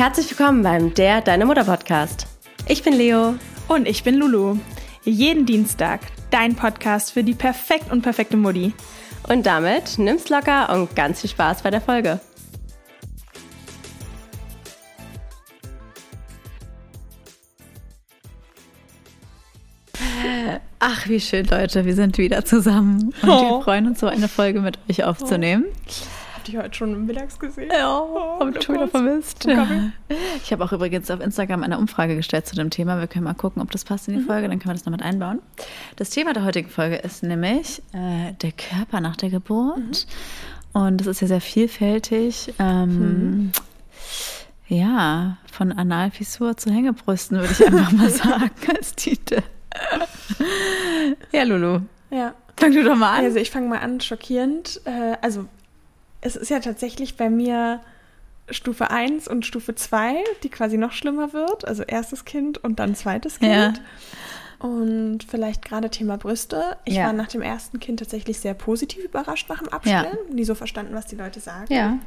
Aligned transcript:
Herzlich 0.00 0.30
willkommen 0.30 0.62
beim 0.62 0.94
Der 0.94 1.20
Deine 1.20 1.44
Mutter 1.44 1.64
Podcast. 1.64 2.26
Ich 2.66 2.82
bin 2.82 2.94
Leo. 2.94 3.34
Und 3.68 3.86
ich 3.86 4.02
bin 4.02 4.14
Lulu. 4.14 4.56
Jeden 5.04 5.44
Dienstag 5.44 6.00
dein 6.30 6.56
Podcast 6.56 7.12
für 7.12 7.22
die 7.22 7.34
perfekt 7.34 7.92
und 7.92 8.00
perfekte 8.00 8.38
Mutti. 8.38 8.72
Und 9.28 9.44
damit 9.44 9.98
nimm's 9.98 10.30
locker 10.30 10.72
und 10.72 10.96
ganz 10.96 11.20
viel 11.20 11.28
Spaß 11.28 11.60
bei 11.60 11.70
der 11.70 11.82
Folge. 11.82 12.18
Ach, 20.78 21.08
wie 21.08 21.20
schön, 21.20 21.44
Leute. 21.44 21.84
Wir 21.84 21.94
sind 21.94 22.16
wieder 22.16 22.44
zusammen 22.46 23.12
und 23.20 23.28
Oh. 23.28 23.58
wir 23.58 23.64
freuen 23.64 23.86
uns, 23.86 24.00
so 24.00 24.06
eine 24.06 24.28
Folge 24.28 24.62
mit 24.62 24.78
euch 24.88 25.04
aufzunehmen. 25.04 25.66
Habt 25.66 26.19
ihr 26.54 26.62
heute 26.62 26.74
schon 26.74 27.06
mittags 27.06 27.38
gesehen? 27.38 27.70
Ja, 27.72 28.00
Oh, 28.00 28.40
hab 28.40 28.56
ich 28.56 28.62
schon 28.64 28.74
wieder 28.76 28.88
vermisst. 28.88 29.46
Ich 30.42 30.52
habe 30.52 30.64
auch 30.64 30.72
übrigens 30.72 31.10
auf 31.10 31.20
Instagram 31.20 31.62
eine 31.62 31.78
Umfrage 31.78 32.16
gestellt 32.16 32.46
zu 32.46 32.54
dem 32.56 32.70
Thema. 32.70 32.98
Wir 33.00 33.06
können 33.06 33.24
mal 33.24 33.34
gucken, 33.34 33.62
ob 33.62 33.70
das 33.70 33.84
passt 33.84 34.08
in 34.08 34.18
die 34.18 34.24
Folge, 34.24 34.48
dann 34.48 34.58
können 34.58 34.70
wir 34.70 34.74
das 34.74 34.84
noch 34.84 34.92
mit 34.92 35.02
einbauen. 35.02 35.40
Das 35.96 36.10
Thema 36.10 36.32
der 36.32 36.44
heutigen 36.44 36.68
Folge 36.68 36.96
ist 36.96 37.22
nämlich 37.22 37.82
äh, 37.92 38.32
der 38.42 38.52
Körper 38.52 39.00
nach 39.00 39.16
der 39.16 39.30
Geburt. 39.30 40.06
Und 40.72 40.98
das 41.00 41.06
ist 41.06 41.20
ja 41.20 41.26
sehr 41.26 41.40
vielfältig. 41.40 42.54
Ähm, 42.58 43.50
Ja, 44.68 45.38
von 45.50 45.72
Analfissur 45.72 46.56
zu 46.56 46.70
Hängebrüsten, 46.70 47.38
würde 47.40 47.52
ich 47.52 47.66
einfach 47.66 47.90
mal 47.92 48.08
sagen 48.10 48.50
als 48.76 48.94
Titel. 48.94 49.42
ja, 51.32 51.42
Lulu, 51.42 51.80
Ja. 52.10 52.34
fang 52.56 52.72
du 52.72 52.82
doch 52.84 52.94
mal 52.96 53.18
an. 53.18 53.24
Also 53.24 53.38
ich 53.38 53.50
fange 53.50 53.68
mal 53.68 53.78
an, 53.78 54.00
schockierend. 54.00 54.80
Äh, 54.84 55.16
also 55.22 55.46
es 56.20 56.36
ist 56.36 56.50
ja 56.50 56.60
tatsächlich 56.60 57.16
bei 57.16 57.30
mir 57.30 57.80
Stufe 58.50 58.90
1 58.90 59.28
und 59.28 59.46
Stufe 59.46 59.74
2, 59.74 60.14
die 60.42 60.48
quasi 60.48 60.76
noch 60.76 60.92
schlimmer 60.92 61.32
wird. 61.32 61.66
Also 61.66 61.82
erstes 61.82 62.24
Kind 62.24 62.58
und 62.62 62.78
dann 62.78 62.94
zweites 62.94 63.38
Kind. 63.38 63.52
Ja. 63.52 63.72
Und 64.66 65.20
vielleicht 65.26 65.64
gerade 65.64 65.88
Thema 65.88 66.18
Brüste. 66.18 66.76
Ich 66.84 66.94
Ja. 66.96 67.06
war 67.06 67.12
nach 67.14 67.28
dem 67.28 67.40
ersten 67.42 67.80
Kind 67.80 68.00
tatsächlich 68.00 68.40
sehr 68.40 68.52
positiv 68.54 69.04
überrascht 69.04 69.48
nach 69.48 69.60
dem 69.60 69.68
Abstillen. 69.68 70.18
Nie 70.32 70.44
so 70.44 70.54
verstanden, 70.54 70.94
was 70.94 71.06
die 71.06 71.16
Leute 71.16 71.40
sagen. 71.40 71.72
Ja. 71.72 71.98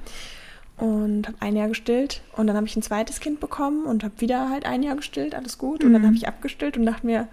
Und 0.78 1.28
habe 1.28 1.38
ein 1.40 1.56
Jahr 1.56 1.68
gestillt. 1.70 2.22
Und 2.36 2.48
dann 2.48 2.56
habe 2.56 2.68
ich 2.68 2.76
ein 2.76 2.82
zweites 2.84 3.20
Kind 3.20 3.40
bekommen 3.40 3.86
und 3.86 4.04
habe 4.04 4.14
wieder 4.20 4.50
halt 4.50 4.66
ein 4.66 4.84
Jahr 4.84 4.96
gestillt. 4.96 5.34
Alles 5.34 5.58
gut. 5.58 5.84
Und 5.84 5.94
dann 5.94 6.06
habe 6.06 6.16
ich 6.16 6.28
abgestillt 6.28 6.78
und 6.78 6.86
dachte 6.86 7.06
mir, 7.08 7.28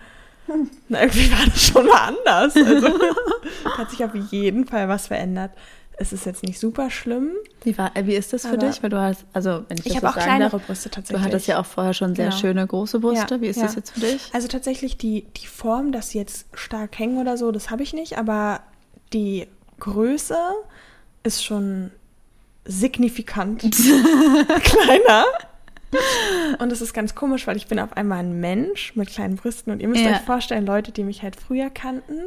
na, 0.88 1.00
irgendwie 1.02 1.30
war 1.32 1.44
das 1.47 1.62
schon 1.66 1.86
mal 1.86 2.08
anders. 2.08 2.56
Also 2.56 2.88
hat 3.76 3.91
sich 3.91 4.02
auf 4.04 4.14
jeden 4.14 4.66
Fall 4.66 4.88
was 4.88 5.08
verändert. 5.08 5.50
Es 6.02 6.14
ist 6.14 6.24
jetzt 6.24 6.42
nicht 6.42 6.58
super 6.58 6.88
schlimm. 6.88 7.32
Wie, 7.62 7.76
war, 7.76 7.94
äh, 7.94 8.06
wie 8.06 8.14
ist 8.14 8.32
das 8.32 8.46
für 8.46 8.56
dich? 8.56 8.82
Weil 8.82 8.88
du 8.88 8.98
hast, 8.98 9.26
also 9.34 9.64
wenn 9.68 9.76
ich, 9.76 9.84
Ich 9.86 9.96
habe 9.96 10.06
so 10.06 10.12
auch 10.12 10.16
kleinere 10.22 10.50
darf, 10.52 10.66
Brüste 10.66 10.88
du 10.88 10.94
tatsächlich. 10.94 11.24
hattest 11.26 11.46
ja 11.46 11.60
auch 11.60 11.66
vorher 11.66 11.92
schon 11.92 12.14
sehr 12.16 12.28
Genau. 12.28 12.38
schöne 12.38 12.66
große 12.66 13.00
Brüste. 13.00 13.34
Ja, 13.34 13.40
wie 13.42 13.46
ist 13.48 13.56
ja. 13.58 13.64
das 13.64 13.74
jetzt 13.74 13.90
für 13.90 14.00
dich? 14.00 14.30
Also 14.32 14.48
tatsächlich 14.48 14.96
die, 14.96 15.26
die 15.36 15.46
Form, 15.46 15.92
dass 15.92 16.08
sie 16.08 16.18
jetzt 16.18 16.46
stark 16.54 16.98
hängen 16.98 17.18
oder 17.18 17.36
so, 17.36 17.52
das 17.52 17.68
habe 17.70 17.82
ich 17.82 17.92
nicht, 17.92 18.16
aber 18.16 18.60
die 19.12 19.46
Größe 19.78 20.38
ist 21.22 21.44
schon 21.44 21.90
signifikant 22.64 23.60
kleiner. 24.62 25.24
Und 26.60 26.70
es 26.72 26.80
ist 26.80 26.94
ganz 26.94 27.14
komisch, 27.14 27.46
weil 27.46 27.56
ich 27.56 27.66
bin 27.66 27.78
auf 27.78 27.96
einmal 27.96 28.20
ein 28.20 28.40
Mensch 28.40 28.94
mit 28.96 29.10
kleinen 29.10 29.36
Brüsten 29.36 29.72
und 29.72 29.80
ihr 29.80 29.88
müsst 29.88 30.02
Ja. 30.04 30.12
euch 30.12 30.20
vorstellen, 30.20 30.64
Leute, 30.64 30.92
die 30.92 31.04
mich 31.04 31.22
halt 31.22 31.36
früher 31.36 31.68
kannten, 31.68 32.20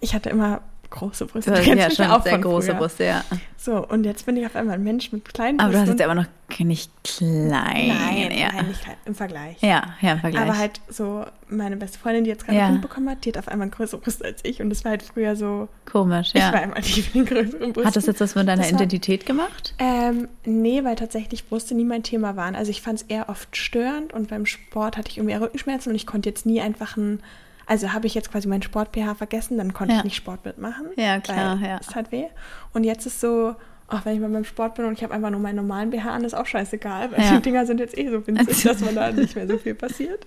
ich 0.00 0.14
hatte 0.14 0.30
immer 0.30 0.62
große 0.90 1.26
Brüste. 1.26 1.52
Du 1.64 1.74
ja 1.74 1.90
schon 1.90 2.06
auch 2.06 2.22
sehr 2.22 2.38
große 2.38 2.68
früher. 2.70 2.78
Brüste, 2.78 3.04
ja. 3.04 3.24
So, 3.56 3.86
und 3.86 4.04
jetzt 4.04 4.24
bin 4.26 4.36
ich 4.36 4.46
auf 4.46 4.56
einmal 4.56 4.76
ein 4.76 4.84
Mensch 4.84 5.12
mit 5.12 5.32
kleinen 5.34 5.58
Aber 5.60 5.72
du 5.72 5.78
hast 5.78 5.86
Brüsten. 5.86 5.98
jetzt 5.98 6.04
aber 6.10 6.14
noch 6.14 6.26
nicht 6.66 6.90
klein. 7.04 7.48
Nein, 7.48 8.30
ja. 8.38 8.52
nein, 8.52 8.68
nicht 8.68 8.82
klein, 8.82 8.96
im 9.04 9.14
Vergleich. 9.14 9.56
Ja, 9.60 9.94
ja, 10.00 10.12
im 10.12 10.20
Vergleich. 10.20 10.42
Aber 10.42 10.56
halt 10.56 10.80
so, 10.88 11.24
meine 11.48 11.76
beste 11.76 11.98
Freundin, 11.98 12.24
die 12.24 12.30
jetzt 12.30 12.46
gerade 12.46 12.56
Ja. 12.58 12.64
ein 12.66 12.70
Kind 12.72 12.82
bekommen 12.82 13.10
hat, 13.10 13.24
die 13.24 13.30
hat 13.30 13.38
auf 13.38 13.48
einmal 13.48 13.68
größere 13.68 14.00
Brüste 14.00 14.24
als 14.24 14.40
ich. 14.44 14.62
Und 14.62 14.70
das 14.70 14.84
war 14.84 14.90
halt 14.92 15.02
früher 15.02 15.36
so, 15.36 15.68
Komisch, 15.84 16.30
ich 16.34 16.40
war 16.42 16.52
ja. 16.54 16.58
immer 16.60 16.80
die 16.80 17.00
mit 17.02 17.14
den 17.14 17.24
größeren 17.26 17.72
Brüsten. 17.72 17.84
Hat 17.84 17.96
das 17.96 18.06
jetzt 18.06 18.20
was 18.20 18.34
mit 18.34 18.48
deiner 18.48 18.62
war- 18.62 18.68
Identität 18.70 19.26
gemacht? 19.26 19.74
Ähm, 19.78 20.28
nee, 20.44 20.82
weil 20.84 20.96
tatsächlich 20.96 21.48
Brüste 21.48 21.74
nie 21.74 21.84
mein 21.84 22.02
Thema 22.02 22.36
waren. 22.36 22.54
Also 22.56 22.70
ich 22.70 22.80
fand 22.80 23.00
es 23.02 23.06
eher 23.08 23.28
oft 23.28 23.56
störend 23.56 24.12
und 24.14 24.28
beim 24.30 24.46
Sport 24.46 24.96
hatte 24.96 25.10
ich 25.10 25.18
irgendwie 25.18 25.34
Rückenschmerzen 25.36 25.90
und 25.90 25.96
ich 25.96 26.06
konnte 26.06 26.28
jetzt 26.30 26.46
nie 26.46 26.60
einfach 26.62 26.96
ein, 26.96 27.20
also 27.68 27.92
habe 27.92 28.06
ich 28.06 28.14
jetzt 28.14 28.32
quasi 28.32 28.48
meinen 28.48 28.62
Sport-PH 28.62 29.14
vergessen, 29.14 29.58
dann 29.58 29.72
konnte 29.74 29.92
Ja. 29.94 29.98
ich 30.00 30.04
nicht 30.04 30.16
Sport 30.16 30.44
mitmachen. 30.44 30.86
Ja, 30.96 31.20
klar, 31.20 31.58
ja. 31.62 31.78
Es 31.80 31.94
hat 31.94 32.10
weh. 32.10 32.24
Und 32.72 32.82
jetzt 32.84 33.06
ist 33.06 33.20
so, 33.20 33.54
auch 33.88 34.04
wenn 34.04 34.14
ich 34.14 34.20
mal 34.20 34.30
beim 34.30 34.44
Sport 34.44 34.74
bin 34.74 34.84
und 34.86 34.94
ich 34.94 35.02
habe 35.04 35.14
einfach 35.14 35.30
nur 35.30 35.40
meinen 35.40 35.56
normalen 35.56 35.90
BH 35.90 36.10
an, 36.10 36.24
ist 36.24 36.34
auch 36.34 36.46
scheißegal, 36.46 37.12
weil 37.12 37.20
Ja. 37.22 37.36
die 37.36 37.42
Dinger 37.42 37.66
sind 37.66 37.78
jetzt 37.80 37.96
eh 37.96 38.10
so 38.10 38.26
winzig, 38.26 38.62
dass 38.64 38.80
man 38.80 38.94
da 38.94 39.12
nicht 39.12 39.36
mehr 39.36 39.46
so 39.46 39.58
viel 39.58 39.74
passiert. 39.74 40.24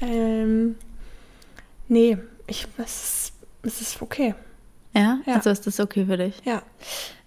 Ähm, 0.00 0.76
nee, 1.88 2.18
ich, 2.46 2.66
es, 2.78 2.84
ist, 2.84 3.32
es 3.62 3.80
ist 3.80 4.02
okay. 4.02 4.34
Ja? 4.94 5.18
Ja. 5.26 5.34
Also 5.34 5.50
ist 5.50 5.66
das 5.66 5.80
okay 5.80 6.06
für 6.06 6.16
dich? 6.16 6.40
Ja, 6.44 6.62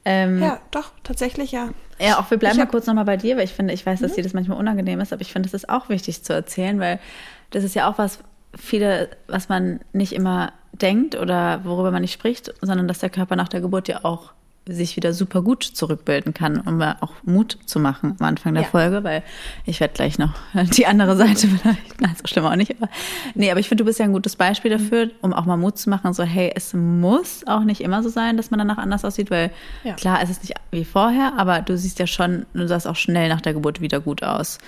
Ähm, 0.06 0.42
ja, 0.42 0.60
doch, 0.72 0.92
tatsächlich 1.04 1.52
ja. 1.52 1.70
Ja, 2.00 2.20
auch 2.20 2.32
wir 2.32 2.38
bleiben 2.38 2.54
Ich 2.54 2.58
mal 2.58 2.64
hab- 2.64 2.72
kurz 2.72 2.88
nochmal 2.88 3.06
bei 3.06 3.18
dir, 3.18 3.36
weil 3.36 3.44
ich 3.44 3.54
finde, 3.54 3.74
ich 3.74 3.86
weiß, 3.86 4.00
dass 4.00 4.14
dir 4.14 4.24
das 4.24 4.34
manchmal 4.34 4.58
unangenehm 4.58 5.00
ist, 5.02 5.12
aber 5.12 5.22
ich 5.22 5.32
finde, 5.34 5.48
es 5.48 5.54
ist 5.54 5.70
auch 5.70 5.90
wichtig 5.90 6.24
zu 6.24 6.34
erzählen, 6.34 6.80
weil 6.80 7.00
das 7.52 7.64
ist 7.64 7.76
ja 7.76 7.90
auch 7.90 7.98
was, 7.98 8.20
viele, 8.58 9.10
was 9.28 9.50
man 9.50 9.80
nicht 9.94 10.14
immer 10.14 10.54
denkt 10.74 11.16
oder 11.16 11.66
worüber 11.66 11.92
man 11.92 12.02
nicht 12.02 12.14
spricht, 12.14 12.54
sondern 12.62 12.88
dass 12.88 13.00
der 13.00 13.10
Körper 13.10 13.36
nach 13.36 13.48
der 13.50 13.62
Geburt 13.62 13.88
ja 13.88 14.04
auch 14.06 14.32
sich 14.68 14.96
wieder 14.96 15.14
super 15.14 15.42
gut 15.42 15.64
zurückbilden 15.64 16.34
kann, 16.34 16.60
um 16.62 16.80
auch 16.82 17.14
Mut 17.24 17.58
zu 17.66 17.80
machen 17.80 18.16
am 18.20 18.26
Anfang 18.28 18.54
der 18.54 18.64
Ja. 18.64 18.70
Folge, 18.70 19.04
weil 19.04 19.24
ich 19.66 19.80
werde 19.80 19.96
gleich 19.96 20.20
noch 20.20 20.34
die 20.78 20.86
andere 20.86 21.16
Seite 21.16 21.48
vielleicht, 21.48 22.00
nein, 22.02 22.16
so 22.16 22.28
schlimm 22.28 22.46
auch 22.46 22.56
nicht, 22.56 22.76
aber 22.78 22.88
nee, 23.34 23.50
aber 23.50 23.60
ich 23.60 23.68
finde, 23.68 23.84
du 23.84 23.88
bist 23.88 23.98
ja 23.98 24.06
ein 24.06 24.14
gutes 24.14 24.36
Beispiel 24.36 24.70
dafür, 24.70 25.10
um 25.22 25.34
auch 25.34 25.46
mal 25.46 25.58
Mut 25.58 25.80
zu 25.80 25.90
machen, 25.90 26.14
so 26.14 26.22
hey, 26.24 26.52
es 26.56 26.74
muss 26.74 27.48
auch 27.48 27.64
nicht 27.64 27.82
immer 27.82 28.04
so 28.04 28.10
sein, 28.10 28.38
dass 28.38 28.52
man 28.52 28.60
danach 28.60 28.78
anders 28.78 29.04
aussieht, 29.04 29.32
weil 29.32 29.50
Ja. 29.84 29.94
klar, 29.96 30.20
es 30.22 30.30
ist 30.30 30.44
nicht 30.44 30.54
wie 30.72 30.86
vorher, 30.86 31.34
aber 31.38 31.62
du 31.62 31.76
siehst 31.76 31.98
ja 31.98 32.06
schon, 32.06 32.46
du 32.54 32.68
sahst 32.68 32.88
auch 32.88 32.96
schnell 32.96 33.28
nach 33.30 33.42
der 33.42 33.54
Geburt 33.56 33.82
wieder 33.82 34.00
gut 34.00 34.22
aus 34.22 34.60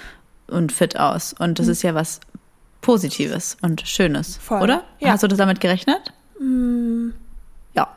und 0.47 0.71
fit 0.71 0.99
aus 0.99 1.33
und 1.37 1.59
das 1.59 1.67
ist 1.67 1.83
ja 1.83 1.93
was 1.93 2.21
Positives 2.81 3.57
und 3.61 3.81
Schönes, 3.87 4.37
Voll. 4.37 4.61
oder? 4.61 4.83
Ja. 4.99 5.09
Hast 5.11 5.23
du 5.23 5.27
das 5.27 5.37
damit 5.37 5.59
gerechnet? 5.61 6.13
Ja. 7.73 7.87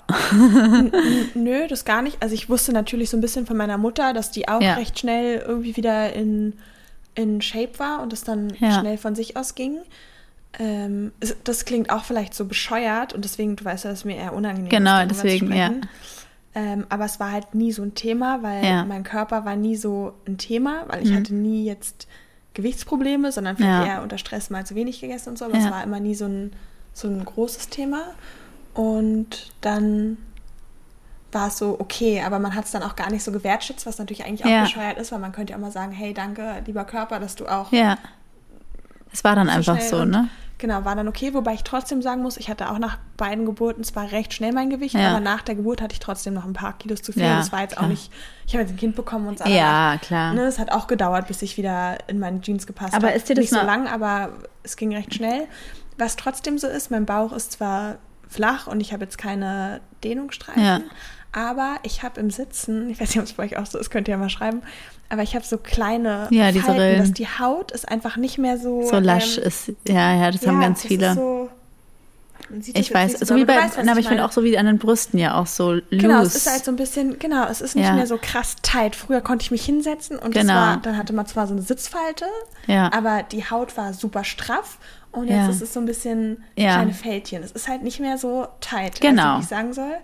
Nö, 1.34 1.66
das 1.68 1.84
gar 1.84 2.02
nicht. 2.02 2.22
Also 2.22 2.34
ich 2.34 2.48
wusste 2.48 2.72
natürlich 2.72 3.10
so 3.10 3.16
ein 3.16 3.20
bisschen 3.20 3.46
von 3.46 3.56
meiner 3.56 3.78
Mutter, 3.78 4.12
dass 4.12 4.30
die 4.30 4.46
auch 4.48 4.60
Ja. 4.62 4.74
recht 4.74 4.98
schnell 4.98 5.38
irgendwie 5.46 5.76
wieder 5.76 6.12
in, 6.12 6.54
in 7.14 7.40
Shape 7.40 7.78
war 7.78 8.02
und 8.02 8.12
es 8.12 8.22
dann 8.24 8.52
Ja. 8.60 8.78
schnell 8.80 8.98
von 8.98 9.14
sich 9.14 9.36
aus 9.36 9.54
ging. 9.54 9.78
Ähm, 10.58 11.10
das 11.42 11.64
klingt 11.64 11.90
auch 11.90 12.04
vielleicht 12.04 12.34
so 12.34 12.44
bescheuert 12.44 13.12
und 13.12 13.24
deswegen, 13.24 13.56
du 13.56 13.64
weißt 13.64 13.84
ja, 13.84 13.90
dass 13.90 14.00
es 14.00 14.04
mir 14.04 14.16
eher 14.16 14.32
unangenehm 14.34 14.68
Genau, 14.70 15.00
ist. 15.00 15.08
deswegen, 15.10 15.52
ja. 15.52 15.72
Ähm, 16.54 16.86
aber 16.88 17.06
es 17.06 17.18
war 17.18 17.32
halt 17.32 17.56
nie 17.56 17.72
so 17.72 17.82
ein 17.82 17.94
Thema, 17.96 18.40
weil 18.44 18.64
Ja. 18.64 18.84
mein 18.84 19.02
Körper 19.02 19.44
war 19.44 19.56
nie 19.56 19.74
so 19.74 20.12
ein 20.28 20.38
Thema, 20.38 20.84
weil 20.86 21.02
ich 21.04 21.12
hatte 21.12 21.34
nie 21.34 21.64
jetzt 21.64 22.06
Gewichtsprobleme, 22.54 23.32
sondern 23.32 23.56
vielleicht 23.56 23.86
Ja. 23.86 23.94
eher 23.96 24.02
unter 24.02 24.18
Stress 24.18 24.50
mal 24.50 24.64
zu 24.64 24.74
wenig 24.74 25.00
gegessen 25.00 25.30
und 25.30 25.38
so, 25.38 25.44
aber 25.46 25.54
Ja. 25.54 25.64
es 25.66 25.70
war 25.70 25.82
immer 25.82 26.00
nie 26.00 26.14
so 26.14 26.26
ein, 26.26 26.52
so 26.92 27.08
ein 27.08 27.24
großes 27.24 27.68
Thema. 27.68 28.02
Und 28.74 29.52
dann 29.60 30.16
war 31.32 31.48
es 31.48 31.58
so, 31.58 31.76
okay, 31.80 32.22
aber 32.22 32.38
man 32.38 32.54
hat 32.54 32.64
es 32.64 32.70
dann 32.70 32.82
auch 32.82 32.94
gar 32.96 33.10
nicht 33.10 33.24
so 33.24 33.32
gewertschätzt, 33.32 33.86
was 33.86 33.98
natürlich 33.98 34.24
eigentlich 34.24 34.44
auch 34.44 34.50
Ja. 34.50 34.62
bescheuert 34.62 34.98
ist, 34.98 35.10
weil 35.12 35.18
man 35.18 35.32
könnte 35.32 35.52
ja 35.52 35.56
auch 35.56 35.60
mal 35.62 35.72
sagen, 35.72 35.92
hey, 35.92 36.14
danke, 36.14 36.62
lieber 36.66 36.84
Körper, 36.84 37.18
dass 37.20 37.34
du 37.34 37.46
auch 37.46 37.72
Ja. 37.72 37.98
Es 39.12 39.22
war 39.24 39.36
dann 39.36 39.46
so 39.48 39.52
einfach 39.52 39.80
so, 39.80 40.04
ne? 40.04 40.28
Genau, 40.58 40.84
war 40.84 40.94
dann 40.94 41.08
okay, 41.08 41.34
wobei 41.34 41.54
ich 41.54 41.64
trotzdem 41.64 42.00
sagen 42.00 42.22
muss, 42.22 42.36
ich 42.36 42.48
hatte 42.48 42.70
auch 42.70 42.78
nach 42.78 42.98
beiden 43.16 43.44
Geburten 43.44 43.82
zwar 43.82 44.12
recht 44.12 44.32
schnell 44.32 44.52
mein 44.52 44.70
Gewicht, 44.70 44.94
Ja. 44.94 45.10
aber 45.10 45.20
nach 45.20 45.42
der 45.42 45.56
Geburt 45.56 45.82
hatte 45.82 45.92
ich 45.94 45.98
trotzdem 45.98 46.32
noch 46.32 46.44
ein 46.44 46.52
paar 46.52 46.78
Kilos 46.78 47.02
zu 47.02 47.12
viel. 47.12 47.22
Ja, 47.22 47.36
das 47.38 47.50
war 47.52 47.62
jetzt 47.62 47.72
klar. 47.72 47.84
auch 47.84 47.88
nicht, 47.88 48.12
ich 48.46 48.54
habe 48.54 48.62
jetzt 48.62 48.70
ein 48.72 48.76
Kind 48.76 48.94
bekommen 48.94 49.26
und 49.26 49.38
sah 49.38 49.48
Ja, 49.48 49.98
klar. 50.00 50.32
Ne, 50.32 50.42
es 50.44 50.58
hat 50.60 50.70
auch 50.70 50.86
gedauert, 50.86 51.26
bis 51.26 51.42
ich 51.42 51.56
wieder 51.56 51.98
in 52.08 52.18
meine 52.20 52.40
Jeans 52.40 52.66
gepasst 52.66 52.94
Aber 52.94 53.08
habe. 53.08 53.16
ist 53.16 53.28
dir 53.28 53.34
das 53.34 53.42
Nicht 53.50 53.50
so 53.60 53.66
lang, 53.66 53.88
aber 53.88 54.30
es 54.62 54.76
ging 54.76 54.94
recht 54.94 55.12
schnell. 55.14 55.48
Was 55.98 56.14
trotzdem 56.16 56.56
so 56.58 56.66
ist, 56.68 56.90
mein 56.90 57.04
Bauch 57.04 57.32
ist 57.32 57.52
zwar 57.52 57.96
flach 58.28 58.66
und 58.68 58.80
ich 58.80 58.92
habe 58.92 59.04
jetzt 59.04 59.18
keine 59.18 59.80
Dehnungsstreifen, 60.04 60.62
Ja. 60.64 60.80
Aber 61.36 61.76
ich 61.82 62.02
habe 62.02 62.20
im 62.20 62.30
Sitzen, 62.30 62.88
ich 62.90 63.00
weiß 63.00 63.08
nicht, 63.10 63.18
ob 63.18 63.24
es 63.24 63.32
bei 63.34 63.42
euch 63.44 63.56
auch 63.58 63.66
so 63.66 63.76
ist, 63.78 63.90
könnt 63.90 64.08
ihr 64.08 64.12
ja 64.12 64.18
mal 64.18 64.30
schreiben, 64.30 64.62
aber 65.08 65.22
ich 65.22 65.34
habe 65.34 65.44
so 65.44 65.58
kleine 65.58 66.28
Ja, 66.30 66.50
diese 66.52 66.64
Falten, 66.64 66.80
Rillen. 66.80 66.98
dass 67.00 67.12
die 67.12 67.26
Haut 67.26 67.72
ist 67.72 67.88
einfach 67.88 68.16
nicht 68.16 68.38
mehr 68.38 68.56
so 68.56 68.82
So 68.88 68.98
lasch 69.00 69.38
ähm, 69.38 69.44
ist, 69.44 69.72
ja, 69.88 70.14
ja, 70.16 70.30
das 70.30 70.46
haben 70.46 70.60
ganz 70.60 70.80
das 70.82 70.88
viele. 70.88 71.06
Ist 71.08 71.14
so, 71.16 71.50
ich 72.74 72.92
weiß, 72.92 73.18
so, 73.20 73.24
so 73.26 73.36
wie 73.36 73.44
bei, 73.44 73.56
weißt, 73.56 73.78
aber 73.78 73.98
ich 73.98 74.06
finde 74.06 74.24
auch 74.24 74.30
so 74.32 74.44
wie 74.44 74.56
an 74.58 74.66
den 74.66 74.78
Brüsten 74.78 75.18
ja 75.18 75.34
auch 75.40 75.46
so 75.46 75.72
loose. 75.72 75.82
Genau, 75.90 76.20
es 76.22 76.34
ist 76.36 76.50
halt 76.50 76.64
so 76.64 76.70
ein 76.70 76.76
bisschen, 76.76 77.18
genau, 77.18 77.46
es 77.48 77.60
ist 77.60 77.74
nicht 77.74 77.86
Ja. 77.86 77.94
mehr 77.94 78.06
so 78.06 78.18
krass 78.20 78.56
tight. 78.62 78.94
Früher 78.94 79.20
konnte 79.22 79.42
ich 79.44 79.50
mich 79.50 79.64
hinsetzen 79.64 80.18
und 80.18 80.34
Genau. 80.34 80.52
war, 80.54 80.76
dann 80.76 80.96
hatte 80.96 81.12
man 81.14 81.26
zwar 81.26 81.46
so 81.46 81.54
eine 81.54 81.62
Sitzfalte, 81.62 82.26
Ja. 82.66 82.92
aber 82.92 83.22
die 83.22 83.48
Haut 83.50 83.76
war 83.76 83.92
super 83.94 84.24
straff 84.24 84.78
und 85.10 85.28
Ja. 85.28 85.46
jetzt 85.46 85.56
ist 85.56 85.62
es 85.62 85.72
so 85.74 85.80
ein 85.80 85.86
bisschen 85.86 86.44
Ja. 86.56 86.74
kleine 86.74 86.92
Fältchen. 86.92 87.42
Es 87.42 87.52
ist 87.52 87.66
halt 87.66 87.82
nicht 87.82 87.98
mehr 88.00 88.18
so 88.18 88.46
tight, 88.60 89.00
Genau. 89.00 89.36
als 89.36 89.44
ich 89.44 89.48
sagen 89.48 89.72
soll. 89.72 89.94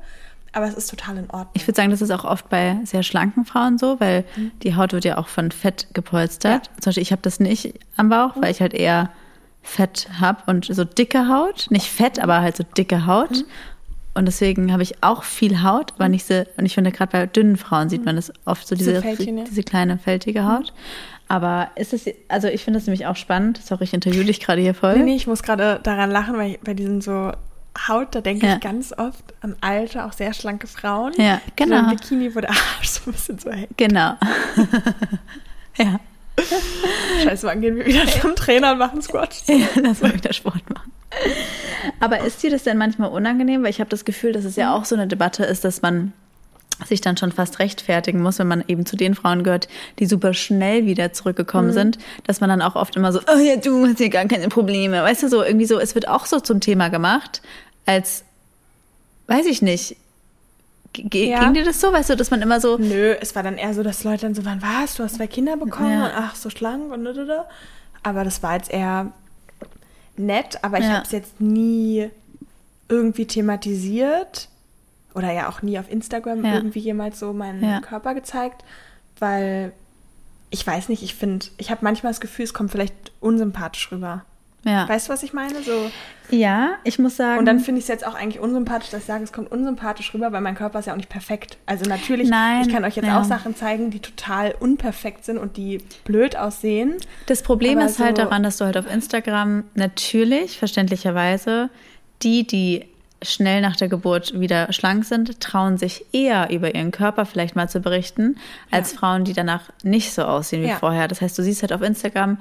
Aber 0.53 0.67
es 0.67 0.75
ist 0.75 0.91
total 0.91 1.17
in 1.17 1.31
Ordnung. 1.31 1.51
Ich 1.55 1.67
würde 1.67 1.77
sagen, 1.77 1.91
das 1.91 2.03
ist 2.03 2.11
auch 2.11 2.25
oft 2.25 2.49
bei 2.49 2.77
sehr 2.85 3.03
schlanken 3.03 3.45
Frauen 3.45 3.79
so, 3.79 4.01
weil 4.01 4.25
mhm. 4.37 4.51
die 4.63 4.75
Haut 4.75 4.93
wird 4.93 5.05
ja 5.05 5.19
auch 5.19 5.29
von 5.29 5.51
Fett 5.53 5.87
gepolstert. 5.95 6.67
Ja. 6.67 6.73
Zum 6.81 6.91
Beispiel, 6.91 7.03
ich 7.03 7.13
habe 7.13 7.23
das 7.23 7.41
nicht 7.41 7.75
am 7.97 8.09
Bauch, 8.09 8.35
mhm. 8.35 8.43
weil 8.43 8.51
ich 8.51 8.61
halt 8.61 8.75
eher 8.75 9.11
Fett 9.63 10.09
habe 10.19 10.43
und 10.47 10.65
so 10.65 10.85
dicke 10.85 11.29
Haut. 11.29 11.67
Nicht 11.71 11.87
Fett, 11.87 12.19
aber 12.19 12.41
halt 12.41 12.57
so 12.57 12.65
dicke 12.65 13.07
Haut. 13.07 13.31
Mhm. 13.31 13.45
Und 14.13 14.27
deswegen 14.27 14.73
habe 14.73 14.83
ich 14.83 15.05
auch 15.05 15.23
viel 15.23 15.63
Haut, 15.63 15.93
aber 15.95 16.09
nicht 16.09 16.27
so, 16.27 16.45
und 16.57 16.67
ich 16.67 16.75
finde 16.75 16.91
gerade 16.91 17.13
bei 17.13 17.27
dünnen 17.27 17.57
Frauen 17.57 17.89
sieht 17.89 18.05
man 18.05 18.17
das 18.17 18.33
oft 18.45 18.67
so, 18.67 18.75
diese, 18.75 18.95
ja. 18.95 19.45
diese 19.45 19.63
kleine 19.63 19.99
fältige 19.99 20.45
Haut. 20.45 20.73
Aber 21.29 21.69
ist 21.77 21.93
es, 21.93 22.07
also 22.27 22.49
ich 22.49 22.65
finde 22.65 22.81
das 22.81 22.89
nämlich 22.89 23.07
auch 23.07 23.15
spannend. 23.15 23.61
Sorry, 23.65 23.85
ich 23.85 23.95
interview 23.95 24.25
dich 24.25 24.41
gerade 24.41 24.61
hier 24.61 24.75
voll. 24.75 24.97
Nee, 24.97 25.05
nee, 25.05 25.15
ich 25.15 25.29
muss 25.29 25.45
gerade 25.45 25.79
daran 25.81 26.11
lachen, 26.11 26.37
weil 26.37 26.59
bei 26.65 26.75
diesen 26.75 27.01
so 27.01 27.31
Haut, 27.89 28.15
da 28.15 28.21
denke 28.21 28.47
ja. 28.47 28.55
ich 28.55 28.61
ganz 28.61 28.93
oft 28.93 29.23
an 29.41 29.57
alte, 29.61 30.05
auch 30.05 30.13
sehr 30.13 30.35
schlanke 30.35 30.67
Frauen. 30.67 31.13
Ja, 31.17 31.41
genau. 31.57 31.77
So 31.77 31.83
ein 31.83 31.97
Bikini, 31.97 32.35
wo 32.35 32.41
der 32.41 32.51
Arsch 32.79 32.89
so 32.89 33.11
ein 33.11 33.13
bisschen 33.13 33.39
so 33.39 33.51
hängt. 33.51 33.77
Genau. 33.77 34.15
ja. 35.77 36.01
Scheiße, 37.23 37.47
wann 37.47 37.61
gehen 37.61 37.77
wir 37.77 37.87
wieder 37.87 38.07
zum 38.07 38.35
Trainer 38.35 38.73
und 38.73 38.79
machen 38.79 39.03
Squat? 39.03 39.43
Ja, 39.47 39.67
lass 39.77 40.01
mal 40.01 40.15
wieder 40.15 40.33
Sport 40.33 40.69
machen. 40.71 40.93
Aber 42.01 42.21
ist 42.21 42.43
dir 42.43 42.51
das 42.51 42.63
denn 42.63 42.79
manchmal 42.79 43.11
unangenehm? 43.11 43.63
Weil 43.63 43.71
ich 43.71 43.81
habe 43.81 43.91
das 43.91 44.05
Gefühl, 44.05 44.33
dass 44.33 44.45
es 44.45 44.57
ja 44.57 44.75
auch 44.75 44.85
so 44.85 44.95
eine 44.95 45.07
Debatte 45.07 45.45
ist, 45.45 45.65
dass 45.65 45.83
man 45.83 46.13
sich 46.87 47.01
dann 47.01 47.17
schon 47.17 47.33
fast 47.33 47.59
rechtfertigen 47.59 48.21
muss, 48.23 48.39
wenn 48.39 48.49
man 48.49 48.65
eben 48.67 48.87
zu 48.87 48.97
den 48.97 49.15
Frauen 49.15 49.43
gehört, 49.43 49.69
die 49.99 50.07
super 50.07 50.35
schnell 50.35 50.87
wieder 50.87 51.13
zurückgekommen 51.13 51.69
mhm. 51.69 51.75
sind, 51.75 51.99
dass 52.27 52.41
man 52.41 52.51
dann 52.51 52.63
auch 52.63 52.77
oft 52.77 52.97
immer 52.97 53.13
so, 53.13 53.21
oh 53.33 53.39
ja, 53.39 53.57
du 53.57 53.87
hast 53.87 53.99
hier 53.99 54.11
gar 54.11 54.25
keine 54.27 54.49
Probleme. 54.49 55.03
Weißt 55.03 55.23
du, 55.23 55.29
so 55.29 55.43
irgendwie 55.43 55.67
so, 55.67 55.79
es 55.79 55.95
wird 55.95 56.09
auch 56.09 56.27
so 56.27 56.41
zum 56.41 56.61
Thema 56.61 56.89
gemacht, 56.89 57.43
als, 57.87 58.25
weiß 59.27 59.47
ich 59.47 59.63
nicht, 59.63 59.97
G 60.93 61.31
ja. 61.31 61.45
Ging 61.45 61.55
dir 61.55 61.65
das 61.65 61.81
so, 61.81 61.93
weißt 61.93 62.11
du, 62.11 62.17
dass 62.17 62.33
man 62.33 62.43
immer 62.43 62.61
so. 62.61 62.77
Nö, 62.77 63.15
es 63.21 63.37
war 63.37 63.45
dann 63.45 63.59
eher 63.59 63.75
so, 63.75 63.85
dass 63.85 64.03
Leute 64.03 64.23
dann 64.23 64.35
so 64.35 64.45
waren, 64.45 64.61
was, 64.61 64.97
du 64.97 65.05
hast 65.05 65.17
zwei 65.17 65.29
Kinder 65.29 65.57
bekommen 65.57 65.93
ja. 65.93 66.07
und 66.07 66.13
ach, 66.17 66.35
so 66.35 66.51
schlank 66.51 66.93
und 66.93 67.05
da, 67.05 67.13
da, 67.13 67.25
da. 67.25 67.49
Aber 68.03 68.25
das 68.25 68.43
war 68.43 68.57
jetzt 68.57 68.73
eher 68.73 69.13
nett, 70.17 70.59
aber 70.63 70.79
ich 70.79 70.85
ja. 70.85 70.95
habe 70.95 71.05
es 71.05 71.13
jetzt 71.13 71.41
nie 71.41 72.11
irgendwie 72.89 73.27
thematisiert 73.27 74.49
oder 75.15 75.33
ja 75.33 75.49
auch 75.49 75.63
nie 75.63 75.79
auf 75.79 75.91
Instagram 75.91 76.45
ja. 76.45 76.55
irgendwie 76.55 76.81
jemals 76.81 77.19
so 77.19 77.33
meinen 77.33 77.65
ja. 77.65 77.81
Körper 77.81 78.15
gezeigt, 78.15 78.65
weil 79.19 79.73
ich 80.51 80.67
weiß 80.67 80.89
nicht, 80.89 81.03
ich 81.03 81.15
finde, 81.15 81.47
ich 81.59 81.71
habe 81.71 81.81
manchmal 81.83 82.13
das 82.13 82.21
Gefühl, 82.21 82.45
es 82.45 82.55
kommt 82.55 82.71
vielleicht 82.71 83.13
unsympathisch 83.21 83.91
rüber. 83.93 84.25
Ja. 84.65 84.87
Weißt 84.89 85.09
du, 85.09 85.13
was 85.13 85.23
ich 85.23 85.33
meine? 85.33 85.63
So. 85.63 85.91
Ja, 86.31 86.75
ich 86.85 86.99
muss 86.99 87.17
sagen. 87.17 87.39
Und 87.39 87.47
dann 87.47 87.61
finde 87.61 87.79
ich 87.79 87.85
es 87.85 87.89
jetzt 87.89 88.07
auch 88.07 88.15
eigentlich 88.15 88.41
unsympathisch, 88.41 88.91
dass 88.91 89.01
ich 89.01 89.07
sage, 89.07 89.25
es 89.25 89.33
kommt 89.33 89.51
unsympathisch 89.51 90.13
rüber, 90.13 90.33
weil 90.33 90.43
mein 90.43 90.55
Körper 90.55 90.81
ist 90.81 90.87
ja 90.87 90.93
auch 90.93 90.99
nicht 90.99 91.09
perfekt. 91.09 91.57
Also 91.67 91.89
natürlich, 91.89 92.29
Nein, 92.29 92.63
ich 92.63 92.73
kann 92.73 92.85
euch 92.85 92.97
jetzt 92.97 93.07
ja. 93.07 93.21
auch 93.21 93.25
Sachen 93.25 93.57
zeigen, 93.57 93.91
die 93.91 94.01
total 94.01 94.55
unperfekt 94.61 95.25
sind 95.25 95.39
und 95.39 95.57
die 95.57 95.83
blöd 96.05 96.37
aussehen. 96.37 96.97
Das 97.27 97.43
Problem 97.43 97.79
ist 97.79 97.85
halt 97.85 97.95
so 97.95 98.05
halt 98.05 98.19
daran, 98.19 98.43
dass 98.43 98.59
du 98.59 98.67
halt 98.67 98.77
auf 98.77 98.91
Instagram 98.91 99.65
natürlich, 99.75 100.59
verständlicherweise, 100.59 101.71
die, 102.23 102.47
die 102.47 102.85
schnell 103.23 103.61
nach 103.61 103.77
der 103.77 103.89
Geburt 103.89 104.39
wieder 104.39 104.73
schlank 104.73 105.05
sind, 105.05 105.41
trauen 105.41 105.77
sich 105.77 106.05
eher 106.13 106.51
über 106.51 106.75
ihren 106.75 106.91
Körper 106.91 107.27
vielleicht 107.27 107.57
mal 107.57 107.69
zu 107.69 107.81
berichten, 107.81 108.37
als 108.71 108.93
ja. 108.93 108.99
Frauen, 108.99 109.25
die 109.25 109.35
danach 109.35 109.65
nicht 109.83 110.15
so 110.15 110.23
aussehen 110.23 110.63
wie 110.63 110.69
ja. 110.69 110.77
vorher. 110.77 111.09
Das 111.09 111.21
heißt, 111.21 111.39
du 111.39 111.43
siehst 111.43 111.63
halt 111.63 111.73
auf 111.73 111.83
Instagram, 111.83 112.39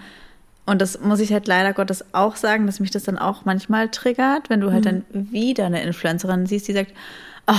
und 0.69 0.81
das 0.81 0.99
muss 0.99 1.19
ich 1.19 1.33
halt 1.33 1.47
leider 1.47 1.73
Gottes 1.73 2.05
auch 2.13 2.35
sagen, 2.35 2.67
dass 2.67 2.79
mich 2.79 2.91
das 2.91 3.01
dann 3.01 3.17
auch 3.17 3.43
manchmal 3.43 3.89
triggert, 3.89 4.51
wenn 4.51 4.61
du 4.61 4.71
halt 4.71 4.85
mhm. 4.85 5.03
dann 5.11 5.31
wieder 5.31 5.65
eine 5.65 5.81
Influencerin 5.81 6.45
siehst, 6.45 6.67
die 6.67 6.73
sagt, 6.73 6.91
oh, 7.47 7.53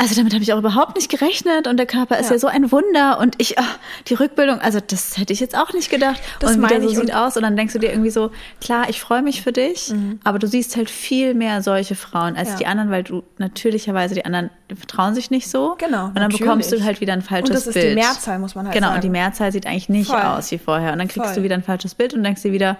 also 0.00 0.14
damit 0.14 0.32
habe 0.32 0.42
ich 0.42 0.50
auch 0.54 0.58
überhaupt 0.58 0.96
nicht 0.96 1.10
gerechnet 1.10 1.68
und 1.68 1.76
der 1.76 1.84
Körper 1.84 2.18
ist 2.18 2.30
ja, 2.30 2.36
ja 2.36 2.38
so 2.38 2.46
ein 2.46 2.72
Wunder 2.72 3.18
und 3.20 3.34
ich, 3.36 3.58
oh, 3.58 3.64
die 4.08 4.14
Rückbildung, 4.14 4.58
also 4.58 4.80
das 4.80 5.18
hätte 5.18 5.34
ich 5.34 5.40
jetzt 5.40 5.54
auch 5.54 5.74
nicht 5.74 5.90
gedacht. 5.90 6.22
Das 6.38 6.56
und 6.56 6.70
der 6.70 6.80
so 6.80 6.88
sieht 6.88 7.14
aus 7.14 7.36
und 7.36 7.42
dann 7.42 7.54
denkst 7.54 7.74
du 7.74 7.78
dir 7.78 7.90
irgendwie 7.90 8.08
so, 8.08 8.30
klar, 8.62 8.88
ich 8.88 8.98
freue 8.98 9.20
mich 9.20 9.42
für 9.42 9.52
dich, 9.52 9.90
mhm. 9.90 10.18
aber 10.24 10.38
du 10.38 10.46
siehst 10.46 10.74
halt 10.74 10.88
viel 10.88 11.34
mehr 11.34 11.60
solche 11.60 11.96
Frauen 11.96 12.36
als 12.36 12.48
ja. 12.48 12.56
die 12.56 12.66
anderen, 12.66 12.90
weil 12.90 13.02
du 13.02 13.24
natürlicherweise 13.36 14.14
die 14.14 14.24
anderen 14.24 14.48
vertrauen 14.74 15.14
sich 15.14 15.30
nicht 15.30 15.50
so. 15.50 15.76
Genau. 15.76 16.06
Und 16.06 16.14
dann 16.16 16.22
natürlich. 16.22 16.40
bekommst 16.40 16.72
du 16.72 16.82
halt 16.82 17.02
wieder 17.02 17.12
ein 17.12 17.20
falsches 17.20 17.50
Bild. 17.50 17.58
Und 17.58 17.66
das 17.66 17.66
ist 17.66 17.74
Bild. 17.74 17.90
die 17.90 17.94
Mehrzahl, 17.94 18.38
muss 18.38 18.54
man 18.54 18.64
halt 18.64 18.74
genau, 18.74 18.86
sagen. 18.86 19.00
Genau, 19.02 19.08
und 19.10 19.16
die 19.16 19.20
Mehrzahl 19.20 19.52
sieht 19.52 19.66
eigentlich 19.66 19.90
nicht 19.90 20.10
Voll. 20.10 20.18
aus 20.18 20.50
wie 20.50 20.56
vorher. 20.56 20.92
Und 20.92 20.98
dann 20.98 21.08
kriegst 21.08 21.26
Voll. 21.26 21.36
du 21.36 21.42
wieder 21.42 21.56
ein 21.56 21.62
falsches 21.62 21.94
Bild 21.94 22.14
und 22.14 22.24
denkst 22.24 22.40
dir 22.40 22.52
wieder, 22.52 22.78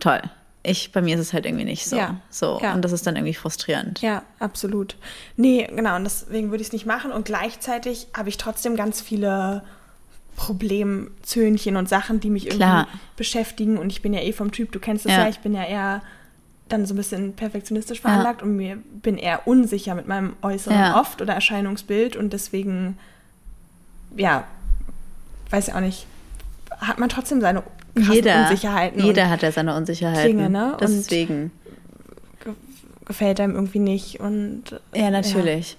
toll, 0.00 0.20
ich, 0.68 0.92
bei 0.92 1.02
mir 1.02 1.14
ist 1.14 1.20
es 1.20 1.32
halt 1.32 1.46
irgendwie 1.46 1.64
nicht 1.64 1.86
so. 1.86 1.96
Ja, 1.96 2.20
so. 2.30 2.58
Ja. 2.62 2.74
Und 2.74 2.82
das 2.82 2.92
ist 2.92 3.06
dann 3.06 3.16
irgendwie 3.16 3.34
frustrierend. 3.34 4.00
Ja, 4.00 4.22
absolut. 4.38 4.96
Nee, 5.36 5.68
genau. 5.74 5.96
Und 5.96 6.04
deswegen 6.04 6.50
würde 6.50 6.62
ich 6.62 6.68
es 6.68 6.72
nicht 6.72 6.86
machen. 6.86 7.10
Und 7.10 7.24
gleichzeitig 7.24 8.08
habe 8.16 8.28
ich 8.28 8.36
trotzdem 8.36 8.76
ganz 8.76 9.00
viele 9.00 9.62
Problemzöhnchen 10.36 11.76
und 11.76 11.88
Sachen, 11.88 12.20
die 12.20 12.30
mich 12.30 12.46
irgendwie 12.46 12.64
Klar. 12.64 12.88
beschäftigen. 13.16 13.78
Und 13.78 13.90
ich 13.90 14.02
bin 14.02 14.14
ja 14.14 14.20
eh 14.20 14.32
vom 14.32 14.52
Typ, 14.52 14.72
du 14.72 14.78
kennst 14.78 15.06
es 15.06 15.12
ja. 15.12 15.22
ja, 15.22 15.28
ich 15.28 15.40
bin 15.40 15.54
ja 15.54 15.64
eher 15.64 16.02
dann 16.68 16.86
so 16.86 16.94
ein 16.94 16.98
bisschen 16.98 17.32
perfektionistisch 17.32 18.00
veranlagt 18.00 18.42
und 18.42 18.56
mir 18.56 18.76
bin 19.02 19.16
eher 19.16 19.46
unsicher 19.46 19.94
mit 19.94 20.06
meinem 20.06 20.36
Äußeren 20.42 20.94
oft 20.94 21.22
oder 21.22 21.34
Erscheinungsbild. 21.34 22.14
Und 22.14 22.32
deswegen, 22.32 22.98
ja, 24.16 24.44
weiß 25.50 25.68
ich 25.68 25.74
auch 25.74 25.80
nicht, 25.80 26.06
hat 26.78 26.98
man 26.98 27.08
trotzdem 27.08 27.40
seine 27.40 27.62
jeder, 28.00 28.42
Unsicherheiten. 28.42 29.04
Jeder 29.04 29.30
hat 29.30 29.42
ja 29.42 29.52
seine 29.52 29.76
Unsicherheiten. 29.76 30.36
Dinge, 30.36 30.50
ne? 30.50 30.76
Deswegen. 30.80 31.50
gefällt 33.04 33.40
einem 33.40 33.54
irgendwie 33.54 33.80
nicht. 33.80 34.20
Und, 34.20 34.64
ja, 34.94 35.10
natürlich. 35.10 35.72
Ja. 35.72 35.76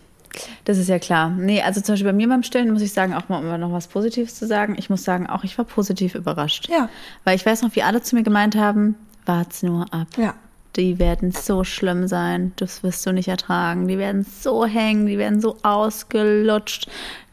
Das 0.66 0.78
ist 0.78 0.90
ja 0.90 1.00
klar. 1.00 1.30
Nee, 1.30 1.62
also 1.62 1.82
zum 1.82 1.94
Beispiel 1.94 2.12
bei 2.12 2.16
mir 2.16 2.28
beim 2.28 2.44
Stillen 2.44 2.72
muss 2.72 2.82
ich 2.82 2.94
sagen, 2.94 3.14
auch 3.14 3.30
mal 3.30 3.40
um 3.40 3.60
noch 3.60 3.72
was 3.72 3.88
Positives 3.88 4.36
zu 4.36 4.46
sagen. 4.46 4.76
Ich 4.78 4.90
muss 4.90 5.04
sagen, 5.04 5.28
auch 5.28 5.44
ich 5.44 5.58
war 5.58 5.66
positiv 5.66 6.16
überrascht. 6.16 6.70
Ja. 6.70 6.90
Weil 7.24 7.36
ich 7.36 7.46
weiß 7.46 7.62
noch, 7.62 7.76
wie 7.76 7.84
alle 7.84 8.02
zu 8.02 8.16
mir 8.16 8.24
gemeint 8.24 8.56
haben, 8.56 8.96
wart's 9.26 9.64
nur 9.64 9.92
ab. 9.94 10.08
Ja. 10.18 10.36
Die 10.76 11.00
werden 11.00 11.32
so 11.32 11.64
schlimm 11.64 12.08
sein, 12.08 12.54
das 12.58 12.84
wirst 12.84 13.06
du 13.06 13.12
nicht 13.12 13.28
ertragen. 13.28 13.88
Die 13.88 13.98
werden 13.98 14.24
so 14.24 14.66
hängen, 14.66 15.08
die 15.08 15.18
werden 15.18 15.42
so 15.42 15.58
ausgelutscht 15.64 16.90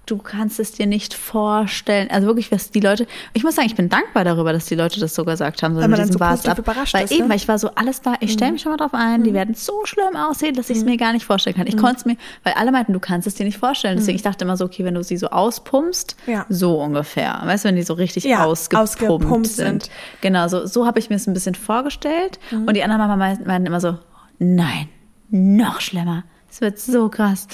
du 0.07 0.19
kannst 0.19 0.61
es 0.61 0.73
dir 0.73 0.87
nicht 0.87 1.15
vorstellen. 1.15 2.09
Also 2.11 2.29
wirklich, 2.29 2.53
was 2.53 2.71
die 2.71 2.81
Leute, 2.81 3.07
ich 3.35 3.43
muss 3.43 3.57
sagen, 3.57 3.67
ich 3.67 3.75
bin 3.75 3.89
dankbar 3.89 4.25
darüber, 4.25 4.53
dass 4.53 4.67
die 4.67 4.77
Leute 4.77 5.01
das 5.01 5.15
so 5.15 5.25
gesagt 5.25 5.63
haben, 5.63 5.75
so 5.75 5.81
weil 5.81 5.89
mit 5.89 5.99
diesem 5.99 6.13
so 6.13 6.25
ab. 6.25 6.59
Überrascht 6.59 6.95
weil 6.95 7.05
ist, 7.05 7.11
eben, 7.11 7.25
ne? 7.25 7.31
weil 7.31 7.37
ich 7.37 7.49
war 7.49 7.59
so 7.59 7.71
alles 7.75 8.01
da, 8.01 8.15
ich 8.21 8.33
stelle 8.33 8.53
mich 8.53 8.63
schon 8.63 8.71
mal 8.71 8.79
drauf 8.79 8.95
ein, 8.95 9.21
mhm. 9.21 9.25
die 9.25 9.35
werden 9.35 9.55
so 9.55 9.85
schlimm 9.85 10.17
aussehen, 10.17 10.55
dass 10.55 10.71
ich 10.71 10.79
es 10.79 10.85
mhm. 10.85 10.91
mir 10.91 10.97
gar 10.97 11.13
nicht 11.13 11.27
vorstellen 11.27 11.57
kann. 11.57 11.67
Ich 11.67 11.75
mhm. 11.75 11.81
konnte 11.81 11.97
es 11.97 12.05
mir, 12.05 12.17
weil 12.45 12.55
alle 12.55 12.71
meinten, 12.71 12.93
du 12.93 13.01
kannst 13.01 13.27
es 13.27 13.35
dir 13.35 13.45
nicht 13.45 13.59
vorstellen. 13.59 13.97
Deswegen, 13.97 14.15
mhm. 14.15 14.17
ich 14.17 14.23
dachte 14.23 14.45
immer 14.45 14.57
so, 14.57 14.65
okay, 14.65 14.85
wenn 14.85 14.95
du 14.95 15.03
sie 15.03 15.17
so 15.17 15.29
auspumpst, 15.29 16.17
ja. 16.27 16.47
so 16.49 16.81
ungefähr. 16.81 17.41
Weißt 17.45 17.65
du, 17.65 17.69
wenn 17.69 17.77
die 17.77 17.83
so 17.83 17.95
richtig 17.95 18.25
ja, 18.25 18.45
ausgepumpt, 18.45 18.91
ausgepumpt 18.91 19.47
sind. 19.49 19.85
sind. 19.85 19.91
Genau, 20.21 20.47
so, 20.47 20.67
so 20.67 20.87
habe 20.87 21.01
ich 21.01 21.11
mir 21.11 21.17
es 21.17 21.27
ein 21.27 21.35
bisschen 21.35 21.57
vorgestellt. 21.57 22.39
Mhm. 22.53 22.69
Und 22.69 22.75
die 22.75 22.85
anderen 22.85 23.09
Mama 23.09 23.17
meinten 23.17 23.67
immer 23.67 23.81
so, 23.81 23.99
nein, 24.39 24.89
noch 25.31 25.81
schlimmer. 25.81 26.23
Es 26.49 26.61
wird 26.61 26.79
so 26.79 27.09
krass. 27.09 27.49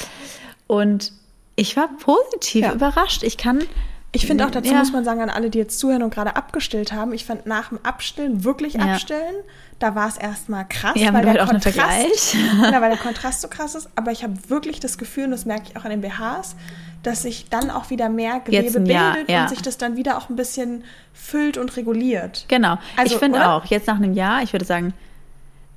Und 0.66 1.12
ich 1.56 1.76
war 1.76 1.88
positiv 1.88 2.62
ja. 2.62 2.72
überrascht. 2.72 3.22
Ich 3.22 3.36
kann. 3.36 3.60
Ich 4.14 4.26
finde 4.26 4.44
auch, 4.44 4.50
dazu 4.50 4.70
ja. 4.70 4.78
muss 4.78 4.92
man 4.92 5.04
sagen, 5.04 5.22
an 5.22 5.30
alle, 5.30 5.48
die 5.48 5.58
jetzt 5.58 5.78
zuhören 5.78 6.02
und 6.02 6.12
gerade 6.12 6.36
abgestillt 6.36 6.92
haben, 6.92 7.14
ich 7.14 7.24
fand 7.24 7.46
nach 7.46 7.70
dem 7.70 7.78
Abstillen, 7.82 8.44
wirklich 8.44 8.74
ja. 8.74 8.80
abstillen, 8.80 9.36
da 9.78 9.94
war 9.94 10.06
es 10.06 10.18
erstmal 10.18 10.68
krass, 10.68 10.92
ja, 10.96 11.14
weil, 11.14 11.24
der 11.24 11.46
Kontrast, 11.46 12.34
ja, 12.62 12.80
weil 12.80 12.90
der 12.90 12.98
Kontrast 13.02 13.40
so 13.40 13.48
krass 13.48 13.74
ist. 13.74 13.88
Aber 13.96 14.12
ich 14.12 14.22
habe 14.22 14.34
wirklich 14.48 14.80
das 14.80 14.98
Gefühl, 14.98 15.24
und 15.24 15.30
das 15.30 15.46
merke 15.46 15.64
ich 15.70 15.76
auch 15.78 15.84
an 15.84 15.90
den 15.90 16.02
BHs, 16.02 16.56
dass 17.02 17.22
sich 17.22 17.48
dann 17.48 17.70
auch 17.70 17.88
wieder 17.88 18.10
mehr 18.10 18.40
Gewebe 18.40 18.80
bildet 18.80 19.28
Jahr, 19.28 19.44
und 19.44 19.48
sich 19.48 19.62
das 19.62 19.78
dann 19.78 19.96
wieder 19.96 20.18
auch 20.18 20.28
ein 20.28 20.36
bisschen 20.36 20.84
füllt 21.14 21.56
und 21.56 21.74
reguliert. 21.76 22.44
Genau. 22.48 22.76
Also, 22.96 23.14
ich 23.14 23.18
finde 23.18 23.48
auch, 23.48 23.64
jetzt 23.64 23.86
nach 23.86 23.96
einem 23.96 24.12
Jahr, 24.12 24.42
ich 24.42 24.52
würde 24.52 24.66
sagen, 24.66 24.92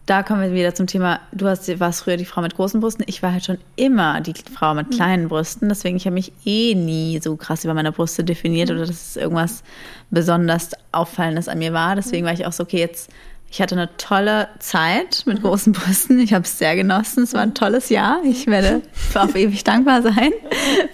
da 0.06 0.22
kommen 0.22 0.42
wir 0.42 0.54
wieder 0.54 0.76
zum 0.76 0.86
Thema, 0.86 1.20
du 1.32 1.48
hast, 1.48 1.68
warst 1.80 2.04
früher 2.04 2.18
die 2.18 2.26
Frau 2.26 2.42
mit 2.42 2.56
großen 2.56 2.80
Brüsten, 2.80 3.06
ich 3.08 3.24
war 3.24 3.32
halt 3.32 3.46
schon 3.46 3.58
immer 3.76 4.22
die 4.22 4.34
Frau 4.54 4.74
mit 4.74 4.88
mhm. 4.88 4.92
kleinen 4.92 5.28
Brüsten, 5.30 5.68
deswegen 5.70 5.98
ich 5.98 6.06
habe 6.06 6.14
mich 6.14 6.32
eh 6.46 6.76
nie 6.76 7.20
so 7.22 7.36
krass 7.36 7.64
über 7.64 7.74
meine 7.74 7.92
Brüste 7.92 8.24
definiert 8.24 8.70
mhm. 8.70 8.76
oder 8.76 8.86
dass 8.86 9.10
es 9.10 9.16
irgendwas 9.16 9.64
besonders 10.12 10.72
Auffallendes 10.92 11.48
an 11.48 11.58
mir 11.58 11.74
war, 11.74 11.96
deswegen 11.96 12.24
mhm. 12.24 12.28
war 12.28 12.34
ich 12.34 12.46
auch 12.46 12.54
so, 12.54 12.64
okay, 12.64 12.80
jetzt 12.80 13.10
ich 13.56 13.62
hatte 13.62 13.76
eine 13.76 13.88
tolle 13.96 14.50
Zeit 14.60 15.24
mit 15.26 15.38
mhm. 15.38 15.44
großen 15.44 15.72
Brüsten. 15.72 16.20
Ich 16.20 16.34
habe 16.34 16.44
es 16.44 16.60
sehr 16.60 16.76
genossen. 16.76 17.24
Es 17.24 17.34
war 17.34 17.40
ein 17.40 17.54
tolles 17.54 17.88
Jahr. 17.88 18.20
Ich 18.26 18.48
werde 18.48 18.82
auf 19.14 19.34
ewig 19.34 19.64
dankbar 19.64 20.02
sein 20.02 20.34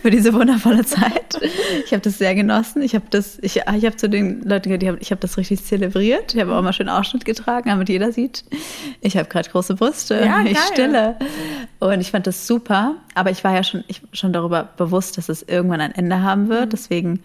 für 0.03 0.11
diese 0.11 0.31
wundervolle 0.31 0.85
Zeit. 0.85 1.39
Ich 1.83 1.91
habe 1.91 2.03
das 2.03 2.19
sehr 2.19 2.35
genossen. 2.35 2.83
Ich 2.83 2.93
habe 2.93 3.05
das, 3.09 3.39
ich, 3.41 3.55
ich 3.55 3.65
habe 3.85 3.95
zu 3.95 4.07
den 4.07 4.43
Leuten 4.43 4.69
gehört, 4.69 5.01
ich 5.01 5.09
habe 5.09 5.19
das 5.19 5.39
richtig 5.39 5.65
zelebriert. 5.65 6.35
Ich 6.35 6.39
habe 6.39 6.55
auch 6.55 6.61
mal 6.61 6.71
schön 6.71 6.87
Ausschnitt 6.87 7.25
getragen, 7.25 7.67
damit 7.69 7.89
jeder 7.89 8.11
sieht, 8.11 8.43
ich 9.01 9.17
habe 9.17 9.27
gerade 9.27 9.49
große 9.49 9.73
Brüste. 9.73 10.23
Ja, 10.23 10.41
ich 10.41 10.53
geil. 10.53 10.63
stille. 10.71 11.15
Und 11.79 11.99
ich 11.99 12.11
fand 12.11 12.27
das 12.27 12.45
super. 12.45 12.93
Aber 13.15 13.31
ich 13.31 13.43
war 13.43 13.55
ja 13.55 13.63
schon, 13.63 13.83
ich, 13.87 14.03
schon 14.13 14.33
darüber 14.33 14.69
bewusst, 14.77 15.17
dass 15.17 15.29
es 15.29 15.41
irgendwann 15.41 15.81
ein 15.81 15.95
Ende 15.95 16.21
haben 16.21 16.47
wird. 16.47 16.67
Mhm. 16.67 16.69
Deswegen 16.69 17.23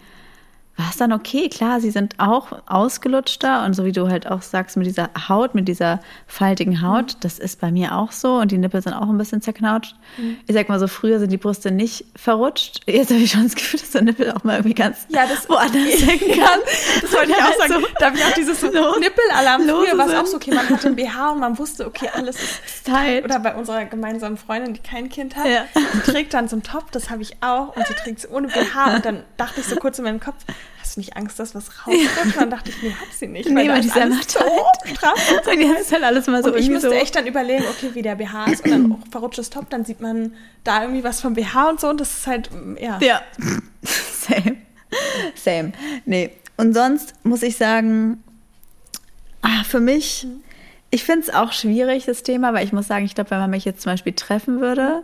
war 0.77 0.89
es 0.91 0.97
dann 0.97 1.11
okay. 1.11 1.49
Klar, 1.49 1.81
sie 1.81 1.89
sind 1.89 2.15
auch 2.19 2.51
ausgelutschter 2.67 3.65
und 3.65 3.73
so 3.73 3.83
wie 3.83 3.91
du 3.91 4.09
halt 4.09 4.27
auch 4.27 4.43
sagst, 4.43 4.77
mit 4.77 4.85
dieser 4.85 5.09
Haut, 5.27 5.55
mit 5.55 5.67
dieser 5.67 5.99
faltigen 6.27 6.81
Haut, 6.81 7.15
mhm. 7.15 7.19
das 7.21 7.39
ist 7.39 7.59
bei 7.59 7.71
mir 7.71 7.95
auch 7.95 8.11
so 8.11 8.35
und 8.35 8.51
die 8.51 8.59
Nippel 8.59 8.81
sind 8.81 8.93
auch 8.93 9.09
ein 9.09 9.17
bisschen 9.17 9.41
zerknautscht. 9.41 9.95
Mhm. 10.17 10.37
Ich 10.45 10.53
sag 10.53 10.69
mal 10.69 10.79
so, 10.79 10.87
früher 10.87 11.19
sind 11.19 11.31
die 11.31 11.37
Brüste 11.37 11.71
nicht 11.71 12.05
verrutscht. 12.15 12.81
Jetzt 12.85 13.09
habe 13.09 13.21
ich 13.21 13.31
schon 13.31 13.43
das 13.43 13.55
Gefühl, 13.55 13.79
dass 13.79 13.89
der 13.89 14.03
Nippel 14.03 14.31
auch 14.31 14.43
mal 14.43 14.57
irgendwie 14.57 14.75
ganz 14.75 15.07
ja, 15.09 15.25
das, 15.25 15.49
woanders 15.49 15.81
hängen 16.05 16.39
kann. 16.39 16.59
Das 17.01 17.11
wollte 17.11 17.31
ich 17.31 17.37
auch 17.37 17.57
sagen. 17.57 17.73
So, 17.81 17.87
da 17.99 18.05
habe 18.07 18.17
ich 18.17 18.23
auch 18.23 18.33
dieses 18.33 18.61
so 18.61 18.67
Nippelalarm. 18.67 19.63
Früher 19.63 19.97
war 19.97 20.07
es 20.07 20.13
auch 20.13 20.25
so, 20.27 20.37
okay, 20.37 20.53
man 20.53 20.69
hatte 20.69 20.87
ein 20.89 20.95
BH 20.95 21.31
und 21.31 21.39
man 21.39 21.57
wusste, 21.57 21.87
okay, 21.87 22.09
alles 22.13 22.35
ist 22.65 22.85
tight. 22.85 23.25
Oder 23.25 23.39
bei 23.39 23.55
unserer 23.55 23.85
gemeinsamen 23.85 24.37
Freundin, 24.37 24.75
die 24.75 24.81
kein 24.81 25.09
Kind 25.09 25.35
hat, 25.35 25.47
ja. 25.47 25.65
die 25.75 26.11
trägt 26.11 26.35
dann 26.35 26.47
so 26.47 26.55
einen 26.55 26.63
Top, 26.63 26.91
das 26.91 27.09
habe 27.09 27.23
ich 27.23 27.37
auch 27.41 27.75
und 27.75 27.87
sie 27.87 27.93
trägt 27.95 28.19
es 28.19 28.29
ohne 28.29 28.47
BH 28.47 28.95
und 28.95 29.05
dann 29.05 29.23
dachte 29.37 29.61
ich 29.61 29.65
so 29.65 29.75
kurz 29.75 29.97
in 29.97 30.05
meinem 30.05 30.19
Kopf, 30.19 30.37
hast 30.87 30.95
du 30.95 30.99
nicht 31.01 31.17
Angst, 31.17 31.39
dass 31.39 31.53
was 31.53 31.67
rauskommt? 31.69 31.97
Ja. 31.97 32.23
Und 32.23 32.35
dann 32.37 32.49
dachte 32.49 32.69
ich, 32.69 32.81
nee, 32.81 32.91
hat 32.91 33.13
sie 33.13 33.27
nicht. 33.27 33.49
Nee, 33.49 33.69
weil, 33.69 33.81
die 33.81 33.87
ist 33.87 33.97
einfach 33.97 34.27
so 34.27 34.39
hoch, 34.39 34.71
Und 35.51 35.61
jetzt 35.61 35.81
ist 35.81 35.91
halt 35.91 36.03
alles 36.03 36.27
mal 36.27 36.43
so 36.43 36.51
Und 36.51 36.57
ich 36.57 36.69
musste 36.69 36.89
so. 36.89 36.95
echt 36.95 37.15
dann 37.15 37.27
überlegen, 37.27 37.65
okay, 37.69 37.91
wie 37.93 38.01
der 38.01 38.15
BH 38.15 38.45
ist 38.45 38.63
und 38.63 38.71
dann 38.71 38.91
auch 38.93 39.11
verrutschtes 39.11 39.49
Top, 39.49 39.69
dann 39.69 39.85
sieht 39.85 39.99
man 39.99 40.33
da 40.63 40.81
irgendwie 40.81 41.03
was 41.03 41.21
vom 41.21 41.33
BH 41.33 41.69
und 41.69 41.79
so 41.79 41.89
und 41.89 41.99
das 41.99 42.19
ist 42.19 42.27
halt, 42.27 42.49
ja. 42.79 42.99
Ja, 43.01 43.21
same. 43.83 44.57
Same. 45.35 45.73
Nee, 46.05 46.31
und 46.55 46.73
sonst 46.73 47.13
muss 47.23 47.43
ich 47.43 47.57
sagen, 47.57 48.23
ah, 49.41 49.63
für 49.65 49.81
mich, 49.81 50.25
ich 50.89 51.03
finde 51.03 51.27
es 51.27 51.33
auch 51.33 51.51
schwierig, 51.51 52.05
das 52.05 52.23
Thema, 52.23 52.53
weil 52.53 52.65
ich 52.65 52.71
muss 52.71 52.87
sagen, 52.87 53.05
ich 53.05 53.15
glaube, 53.15 53.31
wenn 53.31 53.39
man 53.39 53.49
mich 53.49 53.65
jetzt 53.65 53.81
zum 53.81 53.91
Beispiel 53.91 54.13
treffen 54.13 54.61
würde, 54.61 55.03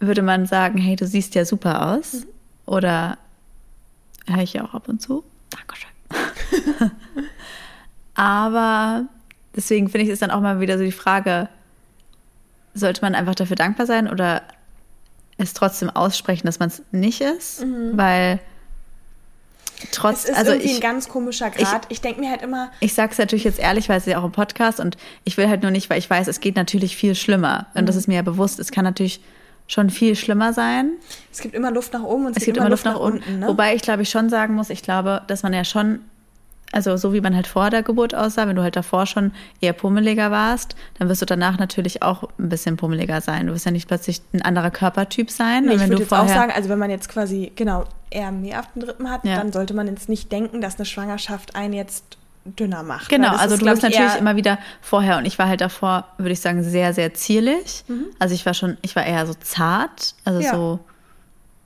würde 0.00 0.22
man 0.22 0.46
sagen, 0.46 0.78
hey, 0.78 0.96
du 0.96 1.06
siehst 1.06 1.34
ja 1.36 1.44
super 1.44 1.92
aus. 1.92 2.12
Mhm. 2.14 2.24
Oder 2.66 3.18
höre 4.28 4.42
ich 4.42 4.52
ja 4.52 4.64
auch 4.64 4.74
ab 4.74 4.88
und 4.88 5.00
zu. 5.00 5.24
Dankeschön. 5.50 6.90
Aber 8.14 9.04
deswegen 9.54 9.88
finde 9.88 10.06
ich 10.06 10.10
es 10.10 10.20
dann 10.20 10.30
auch 10.30 10.40
mal 10.40 10.60
wieder 10.60 10.78
so 10.78 10.84
die 10.84 10.92
Frage, 10.92 11.48
sollte 12.74 13.02
man 13.02 13.14
einfach 13.14 13.34
dafür 13.34 13.56
dankbar 13.56 13.86
sein 13.86 14.08
oder 14.08 14.42
es 15.38 15.54
trotzdem 15.54 15.90
aussprechen, 15.90 16.46
dass 16.46 16.58
man 16.58 16.68
es 16.68 16.82
nicht 16.92 17.20
ist? 17.20 17.64
Mhm. 17.64 17.92
Weil 17.94 18.40
trotz, 19.92 20.24
es 20.24 20.30
ist 20.30 20.36
also 20.36 20.52
irgendwie 20.52 20.70
ich, 20.70 20.76
ein 20.76 20.80
ganz 20.80 21.08
komischer 21.08 21.50
Grad. 21.50 21.86
Ich, 21.86 21.96
ich 21.96 22.00
denke 22.00 22.20
mir 22.20 22.30
halt 22.30 22.42
immer. 22.42 22.70
Ich 22.80 22.94
sage 22.94 23.12
es 23.12 23.18
natürlich 23.18 23.44
jetzt 23.44 23.58
ehrlich, 23.58 23.88
weil 23.88 23.98
es 23.98 24.06
ja 24.06 24.18
auch 24.18 24.24
im 24.24 24.32
Podcast 24.32 24.80
und 24.80 24.96
ich 25.24 25.36
will 25.36 25.48
halt 25.48 25.62
nur 25.62 25.70
nicht, 25.70 25.90
weil 25.90 25.98
ich 25.98 26.08
weiß, 26.08 26.26
es 26.28 26.40
geht 26.40 26.56
natürlich 26.56 26.96
viel 26.96 27.14
schlimmer. 27.14 27.66
Und 27.74 27.82
mhm. 27.82 27.86
das 27.86 27.96
ist 27.96 28.08
mir 28.08 28.16
ja 28.16 28.22
bewusst. 28.22 28.58
Es 28.58 28.70
kann 28.70 28.84
natürlich 28.84 29.20
schon 29.66 29.90
viel 29.90 30.14
schlimmer 30.14 30.52
sein. 30.52 30.92
Es 31.32 31.40
gibt 31.40 31.54
immer 31.54 31.70
Luft 31.70 31.92
nach 31.92 32.02
oben 32.02 32.26
und 32.26 32.32
es, 32.32 32.38
es 32.38 32.44
gibt 32.44 32.56
immer 32.56 32.70
Luft, 32.70 32.84
nach, 32.84 32.98
unten. 32.98 33.18
unten 33.18 33.38
ne? 33.40 33.48
Wobei 33.48 33.74
ich 33.74 33.82
glaube 33.82 34.02
ich 34.02 34.10
schon 34.10 34.28
sagen 34.28 34.54
muss, 34.54 34.70
ich 34.70 34.82
glaube, 34.82 35.22
dass 35.26 35.42
man 35.42 35.52
ja 35.52 35.64
schon, 35.64 36.00
also 36.72 36.96
so 36.96 37.12
wie 37.12 37.20
man 37.20 37.34
halt 37.34 37.46
vor 37.46 37.70
der 37.70 37.82
Geburt 37.82 38.14
aussah, 38.14 38.46
wenn 38.46 38.56
du 38.56 38.62
halt 38.62 38.76
davor 38.76 39.06
schon 39.06 39.32
eher 39.60 39.72
pummeliger 39.72 40.30
warst, 40.30 40.76
dann 40.98 41.08
wirst 41.08 41.22
du 41.22 41.26
danach 41.26 41.58
natürlich 41.58 42.02
auch 42.02 42.28
ein 42.38 42.48
bisschen 42.48 42.76
pummeliger 42.76 43.20
sein. 43.20 43.48
Du 43.48 43.54
wirst 43.54 43.64
ja 43.64 43.72
nicht 43.72 43.88
plötzlich 43.88 44.22
ein 44.32 44.42
anderer 44.42 44.70
Körpertyp 44.70 45.30
sein. 45.30 45.64
Nee, 45.64 45.74
ich 45.74 45.88
würde 45.88 46.02
jetzt 46.02 46.12
auch 46.12 46.28
sagen, 46.28 46.52
also 46.54 46.68
wenn 46.68 46.78
man 46.78 46.90
jetzt 46.90 47.08
quasi 47.08 47.52
genau 47.56 47.84
eher 48.10 48.30
mehr 48.30 48.60
auf 48.60 48.72
den 48.74 48.82
Rippen 48.82 49.10
hat, 49.10 49.24
ja. 49.24 49.36
dann 49.36 49.52
sollte 49.52 49.74
man 49.74 49.88
jetzt 49.88 50.08
nicht 50.08 50.30
denken, 50.30 50.60
dass 50.60 50.76
eine 50.76 50.84
Schwangerschaft 50.84 51.56
einen 51.56 51.72
jetzt 51.72 52.18
dünner 52.54 52.82
macht. 52.82 53.08
Genau, 53.08 53.34
also 53.34 53.54
ist, 53.54 53.62
du 53.62 53.66
bist 53.66 53.82
natürlich 53.82 54.14
immer 54.16 54.36
wieder 54.36 54.58
vorher 54.80 55.18
und 55.18 55.24
ich 55.24 55.38
war 55.38 55.48
halt 55.48 55.60
davor, 55.60 56.08
würde 56.18 56.32
ich 56.32 56.40
sagen, 56.40 56.62
sehr, 56.62 56.92
sehr 56.94 57.14
zierlich. 57.14 57.84
Mhm. 57.88 58.06
Also 58.18 58.34
ich 58.34 58.46
war 58.46 58.54
schon, 58.54 58.76
ich 58.82 58.94
war 58.96 59.04
eher 59.04 59.26
so 59.26 59.34
zart, 59.34 60.14
also 60.24 60.40
ja. 60.40 60.54
so, 60.54 60.80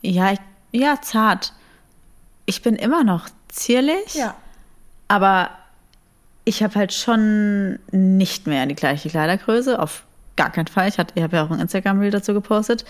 ja, 0.03 0.33
ich, 0.33 0.41
ja, 0.73 1.01
zart. 1.01 1.53
Ich 2.47 2.63
bin 2.63 2.77
immer 2.77 3.05
noch 3.05 3.29
zierlich, 3.49 4.15
ja. 4.15 4.35
aber 5.09 5.51
ich 6.45 6.63
habe 6.63 6.75
halt 6.75 6.93
schon 6.93 7.79
nicht 7.91 8.47
mehr 8.47 8.67
die 8.67 8.75
gleiche 8.75 9.09
Kleidergröße, 9.09 9.79
auf 9.79 10.05
gar 10.37 10.51
keinen 10.51 10.67
Fall. 10.67 10.89
Ich, 10.89 10.97
ich 10.99 11.23
habe 11.23 11.37
ja 11.37 11.45
auch 11.45 11.51
ein 11.51 11.61
Instagram-Reel 11.61 12.11
dazu 12.11 12.33
gepostet. 12.33 12.85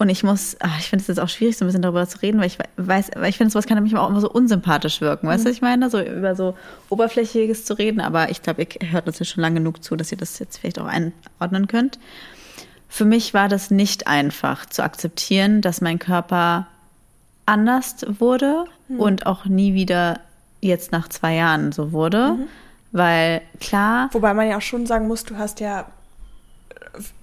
Und 0.00 0.10
ich 0.10 0.22
muss, 0.22 0.56
ach, 0.60 0.78
ich 0.78 0.88
finde 0.88 1.02
es 1.02 1.08
jetzt 1.08 1.18
auch 1.18 1.28
schwierig, 1.28 1.56
so 1.56 1.64
ein 1.64 1.68
bisschen 1.68 1.82
darüber 1.82 2.06
zu 2.06 2.22
reden, 2.22 2.38
weil 2.38 2.46
ich 2.46 2.58
weiß, 2.76 3.10
weil 3.16 3.30
ich 3.30 3.36
finde, 3.36 3.50
sowas 3.50 3.66
kann 3.66 3.76
nämlich 3.76 3.96
auch 3.96 4.08
immer 4.08 4.20
so 4.20 4.30
unsympathisch 4.30 5.00
wirken. 5.00 5.26
Weißt 5.26 5.44
du, 5.44 5.48
mhm. 5.48 5.50
was 5.50 5.56
ich 5.56 5.62
meine? 5.62 5.90
So 5.90 6.00
über 6.00 6.36
so 6.36 6.54
Oberflächliches 6.88 7.64
zu 7.64 7.74
reden, 7.74 8.00
aber 8.00 8.30
ich 8.30 8.40
glaube, 8.42 8.62
ihr 8.62 8.92
hört 8.92 9.08
uns 9.08 9.18
ja 9.18 9.24
schon 9.24 9.42
lange 9.42 9.56
genug 9.56 9.82
zu, 9.82 9.96
dass 9.96 10.12
ihr 10.12 10.18
das 10.18 10.38
jetzt 10.38 10.58
vielleicht 10.58 10.78
auch 10.78 10.86
einordnen 10.86 11.66
könnt. 11.66 11.98
Für 12.88 13.04
mich 13.04 13.34
war 13.34 13.48
das 13.48 13.72
nicht 13.72 14.06
einfach 14.06 14.66
zu 14.66 14.84
akzeptieren, 14.84 15.62
dass 15.62 15.80
mein 15.80 15.98
Körper 15.98 16.68
anders 17.44 17.96
wurde 18.20 18.66
mhm. 18.88 19.00
und 19.00 19.26
auch 19.26 19.46
nie 19.46 19.74
wieder 19.74 20.20
jetzt 20.60 20.92
nach 20.92 21.08
zwei 21.08 21.34
Jahren 21.34 21.72
so 21.72 21.90
wurde. 21.90 22.34
Mhm. 22.34 22.46
Weil 22.92 23.42
klar. 23.60 24.08
Wobei 24.12 24.32
man 24.32 24.48
ja 24.48 24.58
auch 24.58 24.62
schon 24.62 24.86
sagen 24.86 25.08
muss, 25.08 25.24
du 25.24 25.36
hast 25.36 25.60
ja 25.60 25.86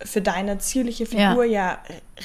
für 0.03 0.21
deine 0.21 0.57
zierliche 0.59 1.05
Figur 1.05 1.43
ja, 1.43 1.79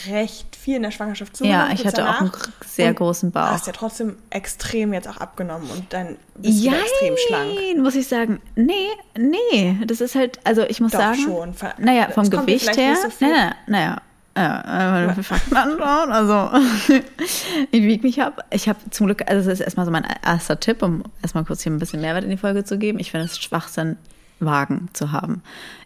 ja 0.07 0.13
recht 0.13 0.57
viel 0.57 0.77
in 0.77 0.83
der 0.83 0.91
Schwangerschaft 0.91 1.37
zugenommen. 1.37 1.69
Ja, 1.69 1.75
ich 1.75 1.87
hatte 1.87 2.09
auch 2.09 2.21
einen 2.21 2.33
sehr 2.65 2.95
großen 2.95 3.31
Bauch. 3.31 3.47
Du 3.47 3.53
hast 3.53 3.67
ja 3.67 3.73
trotzdem 3.73 4.17
extrem 4.31 4.93
jetzt 4.93 5.09
auch 5.09 5.17
abgenommen 5.17 5.69
und 5.71 5.93
dann 5.93 6.17
bist 6.37 6.63
Jein, 6.63 6.75
du 6.75 6.81
extrem 6.81 7.15
schlank. 7.27 7.79
muss 7.79 7.95
ich 7.95 8.07
sagen. 8.07 8.41
Nee, 8.57 8.89
nee, 9.19 9.77
das 9.87 10.01
ist 10.01 10.15
halt, 10.15 10.39
also 10.45 10.63
ich 10.63 10.81
muss 10.81 10.93
Doch, 10.93 11.01
sagen. 11.01 11.21
schon. 11.21 11.55
Naja, 11.79 12.09
vom 12.11 12.29
Gewicht 12.31 12.77
her. 12.77 12.97
So 12.97 13.27
naja, 13.27 13.55
naja. 13.67 14.03
Ja, 14.37 15.11
äh, 15.11 15.23
Fakten 15.23 15.57
anschauen. 15.57 16.13
Also, 16.13 16.51
ich 17.73 17.83
wiege 17.83 18.07
mich 18.07 18.23
ab. 18.23 18.45
Ich 18.51 18.69
habe 18.69 18.79
zum 18.91 19.07
Glück, 19.07 19.29
also 19.29 19.49
das 19.49 19.59
ist 19.59 19.65
erstmal 19.65 19.87
so 19.87 19.93
mein 19.93 20.07
erster 20.25 20.59
Tipp, 20.61 20.83
um 20.83 21.03
erstmal 21.21 21.45
kurz 21.45 21.63
hier 21.63 21.73
ein 21.73 21.81
bisschen 21.81 22.01
Mehrwert 22.01 22.25
in 22.25 22.31
die 22.31 22.37
Folge 22.37 22.65
zu 22.65 22.79
geben. 22.79 23.01
Ich 23.01 23.11
finde 23.11 23.27
es 23.27 23.39
Schwachsinn, 23.39 23.97
Wagen 24.41 24.89
zu 24.93 25.13
haben. 25.13 25.43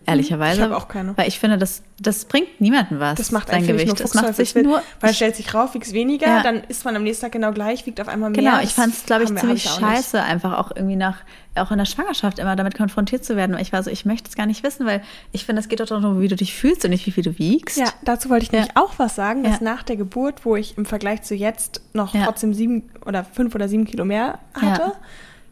Ehrlicherweise. 0.07 0.59
Ich 0.59 0.63
habe 0.63 0.77
auch 0.77 0.89
keine. 0.89 1.17
Weil 1.17 1.29
ich 1.29 1.39
finde, 1.39 1.57
das, 1.57 1.83
das 1.99 2.27
bringt 2.27 2.61
niemanden 2.61 3.01
was. 3.01 3.17
Das 3.17 3.33
macht 3.33 3.49
sein 3.49 3.67
Gewicht. 3.67 3.99
das 4.01 4.15
macht 4.15 4.35
sich 4.35 4.55
nur. 4.55 4.83
Weil 5.01 5.11
es 5.11 5.17
stellt 5.17 5.37
sich 5.37 5.55
rauf, 5.55 5.75
wiegt 5.75 5.93
weniger, 5.93 6.27
ja. 6.27 6.43
dann 6.43 6.63
ist 6.65 6.85
man 6.85 6.95
am 6.97 7.03
nächsten 7.03 7.23
Tag 7.23 7.33
genau 7.33 7.53
gleich, 7.53 7.87
wiegt 7.87 8.01
auf 8.01 8.09
einmal 8.09 8.31
mehr. 8.31 8.43
Genau, 8.43 8.61
ich 8.61 8.75
fand 8.75 8.93
es, 8.93 9.07
glaube 9.07 9.25
ich, 9.25 9.35
ziemlich 9.35 9.65
scheiße, 9.65 10.23
einfach 10.23 10.59
auch 10.59 10.73
irgendwie 10.75 10.97
nach, 10.97 11.19
auch 11.55 11.71
in 11.71 11.79
der 11.79 11.87
Schwangerschaft 11.87 12.39
immer 12.39 12.55
damit 12.55 12.77
konfrontiert 12.77 13.25
zu 13.25 13.37
werden. 13.37 13.55
Weil 13.55 13.63
ich 13.63 13.73
war 13.73 13.83
so, 13.83 13.91
ich 13.91 14.05
möchte 14.05 14.29
es 14.29 14.37
gar 14.37 14.47
nicht 14.47 14.63
wissen, 14.63 14.87
weil 14.87 15.03
ich 15.33 15.47
finde, 15.47 15.61
es 15.61 15.69
geht 15.69 15.81
doch 15.81 15.87
darum, 15.87 16.21
wie 16.21 16.29
du 16.29 16.37
dich 16.37 16.55
fühlst 16.55 16.85
und 16.85 16.91
nicht, 16.91 17.07
wie 17.07 17.13
viel 17.13 17.25
du 17.25 17.39
wiegst. 17.39 17.79
Ja, 17.79 17.89
dazu 18.03 18.29
wollte 18.29 18.45
ich 18.45 18.53
ja. 18.53 18.61
nämlich 18.61 18.77
auch 18.77 18.93
was 18.99 19.15
sagen, 19.15 19.43
dass 19.43 19.61
ja. 19.61 19.65
nach 19.65 19.83
der 19.83 19.97
Geburt, 19.97 20.45
wo 20.45 20.57
ich 20.57 20.77
im 20.77 20.85
Vergleich 20.85 21.23
zu 21.23 21.35
jetzt 21.35 21.81
noch 21.95 22.13
trotzdem 22.13 22.53
sieben 22.53 22.91
oder 23.07 23.25
fünf 23.25 23.55
oder 23.55 23.69
sieben 23.69 23.87
Kilo 23.87 24.05
mehr 24.05 24.39
hatte, 24.55 24.93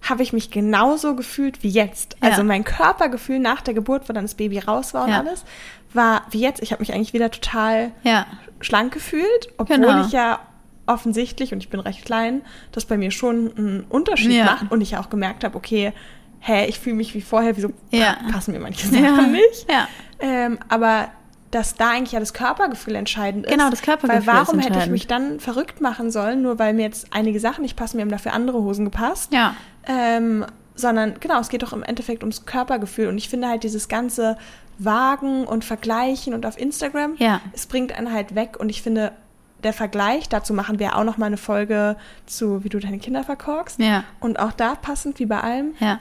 habe 0.03 0.23
ich 0.23 0.33
mich 0.33 0.51
genauso 0.51 1.15
gefühlt 1.15 1.63
wie 1.63 1.69
jetzt. 1.69 2.17
Ja. 2.23 2.31
Also 2.31 2.45
mein 2.45 2.65
Körpergefühl 2.65 3.39
nach 3.39 3.63
der 3.63 3.75
Geburt, 3.75 4.09
wo 4.09 4.13
dann 4.13 4.25
das 4.25 4.35
Baby 4.35 4.59
raus 4.59 4.95
war 4.95 5.05
und 5.05 5.11
ja. 5.11 5.21
alles, 5.21 5.45
war 5.93 6.23
wie 6.31 6.41
jetzt. 6.41 6.63
Ich 6.63 6.73
habe 6.73 6.83
mich 6.83 6.93
eigentlich 6.93 7.13
wieder 7.13 7.31
total 7.31 7.93
ja. 8.03 8.27
schlank 8.61 8.93
gefühlt, 8.93 9.49
obwohl 9.59 9.79
genau. 9.79 10.05
ich 10.05 10.13
ja 10.13 10.41
offensichtlich, 10.87 11.53
und 11.53 11.61
ich 11.61 11.69
bin 11.69 11.81
recht 11.81 12.05
klein, 12.05 12.43
das 12.73 12.85
bei 12.85 12.97
mir 12.97 13.13
schon 13.13 13.57
einen 13.57 13.85
Unterschied 13.89 14.45
macht 14.45 14.71
und 14.73 14.81
ich 14.81 14.93
ja 14.93 15.01
auch 15.01 15.11
gemerkt 15.11 15.45
habe, 15.45 15.57
okay, 15.57 15.93
hä, 16.41 16.67
ich 16.67 16.81
fühle 16.81 16.97
mich 16.97 17.15
wie 17.15 17.21
vorher, 17.21 17.57
wieso 17.57 17.71
passen 18.33 18.53
mir 18.53 18.61
manche 18.61 18.89
Sachen 18.89 19.33
nicht? 19.33 19.67
Ähm, 20.19 20.59
aber 20.69 21.09
dass 21.53 21.75
da 21.75 21.91
eigentlich 21.91 22.13
ja 22.13 22.21
das 22.21 22.33
Körpergefühl 22.33 22.95
entscheidend 22.95 23.45
ist. 23.45 23.53
Genau, 23.53 23.69
das 23.69 23.83
Körpergefühl. 23.83 24.27
Weil 24.27 24.35
warum 24.35 24.59
hätte 24.59 24.79
ich 24.79 24.87
mich 24.87 25.07
dann 25.07 25.39
verrückt 25.39 25.81
machen 25.81 26.11
sollen, 26.11 26.43
nur 26.43 26.59
weil 26.59 26.73
mir 26.73 26.83
jetzt 26.83 27.09
einige 27.11 27.39
Sachen 27.41 27.63
nicht 27.63 27.77
passen, 27.77 27.99
mir 27.99 28.03
haben 28.03 28.11
dafür 28.11 28.33
andere 28.33 28.63
Hosen 28.63 28.87
gepasst. 28.87 29.33
Ja. 29.33 29.55
Ähm, 29.87 30.47
sondern 30.75 31.15
genau, 31.21 31.39
es 31.41 31.49
geht 31.49 31.63
doch 31.63 31.73
im 31.73 31.83
Endeffekt 31.83 32.23
ums 32.23 32.47
Körpergefühl. 32.47 33.09
Und 33.09 33.19
ich 33.19 33.29
finde 33.29 33.49
halt 33.49 33.63
dieses 33.63 33.89
ganze 33.89 34.37
Wagen 34.79 35.45
und 35.45 35.65
Vergleichen 35.65 36.35
und 36.35 36.47
auf 36.47 36.59
Instagram, 36.59 37.15
ja. 37.19 37.41
es 37.53 37.67
bringt 37.67 37.93
einen 37.97 38.13
halt 38.13 38.35
weg. 38.35 38.59
Und 38.59 38.69
ich 38.69 38.83
finde, 38.83 39.13
der 39.63 39.73
Vergleich, 39.73 40.29
dazu 40.29 40.55
machen 40.55 40.79
wir 40.79 40.97
auch 40.97 41.05
noch 41.05 41.19
mal 41.19 41.27
eine 41.27 41.37
Folge 41.37 41.97
zu, 42.27 42.65
wie 42.65 42.69
du 42.69 42.79
deine 42.79 42.99
Kinder 42.99 43.23
verkorkst. 43.23 43.79
Ja. 43.79 44.05
Und 44.21 44.39
auch 44.39 44.53
da 44.53 44.75
passend 44.75 45.19
wie 45.19 45.27
bei 45.27 45.41
allem. 45.41 45.75
Ja. 45.79 46.01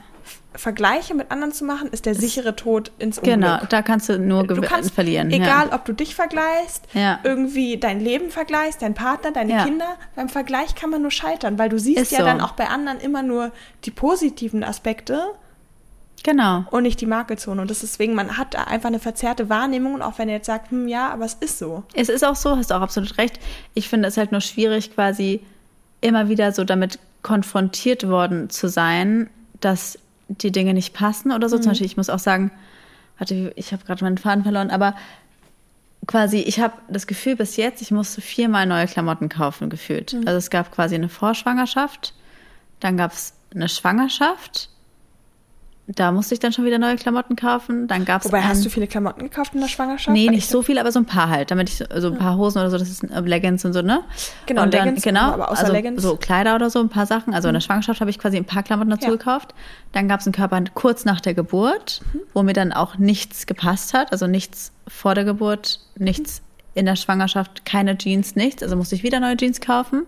Vergleiche 0.53 1.13
mit 1.13 1.31
anderen 1.31 1.53
zu 1.53 1.63
machen, 1.63 1.89
ist 1.91 2.05
der 2.05 2.15
sichere 2.15 2.55
Tod 2.55 2.91
ins 2.99 3.19
Unglück. 3.19 3.35
Genau, 3.35 3.59
da 3.69 3.81
kannst 3.81 4.09
du 4.09 4.19
nur 4.19 4.45
du 4.45 4.61
kannst, 4.61 4.93
verlieren. 4.93 5.31
Egal, 5.31 5.69
ja. 5.69 5.75
ob 5.75 5.85
du 5.85 5.93
dich 5.93 6.13
vergleichst, 6.15 6.85
ja. 6.93 7.19
irgendwie 7.23 7.77
dein 7.77 7.99
Leben 7.99 8.29
vergleichst, 8.29 8.81
deinen 8.81 8.93
Partner, 8.93 9.31
deine 9.31 9.53
ja. 9.53 9.63
Kinder, 9.63 9.97
beim 10.15 10.29
Vergleich 10.29 10.75
kann 10.75 10.89
man 10.89 11.01
nur 11.01 11.11
scheitern, 11.11 11.57
weil 11.57 11.69
du 11.69 11.79
siehst 11.79 12.01
ist 12.01 12.11
ja 12.11 12.19
so. 12.19 12.25
dann 12.25 12.41
auch 12.41 12.51
bei 12.51 12.67
anderen 12.67 12.99
immer 12.99 13.23
nur 13.23 13.51
die 13.85 13.91
positiven 13.91 14.63
Aspekte. 14.63 15.21
Genau. 16.23 16.65
Und 16.69 16.83
nicht 16.83 17.01
die 17.01 17.07
Makelzone. 17.07 17.61
Und 17.61 17.71
das 17.71 17.81
ist 17.81 17.93
deswegen, 17.93 18.13
man 18.13 18.37
hat 18.37 18.55
einfach 18.55 18.89
eine 18.89 18.99
verzerrte 18.99 19.49
Wahrnehmung, 19.49 19.95
und 19.95 20.01
auch 20.01 20.19
wenn 20.19 20.29
er 20.29 20.35
jetzt 20.35 20.47
sagt, 20.47 20.71
hm, 20.71 20.87
ja, 20.87 21.09
aber 21.09 21.25
es 21.25 21.33
ist 21.35 21.57
so. 21.57 21.83
Es 21.93 22.09
ist 22.09 22.23
auch 22.23 22.35
so, 22.35 22.57
hast 22.57 22.71
du 22.71 22.75
auch 22.75 22.81
absolut 22.81 23.17
recht. 23.17 23.39
Ich 23.73 23.89
finde 23.89 24.07
es 24.07 24.17
halt 24.17 24.31
nur 24.31 24.41
schwierig, 24.41 24.93
quasi 24.93 25.41
immer 26.01 26.29
wieder 26.29 26.51
so 26.51 26.63
damit 26.63 26.99
konfrontiert 27.21 28.07
worden 28.07 28.49
zu 28.49 28.67
sein, 28.67 29.29
dass 29.59 29.97
die 30.37 30.51
Dinge 30.51 30.73
nicht 30.73 30.93
passen 30.93 31.31
oder 31.31 31.49
so. 31.49 31.57
Mhm. 31.57 31.61
Zum 31.61 31.71
Beispiel, 31.71 31.87
ich 31.87 31.97
muss 31.97 32.09
auch 32.09 32.19
sagen, 32.19 32.51
warte, 33.17 33.53
ich 33.55 33.71
habe 33.71 33.83
gerade 33.85 34.03
meinen 34.03 34.17
Faden 34.17 34.43
verloren, 34.43 34.69
aber 34.69 34.95
quasi, 36.07 36.37
ich 36.37 36.59
habe 36.59 36.73
das 36.89 37.07
Gefühl 37.07 37.35
bis 37.35 37.57
jetzt, 37.57 37.81
ich 37.81 37.91
musste 37.91 38.21
viermal 38.21 38.65
neue 38.65 38.87
Klamotten 38.87 39.29
kaufen, 39.29 39.69
gefühlt. 39.69 40.13
Mhm. 40.13 40.27
Also 40.27 40.37
es 40.37 40.49
gab 40.49 40.71
quasi 40.71 40.95
eine 40.95 41.09
Vorschwangerschaft, 41.09 42.13
Dann 42.79 42.97
gab 42.97 43.11
es 43.11 43.35
eine 43.53 43.69
Schwangerschaft. 43.69 44.70
Da 45.95 46.11
musste 46.11 46.33
ich 46.33 46.39
dann 46.39 46.53
schon 46.53 46.63
wieder 46.65 46.77
neue 46.79 46.95
Klamotten 46.95 47.35
kaufen. 47.35 47.87
Dann 47.87 48.05
gab's 48.05 48.25
Wobei, 48.25 48.41
hast 48.41 48.63
du 48.63 48.69
viele 48.69 48.87
Klamotten 48.87 49.23
gekauft 49.23 49.53
in 49.55 49.61
der 49.61 49.67
Schwangerschaft? 49.67 50.13
Nee, 50.13 50.29
nicht 50.29 50.39
ich- 50.45 50.47
so 50.47 50.61
viel, 50.61 50.77
aber 50.79 50.91
so 50.91 50.99
ein 50.99 51.05
paar 51.05 51.29
halt. 51.29 51.51
Damit 51.51 51.69
ich 51.69 51.77
so 51.77 51.85
so 51.99 52.07
ein 52.11 52.17
paar 52.17 52.37
Hosen 52.37 52.59
oder 52.59 52.69
so, 52.69 52.77
das 52.77 52.89
ist 52.89 53.03
äh, 53.03 53.19
Leggings 53.19 53.65
und 53.65 53.73
so, 53.73 53.81
ne? 53.81 54.01
Genau, 54.45 54.63
und 54.63 54.73
dann, 54.73 54.85
Leggings, 54.85 55.03
genau, 55.03 55.31
aber 55.31 55.51
außer 55.51 55.61
also 55.61 55.73
Leggings. 55.73 56.01
so 56.01 56.15
Kleider 56.15 56.55
oder 56.55 56.69
so, 56.69 56.79
ein 56.79 56.89
paar 56.89 57.05
Sachen. 57.05 57.33
Also 57.33 57.47
in 57.49 57.53
der 57.53 57.61
Schwangerschaft 57.61 57.99
habe 57.99 58.09
ich 58.09 58.19
quasi 58.19 58.37
ein 58.37 58.45
paar 58.45 58.63
Klamotten 58.63 58.89
dazu 58.91 59.05
Ja. 59.05 59.11
gekauft. 59.11 59.53
Dann 59.91 60.07
gab 60.07 60.19
es 60.21 60.27
einen 60.27 60.33
Körper 60.33 60.61
kurz 60.73 61.03
nach 61.03 61.19
der 61.19 61.33
Geburt, 61.33 62.01
wo 62.33 62.43
mir 62.43 62.53
dann 62.53 62.71
auch 62.71 62.97
nichts 62.97 63.45
gepasst 63.45 63.93
hat. 63.93 64.11
Also 64.11 64.27
nichts 64.27 64.71
vor 64.87 65.15
der 65.15 65.23
Geburt, 65.25 65.79
nichts 65.97 66.41
in 66.73 66.85
der 66.85 66.95
Schwangerschaft, 66.95 67.65
keine 67.65 67.97
Jeans, 67.97 68.35
nichts. 68.37 68.63
Also 68.63 68.75
musste 68.77 68.95
ich 68.95 69.03
wieder 69.03 69.19
neue 69.19 69.35
Jeans 69.35 69.59
kaufen. 69.59 70.03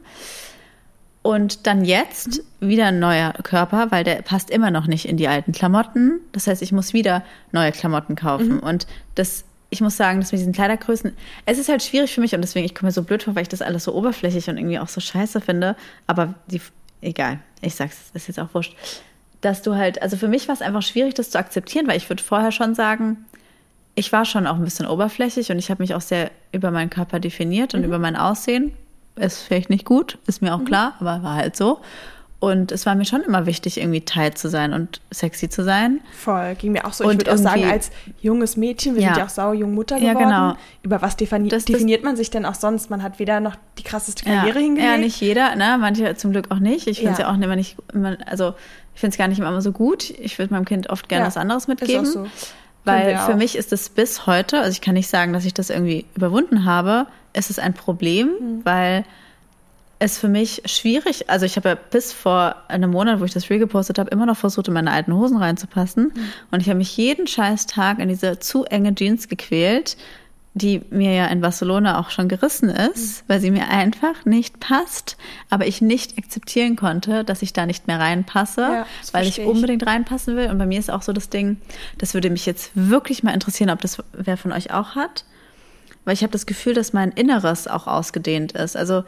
Und 1.23 1.67
dann 1.67 1.85
jetzt 1.85 2.43
wieder 2.59 2.87
ein 2.87 2.99
neuer 2.99 3.31
Körper, 3.43 3.91
weil 3.91 4.03
der 4.03 4.21
passt 4.21 4.49
immer 4.49 4.71
noch 4.71 4.87
nicht 4.87 5.05
in 5.05 5.15
die 5.15 5.29
alten 5.29 5.53
Klamotten. 5.53 6.19
Das 6.33 6.47
heißt, 6.47 6.61
ich 6.61 6.73
muss 6.73 6.93
wieder 6.93 7.23
neue 7.53 7.71
Klamotten 7.71 8.15
kaufen. 8.15 8.59
Und 8.59 8.87
das, 9.15 9.45
ich 9.69 9.79
muss 9.79 9.95
sagen, 9.95 10.19
dass 10.19 10.33
mit 10.33 10.41
diesen 10.41 10.51
Kleidergrößen, 10.51 11.13
es 11.45 11.57
ist 11.57 11.69
halt 11.69 11.81
schwierig 11.81 12.13
für 12.13 12.19
mich 12.19 12.35
und 12.35 12.41
deswegen, 12.41 12.65
ich 12.65 12.75
komme 12.75 12.89
mir 12.89 12.93
so 12.93 13.03
blöd 13.03 13.23
vor, 13.23 13.35
weil 13.35 13.43
ich 13.43 13.47
das 13.47 13.61
alles 13.61 13.85
so 13.85 13.95
oberflächlich 13.95 14.49
und 14.49 14.57
irgendwie 14.57 14.79
auch 14.79 14.89
so 14.89 14.99
scheiße 14.99 15.39
finde. 15.39 15.77
Aber 16.07 16.33
die, 16.47 16.59
egal, 16.99 17.39
ich 17.61 17.75
sag's, 17.75 18.11
ist 18.13 18.27
jetzt 18.27 18.39
auch 18.39 18.53
wurscht. 18.53 18.75
Dass 19.39 19.61
du 19.61 19.75
halt, 19.75 20.01
also 20.01 20.17
für 20.17 20.27
mich 20.27 20.49
war 20.49 20.55
es 20.55 20.61
einfach 20.61 20.81
schwierig, 20.81 21.13
das 21.13 21.29
zu 21.29 21.39
akzeptieren, 21.39 21.87
weil 21.87 21.95
ich 21.95 22.09
würde 22.09 22.21
vorher 22.21 22.51
schon 22.51 22.75
sagen, 22.75 23.25
ich 23.95 24.11
war 24.11 24.25
schon 24.25 24.45
auch 24.45 24.55
ein 24.55 24.63
bisschen 24.65 24.87
oberflächlich 24.87 25.51
und 25.51 25.59
ich 25.59 25.69
habe 25.69 25.81
mich 25.81 25.95
auch 25.95 26.01
sehr 26.01 26.31
über 26.51 26.69
meinen 26.69 26.89
Körper 26.89 27.21
definiert 27.21 27.75
und 27.75 27.85
über 27.85 27.99
mein 27.99 28.17
Aussehen. 28.17 28.73
Ist 29.15 29.41
vielleicht 29.43 29.69
nicht 29.69 29.85
gut, 29.85 30.17
ist 30.25 30.41
mir 30.41 30.55
auch 30.55 30.63
klar, 30.65 30.93
aber 30.99 31.21
war 31.23 31.35
halt 31.35 31.55
so. 31.55 31.79
Und 32.39 32.73
es 32.73 32.85
war 32.85 32.93
mir 32.95 33.05
schon 33.05 33.21
immer 33.21 33.45
wichtig, 33.45 33.77
irgendwie 33.77 34.01
tight 34.01 34.37
zu 34.37 34.49
sein 34.49 34.73
und 34.73 34.99
sexy 35.11 35.47
zu 35.47 35.63
sein. 35.63 36.01
Voll, 36.11 36.55
ging 36.55 36.73
mir 36.73 36.83
auch 36.85 36.91
so. 36.91 37.05
Und 37.05 37.11
ich 37.11 37.17
würde 37.19 37.31
auch 37.33 37.37
sagen, 37.37 37.63
als 37.71 37.89
junges 38.19 38.57
Mädchen, 38.57 38.95
wir 38.95 39.01
Ja. 39.03 39.09
sind 39.09 39.17
ja 39.19 39.25
auch 39.25 39.29
sau 39.29 39.53
jung 39.53 39.73
Mutter 39.73 39.97
Ja, 39.97 40.09
geworden. 40.11 40.25
genau. 40.27 40.53
Über 40.81 41.01
was 41.01 41.15
defini 41.15 41.47
Das- 41.47 41.63
das- 41.63 41.71
definiert 41.73 42.03
man 42.03 42.17
sich 42.17 42.31
denn 42.31 42.45
auch 42.45 42.55
sonst? 42.55 42.89
Man 42.89 43.01
hat 43.01 43.17
weder 43.19 43.39
noch 43.39 43.55
die 43.77 43.83
krasseste 43.83 44.25
Karriere 44.25 44.59
ja, 44.59 44.65
hingelegt. 44.65 44.91
Ja, 44.91 44.97
nicht 44.97 45.21
jeder, 45.21 45.55
ne? 45.55 45.77
Manche 45.79 46.15
zum 46.17 46.31
Glück 46.31 46.51
auch 46.51 46.59
nicht. 46.59 46.87
Ich 46.87 46.97
finde 46.97 47.13
es 47.13 47.19
Ja. 47.19 47.25
ja. 47.27 47.31
auch 47.31 47.41
immer 47.41 47.55
nicht, 47.55 47.77
immer, 47.93 48.17
also 48.25 48.55
ich 48.93 48.99
finde 48.99 49.13
es 49.13 49.17
gar 49.17 49.29
nicht 49.29 49.39
immer 49.39 49.61
so 49.61 49.71
gut. 49.71 50.09
Ich 50.09 50.37
würde 50.37 50.53
meinem 50.53 50.65
Kind 50.65 50.89
oft 50.89 51.07
gerne 51.07 51.23
Ja, 51.23 51.27
was 51.27 51.37
anderes 51.37 51.63
ist 51.63 51.69
auch 51.69 51.69
mitgeben. 51.79 52.05
so. 52.05 52.27
Weil 52.83 53.17
für 53.19 53.33
auch. 53.35 53.37
mich 53.37 53.55
ist 53.55 53.71
es 53.71 53.87
bis 53.87 54.27
heute, 54.27 54.59
also 54.59 54.71
ich 54.71 54.81
kann 54.81 54.95
nicht 54.95 55.07
sagen, 55.09 55.31
dass 55.31 55.45
ich 55.45 55.53
das 55.53 55.69
irgendwie 55.69 56.05
überwunden 56.15 56.65
habe, 56.65 57.07
ist 57.33 57.49
es 57.49 57.59
ein 57.59 57.73
Problem, 57.73 58.27
Mhm. 58.39 58.61
weil 58.65 59.05
es 59.99 60.17
für 60.17 60.27
mich 60.27 60.61
schwierig, 60.65 61.29
also 61.29 61.45
ich 61.45 61.55
habe 61.55 61.69
ja 61.69 61.75
bis 61.75 62.11
vor 62.11 62.55
einem 62.67 62.91
Monat, 62.91 63.19
wo 63.21 63.25
ich 63.25 63.31
das 63.33 63.49
Reel 63.49 63.59
gepostet 63.59 63.99
habe, 63.99 64.09
immer 64.09 64.25
noch 64.25 64.35
versucht, 64.37 64.67
in 64.67 64.73
meine 64.73 64.91
alten 64.91 65.13
Hosen 65.13 65.37
reinzupassen. 65.37 66.11
Mhm. 66.13 66.19
Und 66.51 66.61
ich 66.61 66.67
habe 66.67 66.77
mich 66.77 66.97
jeden 66.97 67.25
scheiß 67.25 67.67
Tag 67.67 67.99
in 67.99 68.09
diese 68.09 68.37
zu 68.39 68.65
enge 68.65 68.93
Jeans 68.95 69.29
gequält, 69.29 69.95
die 70.55 70.81
mir 70.91 71.13
ja 71.13 71.25
in 71.27 71.41
Barcelona 71.41 71.99
auch 71.99 72.09
schon 72.11 72.27
gerissen 72.27 72.69
ist, 72.69 73.23
Mhm. 73.23 73.23
weil 73.27 73.39
sie 73.39 73.49
mir 73.49 73.69
einfach 73.69 74.25
nicht 74.25 74.59
passt, 74.59 75.15
aber 75.49 75.65
ich 75.67 75.81
nicht 75.81 76.17
akzeptieren 76.17 76.75
konnte, 76.75 77.23
dass 77.23 77.41
ich 77.41 77.53
da 77.53 77.65
nicht 77.65 77.87
mehr 77.87 77.99
reinpasse, 77.99 78.61
Ja, 78.61 78.85
weil 79.13 79.25
ich. 79.25 79.39
unbedingt 79.39 79.87
reinpassen 79.87 80.35
will. 80.35 80.49
Und 80.51 80.57
bei 80.59 80.65
mir 80.67 80.77
ist 80.79 80.91
auch 80.91 81.01
so 81.01 81.13
das 81.13 81.29
Ding, 81.29 81.57
das 81.97 82.13
würde 82.13 82.29
mich 82.29 82.45
jetzt 82.45 82.71
wirklich 82.75 83.23
mal 83.23 83.31
interessieren, 83.33 83.69
ob 83.71 83.79
das 83.81 83.97
wer 84.11 84.37
von 84.37 84.51
euch 84.51 84.71
auch 84.71 84.93
hat, 84.95 85.23
weil 86.05 86.13
ich 86.13 86.21
habe 86.23 86.31
das 86.33 86.45
Gefühl, 86.45 86.73
dass 86.73 86.93
mein 86.93 87.11
Inneres 87.11 87.67
auch 87.67 87.87
ausgedehnt 87.87 88.51
ist. 88.53 88.75
Also 88.75 89.03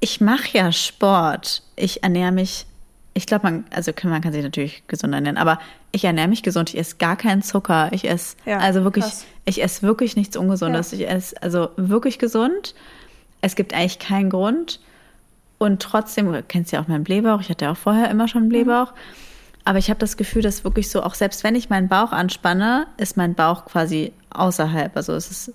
ich 0.00 0.20
mache 0.20 0.56
ja 0.56 0.72
Sport, 0.72 1.62
ich 1.76 2.02
ernähre 2.02 2.32
mich, 2.32 2.66
ich 3.14 3.26
glaube, 3.26 3.44
man, 3.44 3.64
also 3.70 3.92
kann- 3.92 4.10
man 4.10 4.20
kann 4.22 4.32
sich 4.32 4.42
natürlich 4.42 4.86
gesund 4.88 5.14
ernähren, 5.14 5.36
aber 5.38 5.58
ich 5.92 6.04
ernähre 6.04 6.28
mich 6.28 6.42
gesund, 6.42 6.70
ich 6.70 6.78
esse 6.78 6.96
gar 6.96 7.16
keinen 7.16 7.42
Zucker, 7.42 7.88
ich 7.92 8.08
esse, 8.08 8.36
Ja, 8.44 8.58
also 8.58 8.82
wirklich, 8.84 9.04
krass. 9.04 9.24
ich 9.44 9.62
esse 9.62 9.82
wirklich 9.82 10.16
nichts 10.16 10.36
Ungesundes, 10.36 10.92
ich 10.92 11.08
esse 11.08 11.40
also 11.42 11.68
wirklich 11.76 12.18
gesund. 12.18 12.74
Es 13.40 13.54
gibt 13.56 13.72
eigentlich 13.74 13.98
keinen 13.98 14.30
Grund. 14.30 14.80
Und 15.58 15.80
trotzdem, 15.80 16.32
du 16.32 16.42
kennst 16.42 16.72
ja 16.72 16.82
auch 16.82 16.88
meinen 16.88 17.04
Blähbauch, 17.04 17.40
ich 17.40 17.48
hatte 17.48 17.66
ja 17.66 17.72
auch 17.72 17.76
vorher 17.76 18.10
immer 18.10 18.26
schon 18.26 18.42
einen 18.42 18.48
Blähbauch. 18.50 18.92
Aber 19.64 19.78
ich 19.78 19.88
habe 19.88 20.00
das 20.00 20.16
Gefühl, 20.18 20.42
dass 20.42 20.64
wirklich 20.64 20.90
so, 20.90 21.02
auch 21.02 21.14
selbst 21.14 21.42
wenn 21.44 21.54
ich 21.54 21.70
meinen 21.70 21.88
Bauch 21.88 22.10
anspanne, 22.12 22.86
ist 22.98 23.16
mein 23.16 23.34
Bauch 23.34 23.64
quasi 23.64 24.12
außerhalb. 24.30 24.94
Also 24.96 25.14
es 25.14 25.30
ist 25.30 25.52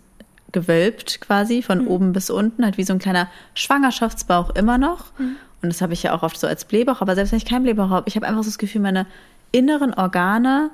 gewölbt 0.52 1.22
quasi 1.22 1.62
von 1.62 1.88
oben 1.88 2.14
bis 2.14 2.30
unten, 2.30 2.64
halt 2.64 2.78
wie 2.78 2.84
so 2.84 2.94
ein 2.94 3.00
kleiner 3.00 3.28
Schwangerschaftsbauch 3.54 4.52
immer 4.56 4.78
noch. 4.78 5.06
Und 5.20 5.70
das 5.70 5.82
habe 5.82 5.94
ich 5.94 6.04
ja 6.04 6.14
auch 6.16 6.24
oft 6.24 6.40
so 6.40 6.48
als 6.48 6.66
Blähbauch. 6.66 7.02
Aber 7.02 7.16
selbst 7.16 7.32
wenn 7.32 7.38
ich 7.38 7.46
keinen 7.46 7.64
Blähbauch 7.64 7.90
habe, 7.90 8.08
ich 8.08 8.16
habe 8.16 8.26
einfach 8.28 8.44
so 8.44 8.50
das 8.50 8.58
Gefühl, 8.58 8.82
meine 8.82 9.06
inneren 9.52 9.94
Organe 9.94 10.72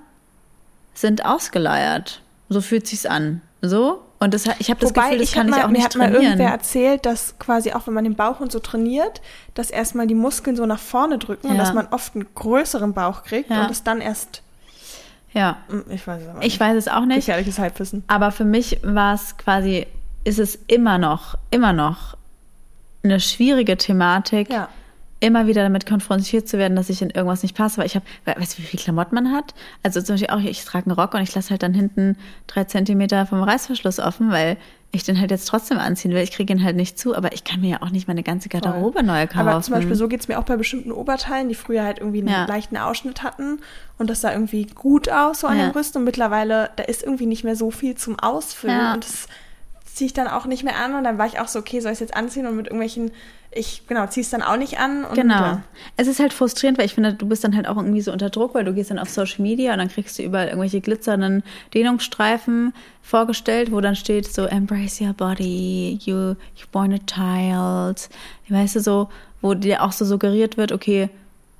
sind 0.93 1.25
ausgeleiert. 1.25 2.21
So 2.49 2.61
fühlt 2.61 2.87
sich's 2.87 3.05
an. 3.05 3.41
So. 3.61 4.01
Und 4.19 4.33
das, 4.33 4.45
ich 4.59 4.69
habe 4.69 4.79
das 4.79 4.91
Wobei, 4.91 5.03
Gefühl, 5.09 5.17
das 5.19 5.27
ich 5.29 5.33
kann 5.35 5.47
hab 5.47 5.49
ich 5.49 5.57
mal, 5.57 5.63
auch 5.65 5.67
mir 5.69 5.73
nicht 5.73 5.85
hat 5.85 5.95
mal 5.95 6.05
trainieren. 6.11 6.23
irgendwer 6.23 6.49
erzählt, 6.51 7.05
dass 7.05 7.37
quasi 7.37 7.73
auch 7.73 7.85
wenn 7.87 7.93
man 7.93 8.03
den 8.05 8.15
Bauch 8.15 8.39
und 8.39 8.51
so 8.51 8.59
trainiert, 8.59 9.21
dass 9.55 9.71
erstmal 9.71 10.07
die 10.07 10.15
Muskeln 10.15 10.55
so 10.55 10.65
nach 10.65 10.79
vorne 10.79 11.17
drücken 11.17 11.47
und 11.47 11.55
Ja. 11.55 11.59
dass 11.61 11.73
man 11.73 11.87
oft 11.91 12.15
einen 12.15 12.25
größeren 12.33 12.93
Bauch 12.93 13.23
kriegt 13.23 13.49
Ja. 13.49 13.65
und 13.65 13.71
es 13.71 13.83
dann 13.83 13.99
erst, 14.01 14.41
ja, 15.35 15.57
Hm, 15.67 15.83
ich 15.89 16.07
weiß 16.07 16.21
es 16.23 16.27
aber 16.29 16.39
ich 16.39 16.43
nicht. 16.45 16.59
weiß 16.59 16.75
es 16.77 16.87
auch 16.87 17.05
nicht. 17.05 17.17
Gefährliches 17.27 17.59
Halbwissen. 17.59 18.03
Aber 18.07 18.31
für 18.31 18.45
mich 18.45 18.79
war 18.81 19.13
es 19.13 19.37
quasi, 19.37 19.85
ist 20.23 20.39
es 20.39 20.55
immer 20.67 20.97
noch, 20.97 21.37
immer 21.51 21.73
noch 21.73 22.17
eine 23.03 23.19
schwierige 23.19 23.77
Thematik, 23.77 24.49
Ja. 24.49 24.67
immer 25.19 25.45
wieder 25.45 25.61
damit 25.63 25.85
konfrontiert 25.85 26.47
zu 26.47 26.57
werden, 26.57 26.75
dass 26.75 26.89
ich 26.89 27.01
in 27.01 27.09
irgendwas 27.11 27.43
nicht 27.43 27.55
passe. 27.55 27.77
Weil 27.77 27.85
ich 27.85 27.95
habe, 27.95 28.05
weißt 28.25 28.57
du, 28.57 28.63
wie 28.63 28.67
viel 28.67 28.79
Klamotten 28.79 29.13
man 29.13 29.31
hat? 29.31 29.53
Also 29.83 30.01
zum 30.01 30.15
Beispiel 30.15 30.29
auch, 30.35 30.39
ich 30.39 30.63
trage 30.65 30.87
einen 30.87 30.95
Rock 30.99 31.13
und 31.13 31.21
ich 31.21 31.35
lasse 31.35 31.51
halt 31.51 31.61
dann 31.63 31.73
hinten 31.75 32.17
drei 32.47 32.63
Zentimeter 32.63 33.25
vom 33.27 33.43
Reißverschluss 33.43 33.99
offen, 33.99 34.31
weil 34.31 34.57
ich 34.95 35.03
den 35.03 35.19
halt 35.19 35.31
jetzt 35.31 35.45
trotzdem 35.45 35.77
anziehen 35.77 36.11
will. 36.11 36.21
Ich 36.21 36.31
kriege 36.31 36.51
ihn 36.53 36.63
halt 36.63 36.75
nicht 36.75 36.97
zu, 36.99 37.15
aber 37.15 37.33
ich 37.33 37.43
kann 37.43 37.61
mir 37.61 37.69
ja 37.69 37.81
auch 37.81 37.89
nicht 37.89 38.07
meine 38.07 38.23
ganze 38.23 38.49
Garderobe 38.49 39.03
neu 39.03 39.27
kaufen. 39.27 39.47
Aber 39.47 39.61
zum 39.61 39.73
Beispiel 39.73 39.95
so 39.95 40.07
geht 40.07 40.21
es 40.21 40.27
mir 40.27 40.39
auch 40.39 40.43
bei 40.43 40.55
bestimmten 40.57 40.91
Oberteilen, 40.91 41.49
die 41.49 41.55
früher 41.55 41.83
halt 41.83 41.99
irgendwie 41.99 42.19
einen 42.19 42.27
Ja. 42.29 42.45
leichten 42.45 42.77
Ausschnitt 42.77 43.23
hatten 43.23 43.59
und 43.97 44.09
das 44.09 44.21
sah 44.21 44.31
irgendwie 44.31 44.65
gut 44.65 45.09
aus 45.09 45.41
so 45.41 45.47
an 45.47 45.57
Ja. 45.57 45.65
den 45.67 45.71
Brüsten 45.73 45.99
und 45.99 46.05
mittlerweile, 46.05 46.69
da 46.75 46.83
ist 46.83 47.03
irgendwie 47.03 47.25
nicht 47.25 47.43
mehr 47.43 47.55
so 47.55 47.71
viel 47.71 47.95
zum 47.95 48.17
Ausfüllen 48.19 48.77
Ja. 48.77 48.93
und 48.93 49.03
das 49.03 49.27
ziehe 49.95 50.07
ich 50.07 50.13
dann 50.13 50.27
auch 50.27 50.45
nicht 50.45 50.65
mehr 50.65 50.75
an 50.77 50.93
und 50.93 51.05
dann 51.05 51.17
war 51.17 51.25
ich 51.25 51.39
auch 51.39 51.47
so, 51.47 51.59
okay, 51.59 51.79
soll 51.79 51.93
ich 51.93 51.95
es 51.95 51.99
jetzt 52.01 52.17
anziehen 52.17 52.45
und 52.45 52.57
mit 52.57 52.65
irgendwelchen, 52.67 53.11
ich, 53.49 53.87
genau, 53.87 54.05
ziehe 54.07 54.23
es 54.25 54.29
dann 54.29 54.41
auch 54.41 54.57
nicht 54.57 54.77
an. 54.77 55.05
Und, 55.05 55.15
Genau. 55.15 55.33
ja. 55.33 55.61
Es 55.95 56.07
ist 56.07 56.19
halt 56.19 56.33
frustrierend, 56.33 56.77
weil 56.77 56.85
ich 56.85 56.93
finde, 56.93 57.13
du 57.13 57.25
bist 57.25 57.45
dann 57.45 57.55
halt 57.55 57.65
auch 57.65 57.77
irgendwie 57.77 58.01
so 58.01 58.11
unter 58.11 58.29
Druck, 58.29 58.55
weil 58.55 58.65
du 58.65 58.73
gehst 58.73 58.91
dann 58.91 58.99
auf 58.99 59.09
Social 59.09 59.41
Media 59.41 59.71
und 59.71 59.79
dann 59.79 59.87
kriegst 59.87 60.19
du 60.19 60.23
überall 60.23 60.47
irgendwelche 60.47 60.81
glitzernden 60.81 61.43
Dehnungsstreifen 61.73 62.73
vorgestellt, 63.01 63.71
wo 63.71 63.79
dann 63.79 63.95
steht 63.95 64.27
so 64.27 64.43
embrace 64.43 64.99
your 64.99 65.13
body, 65.13 65.97
you 66.03 66.35
you 66.57 66.67
born 66.73 66.91
a 66.91 66.99
child. 67.07 68.09
Weißt 68.49 68.75
du 68.75 68.81
so, 68.81 69.09
wo 69.41 69.53
dir 69.53 69.81
auch 69.81 69.93
so 69.93 70.03
suggeriert 70.03 70.57
wird, 70.57 70.73
okay, 70.73 71.09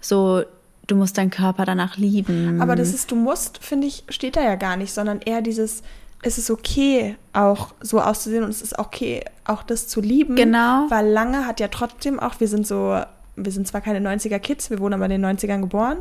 so 0.01 0.43
du 0.87 0.95
musst 0.97 1.17
deinen 1.17 1.29
Körper 1.29 1.63
danach 1.63 1.95
lieben. 1.95 2.61
Aber 2.61 2.75
das 2.75 2.93
ist, 2.93 3.11
du 3.11 3.15
musst, 3.15 3.59
finde 3.63 3.87
ich, 3.87 4.03
steht 4.09 4.35
da 4.35 4.43
ja 4.43 4.55
gar 4.55 4.75
nicht, 4.75 4.93
sondern 4.93 5.21
eher 5.21 5.41
dieses, 5.41 5.81
es 6.25 6.39
ist 6.39 6.49
okay, 6.49 7.17
auch 7.33 7.75
so 7.81 8.01
auszusehen 8.01 8.43
und 8.43 8.49
es 8.49 8.63
ist 8.63 8.79
okay, 8.79 9.23
auch 9.45 9.61
das 9.61 9.87
zu 9.87 10.01
lieben. 10.01 10.35
Genau. 10.35 10.87
Weil 10.89 11.07
lange 11.07 11.45
hat 11.45 11.59
ja 11.59 11.67
trotzdem 11.67 12.19
auch, 12.19 12.39
wir 12.39 12.47
sind 12.47 12.65
so, 12.65 12.99
wir 13.35 13.51
sind 13.51 13.67
zwar 13.67 13.81
keine 13.81 13.99
90er-Kids, 13.99 14.71
wir 14.71 14.79
wurden 14.79 14.95
aber 14.95 15.05
in 15.05 15.21
den 15.21 15.25
90ern 15.25 15.61
geboren, 15.61 15.99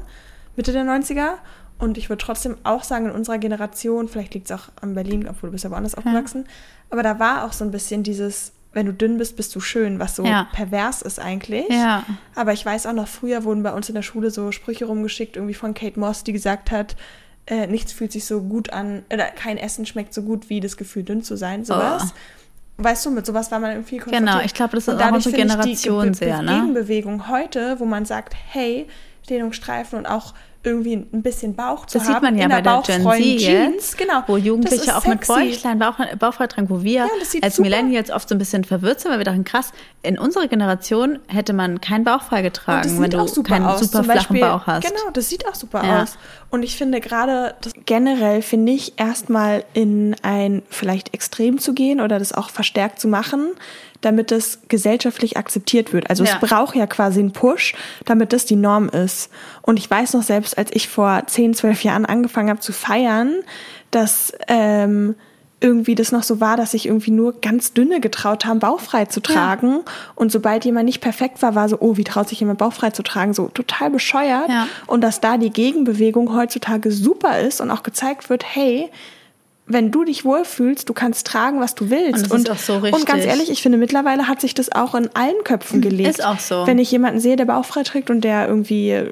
Mitte 0.56 0.72
der 0.72 0.84
90er. 0.84 1.34
Und 1.78 1.98
ich 1.98 2.08
würde 2.08 2.24
trotzdem 2.24 2.56
auch 2.64 2.84
sagen, 2.84 3.06
in 3.06 3.10
unserer 3.10 3.36
Generation, 3.36 4.08
vielleicht 4.08 4.32
liegt 4.32 4.50
es 4.50 4.58
auch 4.58 4.68
an 4.80 4.94
Berlin, 4.94 5.28
obwohl 5.28 5.48
du 5.48 5.52
bist 5.52 5.64
ja 5.64 5.70
woanders 5.70 5.94
aufgewachsen, 5.94 6.46
aber 6.88 7.02
da 7.02 7.18
war 7.18 7.44
auch 7.44 7.52
so 7.52 7.64
ein 7.64 7.70
bisschen 7.70 8.02
dieses, 8.02 8.52
wenn 8.72 8.86
du 8.86 8.94
dünn 8.94 9.18
bist, 9.18 9.36
bist 9.36 9.54
du 9.54 9.60
schön, 9.60 9.98
was 9.98 10.16
so 10.16 10.24
Ja. 10.24 10.48
pervers 10.54 11.02
ist 11.02 11.18
eigentlich. 11.18 11.68
Ja. 11.68 12.04
Aber 12.34 12.54
ich 12.54 12.64
weiß 12.64 12.86
auch 12.86 12.92
noch, 12.94 13.08
früher 13.08 13.44
wurden 13.44 13.62
bei 13.62 13.74
uns 13.74 13.88
in 13.90 13.94
der 13.94 14.02
Schule 14.02 14.30
so 14.30 14.52
Sprüche 14.52 14.86
rumgeschickt, 14.86 15.36
irgendwie 15.36 15.54
von 15.54 15.74
Kate 15.74 16.00
Moss, 16.00 16.24
die 16.24 16.32
gesagt 16.32 16.70
hat, 16.70 16.96
äh, 17.46 17.66
nichts 17.66 17.92
fühlt 17.92 18.12
sich 18.12 18.24
so 18.24 18.40
gut 18.40 18.70
an, 18.70 19.02
oder 19.12 19.26
kein 19.26 19.58
Essen 19.58 19.86
schmeckt 19.86 20.14
so 20.14 20.22
gut 20.22 20.48
wie 20.48 20.60
das 20.60 20.76
Gefühl, 20.76 21.02
dünn 21.02 21.22
zu 21.22 21.36
sein, 21.36 21.64
sowas. 21.64 22.14
Weißt 22.76 23.06
du, 23.06 23.10
mit 23.10 23.24
sowas 23.24 23.52
war 23.52 23.60
man 23.60 23.72
irgendwie 23.72 23.98
konfrontiert. 23.98 24.22
Oh. 24.22 24.32
Genau, 24.32 24.44
ich 24.44 24.54
glaube, 24.54 24.74
das 24.74 24.88
ist 24.88 25.00
auch 25.00 25.12
unsere 25.12 25.34
finde 25.34 25.46
ich 25.46 25.52
die 25.52 25.82
Generation 25.82 26.08
Be 26.08 26.14
sehr, 26.14 26.42
ne? 26.42 26.52
Gegenbewegung 26.54 27.28
heute, 27.28 27.78
wo 27.78 27.84
man 27.84 28.04
sagt, 28.04 28.34
hey, 28.50 28.88
Dehnungsstreifen 29.28 29.98
und 29.98 30.06
auch 30.06 30.34
irgendwie 30.64 30.94
ein 30.94 31.22
bisschen 31.22 31.54
Bauch 31.54 31.86
zu 31.86 31.98
Das 31.98 32.06
haben. 32.08 32.14
sieht 32.14 32.22
man 32.22 32.36
ja 32.38 32.44
in 32.44 32.50
bei 32.50 32.60
der 32.60 32.82
Gen 32.84 33.02
Z 33.02 33.20
jetzt, 33.20 33.98
genau. 33.98 34.22
wo 34.26 34.36
Das 34.36 34.44
Jugendliche 34.46 34.96
auch 34.96 35.06
mit. 35.06 35.26
Bäuchlein, 35.26 35.78
Bauch, 35.78 35.94
Bauchfrei 36.18 36.46
tragen, 36.46 36.70
wo 36.70 36.82
wir 36.82 36.92
Ja, 36.92 37.08
das 37.20 37.34
als 37.42 37.58
Millennials 37.58 38.10
oft 38.10 38.28
so 38.28 38.34
ein 38.34 38.38
bisschen 38.38 38.64
verwirrt 38.64 39.00
sind, 39.00 39.10
weil 39.10 39.18
wir 39.18 39.24
dachten, 39.24 39.44
krass, 39.44 39.72
in 40.02 40.18
unserer 40.18 40.48
Generation 40.48 41.18
hätte 41.28 41.52
man 41.52 41.80
keinen 41.80 42.04
Bauchfrei 42.04 42.42
getragen, 42.42 42.82
das 42.88 43.00
wenn 43.00 43.10
du 43.10 43.42
keinen 43.42 43.66
aus. 43.66 43.80
super 43.80 43.98
Zum 43.98 44.04
flachen 44.04 44.16
Beispiel, 44.36 44.40
Bauch 44.40 44.66
hast. 44.66 44.86
Genau, 44.86 45.10
das 45.12 45.28
sieht 45.28 45.46
auch 45.46 45.54
super 45.54 45.84
Ja. 45.84 46.02
aus. 46.02 46.16
Und 46.50 46.62
ich 46.62 46.76
finde 46.76 47.00
gerade, 47.00 47.54
das 47.60 47.72
generell 47.84 48.42
finde 48.42 48.72
ich, 48.72 48.98
erstmal 48.98 49.64
in 49.74 50.16
ein 50.22 50.62
vielleicht 50.70 51.12
Extrem 51.14 51.58
zu 51.58 51.74
gehen 51.74 52.00
oder 52.00 52.18
das 52.18 52.32
auch 52.32 52.48
verstärkt 52.50 53.00
zu 53.00 53.08
machen, 53.08 53.50
damit 54.04 54.32
es 54.32 54.60
gesellschaftlich 54.68 55.36
akzeptiert 55.36 55.92
wird. 55.92 56.10
Also 56.10 56.24
Ja. 56.24 56.38
es 56.40 56.48
braucht 56.48 56.76
ja 56.76 56.86
quasi 56.86 57.20
einen 57.20 57.32
Push, 57.32 57.74
damit 58.04 58.32
das 58.32 58.44
die 58.44 58.56
Norm 58.56 58.88
ist. 58.88 59.30
Und 59.62 59.78
ich 59.78 59.90
weiß 59.90 60.14
noch 60.14 60.22
selbst, 60.22 60.56
als 60.58 60.70
ich 60.72 60.88
vor 60.88 61.22
10, 61.26 61.54
12 61.54 61.84
Jahren 61.84 62.04
angefangen 62.06 62.50
habe 62.50 62.60
zu 62.60 62.72
feiern, 62.72 63.34
dass 63.90 64.32
ähm, 64.48 65.14
irgendwie 65.60 65.94
das 65.94 66.12
noch 66.12 66.22
so 66.24 66.40
war, 66.40 66.58
dass 66.58 66.72
sich 66.72 66.86
irgendwie 66.86 67.10
nur 67.10 67.40
ganz 67.40 67.72
dünne 67.72 68.00
getraut 68.00 68.44
haben, 68.44 68.58
bauchfrei 68.58 69.06
zu 69.06 69.20
tragen. 69.20 69.80
Und 70.14 70.30
sobald 70.30 70.64
jemand 70.66 70.84
nicht 70.84 71.00
perfekt 71.00 71.40
war, 71.40 71.54
war 71.54 71.70
so, 71.70 71.78
oh, 71.80 71.96
wie 71.96 72.04
traut 72.04 72.28
sich 72.28 72.40
jemand 72.40 72.58
bauchfrei 72.58 72.90
zu 72.90 73.02
tragen? 73.02 73.32
So 73.32 73.48
total 73.48 73.88
bescheuert. 73.90 74.48
Ja. 74.48 74.68
Und 74.86 75.00
dass 75.00 75.20
da 75.20 75.38
die 75.38 75.48
Gegenbewegung 75.50 76.36
heutzutage 76.36 76.90
super 76.92 77.40
ist 77.40 77.62
und 77.62 77.70
auch 77.70 77.82
gezeigt 77.82 78.28
wird, 78.28 78.44
hey, 78.44 78.90
wenn 79.66 79.90
du 79.90 80.04
dich 80.04 80.24
wohlfühlst, 80.24 80.88
du 80.88 80.92
kannst 80.92 81.26
tragen, 81.26 81.58
was 81.60 81.74
du 81.74 81.88
willst. 81.88 82.30
Und 82.30 82.50
auch 82.50 82.58
so 82.58 82.74
Und 82.74 83.06
ganz 83.06 83.24
ehrlich, 83.24 83.50
ich 83.50 83.62
finde, 83.62 83.78
mittlerweile 83.78 84.28
hat 84.28 84.40
sich 84.40 84.52
das 84.54 84.70
auch 84.70 84.94
in 84.94 85.08
allen 85.14 85.42
Köpfen 85.44 85.80
gelegt. 85.80 86.10
Ist 86.10 86.24
auch 86.24 86.38
so. 86.38 86.66
Wenn 86.66 86.78
ich 86.78 86.90
jemanden 86.90 87.18
sehe, 87.20 87.36
der 87.36 87.46
bauchfrei 87.46 87.82
trägt 87.82 88.10
und 88.10 88.20
der 88.22 88.46
irgendwie 88.46 88.90
äh, 88.90 89.10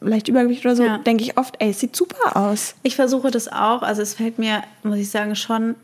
leicht 0.00 0.26
Übergewicht 0.28 0.64
oder 0.66 0.74
so, 0.74 0.82
Ja. 0.84 0.98
denke 0.98 1.22
ich 1.22 1.38
oft, 1.38 1.54
ey, 1.60 1.70
es 1.70 1.78
sieht 1.80 1.94
super 1.94 2.36
aus. 2.36 2.74
Ich 2.82 2.96
versuche 2.96 3.30
das 3.30 3.46
auch. 3.46 3.82
Also 3.82 4.02
es 4.02 4.14
fällt 4.14 4.38
mir, 4.40 4.62
muss 4.82 4.98
ich 4.98 5.08
sagen, 5.10 5.36
schon 5.36 5.76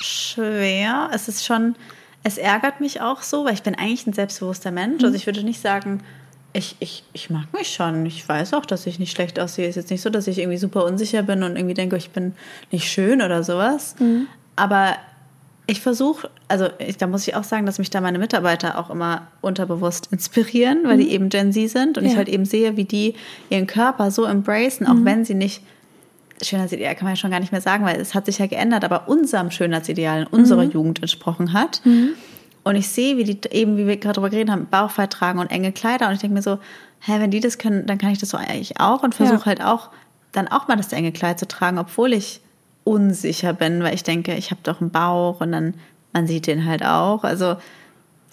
schwer. 0.00 1.10
Es 1.12 1.28
ist 1.28 1.44
schon, 1.44 1.74
es 2.22 2.38
ärgert 2.38 2.80
mich 2.80 3.00
auch 3.00 3.22
so, 3.22 3.44
weil 3.44 3.54
ich 3.54 3.62
bin 3.62 3.74
eigentlich 3.74 4.06
ein 4.06 4.12
selbstbewusster 4.12 4.70
Mensch. 4.70 5.02
Also 5.04 5.14
ich 5.14 5.26
würde 5.26 5.42
nicht 5.42 5.60
sagen, 5.60 6.00
ich, 6.58 6.76
ich, 6.80 7.04
ich 7.12 7.30
mag 7.30 7.46
mich 7.56 7.68
schon. 7.72 8.04
Ich 8.06 8.28
weiß 8.28 8.52
auch, 8.54 8.66
dass 8.66 8.86
ich 8.86 8.98
nicht 8.98 9.12
schlecht 9.12 9.38
aussehe. 9.38 9.64
Es 9.66 9.70
ist 9.70 9.76
jetzt 9.84 9.90
nicht 9.90 10.02
so, 10.02 10.10
dass 10.10 10.26
ich 10.26 10.38
irgendwie 10.38 10.58
super 10.58 10.84
unsicher 10.84 11.22
bin 11.22 11.42
und 11.42 11.56
irgendwie 11.56 11.74
denke, 11.74 11.96
ich 11.96 12.10
bin 12.10 12.34
nicht 12.72 12.90
schön 12.90 13.22
oder 13.22 13.42
sowas. 13.44 13.94
Aber 14.56 14.96
ich 15.66 15.80
versuche, 15.80 16.30
also 16.48 16.68
ich, 16.78 16.96
da 16.96 17.06
muss 17.06 17.28
ich 17.28 17.36
auch 17.36 17.44
sagen, 17.44 17.64
dass 17.66 17.78
mich 17.78 17.90
da 17.90 18.00
meine 18.00 18.18
Mitarbeiter 18.18 18.78
auch 18.78 18.90
immer 18.90 19.28
unterbewusst 19.40 20.08
inspirieren, 20.10 20.80
weil 20.84 20.96
die 20.98 21.10
eben 21.10 21.28
Gen 21.28 21.52
Z 21.52 21.70
sind 21.70 21.96
und 21.98 22.04
ich 22.04 22.12
Ja. 22.12 22.16
halt 22.18 22.28
eben 22.28 22.44
sehe, 22.44 22.76
wie 22.76 22.84
die 22.84 23.14
ihren 23.50 23.66
Körper 23.66 24.10
so 24.10 24.24
embracen, 24.24 24.86
auch 24.86 24.96
wenn 25.04 25.24
sie 25.24 25.34
nicht 25.34 25.62
Schönheitsideal 26.42 26.94
kann 26.94 27.04
man 27.04 27.12
ja 27.14 27.16
schon 27.16 27.30
gar 27.32 27.40
nicht 27.40 27.50
mehr 27.52 27.60
sagen, 27.60 27.84
weil 27.84 28.00
es 28.00 28.14
hat 28.14 28.26
sich 28.26 28.38
ja 28.38 28.46
geändert, 28.46 28.84
aber 28.84 29.08
unserem 29.08 29.50
Schönheitsideal 29.50 30.22
in 30.22 30.26
unserer 30.28 30.62
Jugend 30.62 31.00
entsprochen 31.02 31.52
hat. 31.52 31.82
Und 32.68 32.76
ich 32.76 32.88
sehe, 32.88 33.16
wie 33.16 33.24
die 33.24 33.38
eben, 33.50 33.78
wie 33.78 33.86
wir 33.86 33.96
gerade 33.96 34.16
darüber 34.16 34.28
geredet 34.28 34.52
haben, 34.52 34.66
Bauchfrei 34.66 35.06
tragen 35.06 35.38
und 35.38 35.50
enge 35.50 35.72
Kleider. 35.72 36.06
Und 36.08 36.12
ich 36.12 36.20
denke 36.20 36.34
mir 36.34 36.42
so, 36.42 36.58
hä, 37.00 37.18
wenn 37.18 37.30
die 37.30 37.40
das 37.40 37.56
können, 37.56 37.86
dann 37.86 37.96
kann 37.96 38.10
ich 38.10 38.18
das 38.18 38.28
so 38.28 38.36
eigentlich 38.36 38.78
auch 38.78 39.02
und 39.02 39.14
versuche 39.14 39.38
Ja. 39.38 39.46
halt 39.46 39.64
auch, 39.64 39.88
dann 40.32 40.48
auch 40.48 40.68
mal 40.68 40.76
das 40.76 40.92
enge 40.92 41.10
Kleid 41.10 41.38
zu 41.38 41.48
tragen, 41.48 41.78
obwohl 41.78 42.12
ich 42.12 42.42
unsicher 42.84 43.54
bin, 43.54 43.82
weil 43.82 43.94
ich 43.94 44.02
denke, 44.02 44.34
ich 44.34 44.50
habe 44.50 44.60
doch 44.64 44.82
einen 44.82 44.90
Bauch 44.90 45.40
und 45.40 45.52
dann, 45.52 45.76
man 46.12 46.26
sieht 46.26 46.46
den 46.46 46.66
halt 46.66 46.84
auch. 46.84 47.24
Also, 47.24 47.56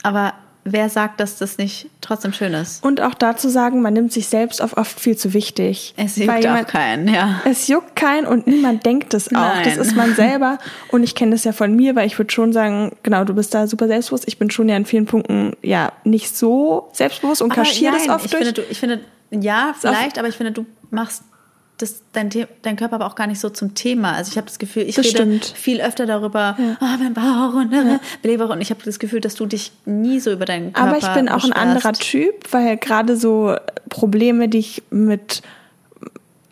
aber 0.03 0.33
wer 0.67 0.89
sagt, 0.89 1.19
dass 1.19 1.37
das 1.37 1.57
nicht 1.59 1.87
trotzdem 2.01 2.33
schön 2.33 2.53
ist? 2.55 2.83
Und 2.83 2.99
auch 2.99 3.13
dazu 3.13 3.49
sagen, 3.49 3.81
man 3.81 3.93
nimmt 3.93 4.11
sich 4.11 4.27
selbst 4.27 4.61
oft 4.61 4.99
viel 4.99 5.15
zu 5.15 5.33
wichtig. 5.33 5.93
Es 5.95 6.17
juckt 6.17 6.31
auch 6.31 6.37
jemand- 6.37 6.67
keinen, 6.67 7.07
ja. 7.07 7.41
Es 7.45 7.67
juckt 7.67 7.95
keinen 7.95 8.25
und 8.25 8.47
niemand 8.47 8.85
denkt 8.85 9.13
es 9.13 9.27
auch. 9.29 9.33
Nein. 9.33 9.63
Das 9.63 9.77
ist 9.77 9.95
man 9.95 10.15
selber. 10.15 10.57
Und 10.89 11.03
ich 11.03 11.13
kenne 11.15 11.31
das 11.31 11.43
ja 11.43 11.51
von 11.53 11.75
mir, 11.75 11.95
weil 11.95 12.07
ich 12.07 12.17
würde 12.17 12.33
schon 12.33 12.51
sagen, 12.51 12.91
genau, 13.03 13.23
du 13.23 13.35
bist 13.35 13.53
da 13.53 13.67
super 13.67 13.87
selbstbewusst. 13.87 14.27
Ich 14.27 14.39
bin 14.39 14.49
schon 14.49 14.67
ja 14.67 14.75
in 14.75 14.85
vielen 14.85 15.05
Punkten 15.05 15.55
ja 15.61 15.91
nicht 16.03 16.35
so 16.35 16.89
selbstbewusst 16.93 17.41
und 17.43 17.49
kaschiere 17.53 17.93
das 17.93 18.09
oft 18.09 18.25
ich 18.25 18.31
durch. 18.31 18.43
Finde, 18.45 18.61
du, 18.61 18.67
ich 18.69 18.79
finde, 18.79 18.99
ja, 19.31 19.73
vielleicht, 19.79 20.17
aber 20.17 20.27
ich 20.27 20.35
finde, 20.35 20.51
du 20.51 20.65
machst 20.89 21.23
das, 21.77 22.01
dein, 22.13 22.29
dein 22.61 22.75
Körper 22.77 22.95
aber 22.95 23.05
auch 23.07 23.15
gar 23.15 23.27
nicht 23.27 23.39
so 23.39 23.49
zum 23.49 23.73
Thema. 23.75 24.13
Also 24.13 24.31
ich 24.31 24.37
habe 24.37 24.47
das 24.47 24.59
Gefühl, 24.59 24.83
ich 24.83 24.95
Das 24.95 25.05
rede 25.05 25.17
stimmt. 25.17 25.45
viel 25.45 25.81
öfter 25.81 26.05
darüber, 26.05 26.57
ah, 26.79 26.97
mein 26.97 27.13
Bauch 27.13 27.53
und 27.53 27.73
äh, 27.73 27.99
Beleber 28.21 28.49
und 28.49 28.61
ich 28.61 28.69
habe 28.69 28.79
das 28.85 28.97
Gefühl, 28.99 29.19
dass 29.19 29.35
du 29.35 29.45
dich 29.45 29.71
nie 29.85 30.19
so 30.21 30.31
über 30.31 30.45
deinen 30.45 30.71
Körper 30.73 30.87
Aber 30.89 30.97
ich 30.97 31.07
bin 31.13 31.27
auch 31.27 31.43
ein 31.43 31.49
beschwerst. 31.49 31.57
anderer 31.57 31.93
Typ, 31.93 32.33
weil 32.53 32.77
gerade 32.77 33.17
so 33.17 33.55
Probleme, 33.89 34.47
die 34.47 34.59
ich 34.59 34.83
mit 34.89 35.41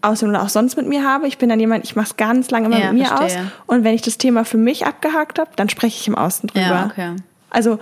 Aussehen 0.01 0.27
oder 0.29 0.41
auch 0.43 0.49
sonst 0.49 0.75
mit 0.75 0.87
mir 0.87 1.05
habe, 1.07 1.27
ich 1.27 1.37
bin 1.37 1.47
dann 1.47 1.59
jemand, 1.61 1.85
ich 1.85 1.95
mache 1.95 2.07
es 2.07 2.17
ganz 2.17 2.51
lange 2.51 2.65
immer 2.65 2.77
Ja, 2.79 2.91
mit 2.91 3.01
mir 3.03 3.07
verstehe. 3.07 3.39
aus. 3.39 3.45
Und 3.67 3.85
wenn 3.85 3.93
ich 3.95 4.01
das 4.01 4.17
Thema 4.17 4.43
für 4.43 4.57
mich 4.57 4.85
abgehakt 4.85 5.39
habe, 5.39 5.51
dann 5.55 5.69
spreche 5.69 5.97
ich 5.97 6.07
im 6.09 6.15
Außen 6.15 6.47
drüber. 6.49 6.59
Ja, 6.65 6.85
okay. 6.91 7.15
Also, 7.49 7.79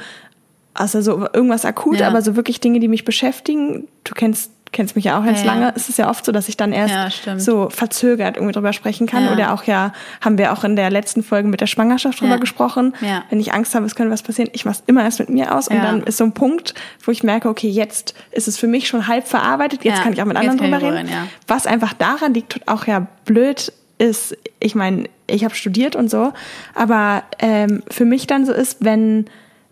außer 0.75 1.01
so 1.01 1.27
irgendwas 1.33 1.65
akut, 1.65 1.97
Ja. 1.99 2.07
aber 2.07 2.21
so 2.21 2.35
wirklich 2.35 2.59
Dinge, 2.59 2.79
die 2.79 2.87
mich 2.87 3.05
beschäftigen. 3.05 3.87
Du 4.03 4.13
kennst, 4.13 4.51
kennst 4.71 4.95
mich 4.95 5.05
ja 5.05 5.19
auch 5.19 5.25
ganz 5.25 5.39
Ja, 5.41 5.47
ja. 5.47 5.53
lange. 5.53 5.73
Es 5.75 5.89
ist 5.89 5.97
ja 5.97 6.09
oft 6.09 6.23
so, 6.25 6.31
dass 6.31 6.47
ich 6.47 6.55
dann 6.57 6.71
erst 6.71 7.25
Ja, 7.25 7.37
so 7.39 7.69
verzögert 7.69 8.37
irgendwie 8.37 8.53
drüber 8.53 8.71
sprechen 8.73 9.05
kann. 9.07 9.25
Ja. 9.25 9.33
Oder 9.33 9.53
auch 9.53 9.63
ja, 9.65 9.91
haben 10.21 10.37
wir 10.37 10.53
auch 10.53 10.63
in 10.63 10.75
der 10.75 10.89
letzten 10.89 11.23
Folge 11.23 11.47
mit 11.49 11.59
der 11.61 11.67
Schwangerschaft 11.67 12.21
drüber 12.21 12.33
Ja. 12.35 12.37
gesprochen. 12.39 12.93
Ja. 13.01 13.23
Wenn 13.29 13.39
ich 13.39 13.53
Angst 13.53 13.75
habe, 13.75 13.85
es 13.85 13.95
könnte 13.95 14.11
was 14.11 14.21
passieren, 14.23 14.49
ich 14.53 14.63
mache 14.65 14.75
es 14.79 14.83
immer 14.87 15.03
erst 15.03 15.19
mit 15.19 15.29
mir 15.29 15.55
aus. 15.55 15.67
Und 15.67 15.75
Ja. 15.77 15.81
dann 15.83 16.03
ist 16.03 16.17
so 16.17 16.23
ein 16.23 16.31
Punkt, 16.33 16.73
wo 17.03 17.11
ich 17.11 17.23
merke, 17.23 17.49
okay, 17.49 17.69
jetzt 17.69 18.13
ist 18.31 18.47
es 18.47 18.57
für 18.57 18.67
mich 18.67 18.87
schon 18.87 19.07
halb 19.07 19.27
verarbeitet. 19.27 19.83
Jetzt 19.83 19.97
Ja, 19.97 20.03
kann 20.03 20.13
ich 20.13 20.21
auch 20.21 20.25
mit 20.25 20.37
anderen 20.37 20.57
drüber 20.57 20.81
reden. 20.81 21.07
ja. 21.09 21.27
Was 21.47 21.67
einfach 21.67 21.93
daran 21.93 22.33
liegt, 22.33 22.67
auch 22.67 22.87
ja 22.87 23.07
blöd 23.25 23.73
ist, 23.97 24.37
ich 24.59 24.73
meine, 24.73 25.09
ich 25.27 25.43
habe 25.43 25.53
studiert 25.53 25.95
und 25.95 26.09
so, 26.09 26.33
aber 26.75 27.23
ähm, 27.39 27.83
für 27.91 28.05
mich 28.05 28.25
dann 28.25 28.45
so 28.45 28.51
ist, 28.53 28.77
wenn, 28.83 29.25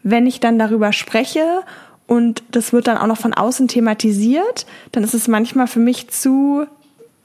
wenn 0.03 0.27
ich 0.27 0.39
dann 0.39 0.59
darüber 0.59 0.93
spreche 0.93 1.61
und 2.09 2.43
das 2.51 2.73
wird 2.73 2.87
dann 2.87 2.97
auch 2.97 3.07
noch 3.07 3.17
von 3.17 3.33
außen 3.33 3.67
thematisiert, 3.69 4.65
dann 4.91 5.03
ist 5.05 5.13
es 5.13 5.27
manchmal 5.29 5.67
für 5.67 5.79
mich 5.79 6.09
zu 6.09 6.65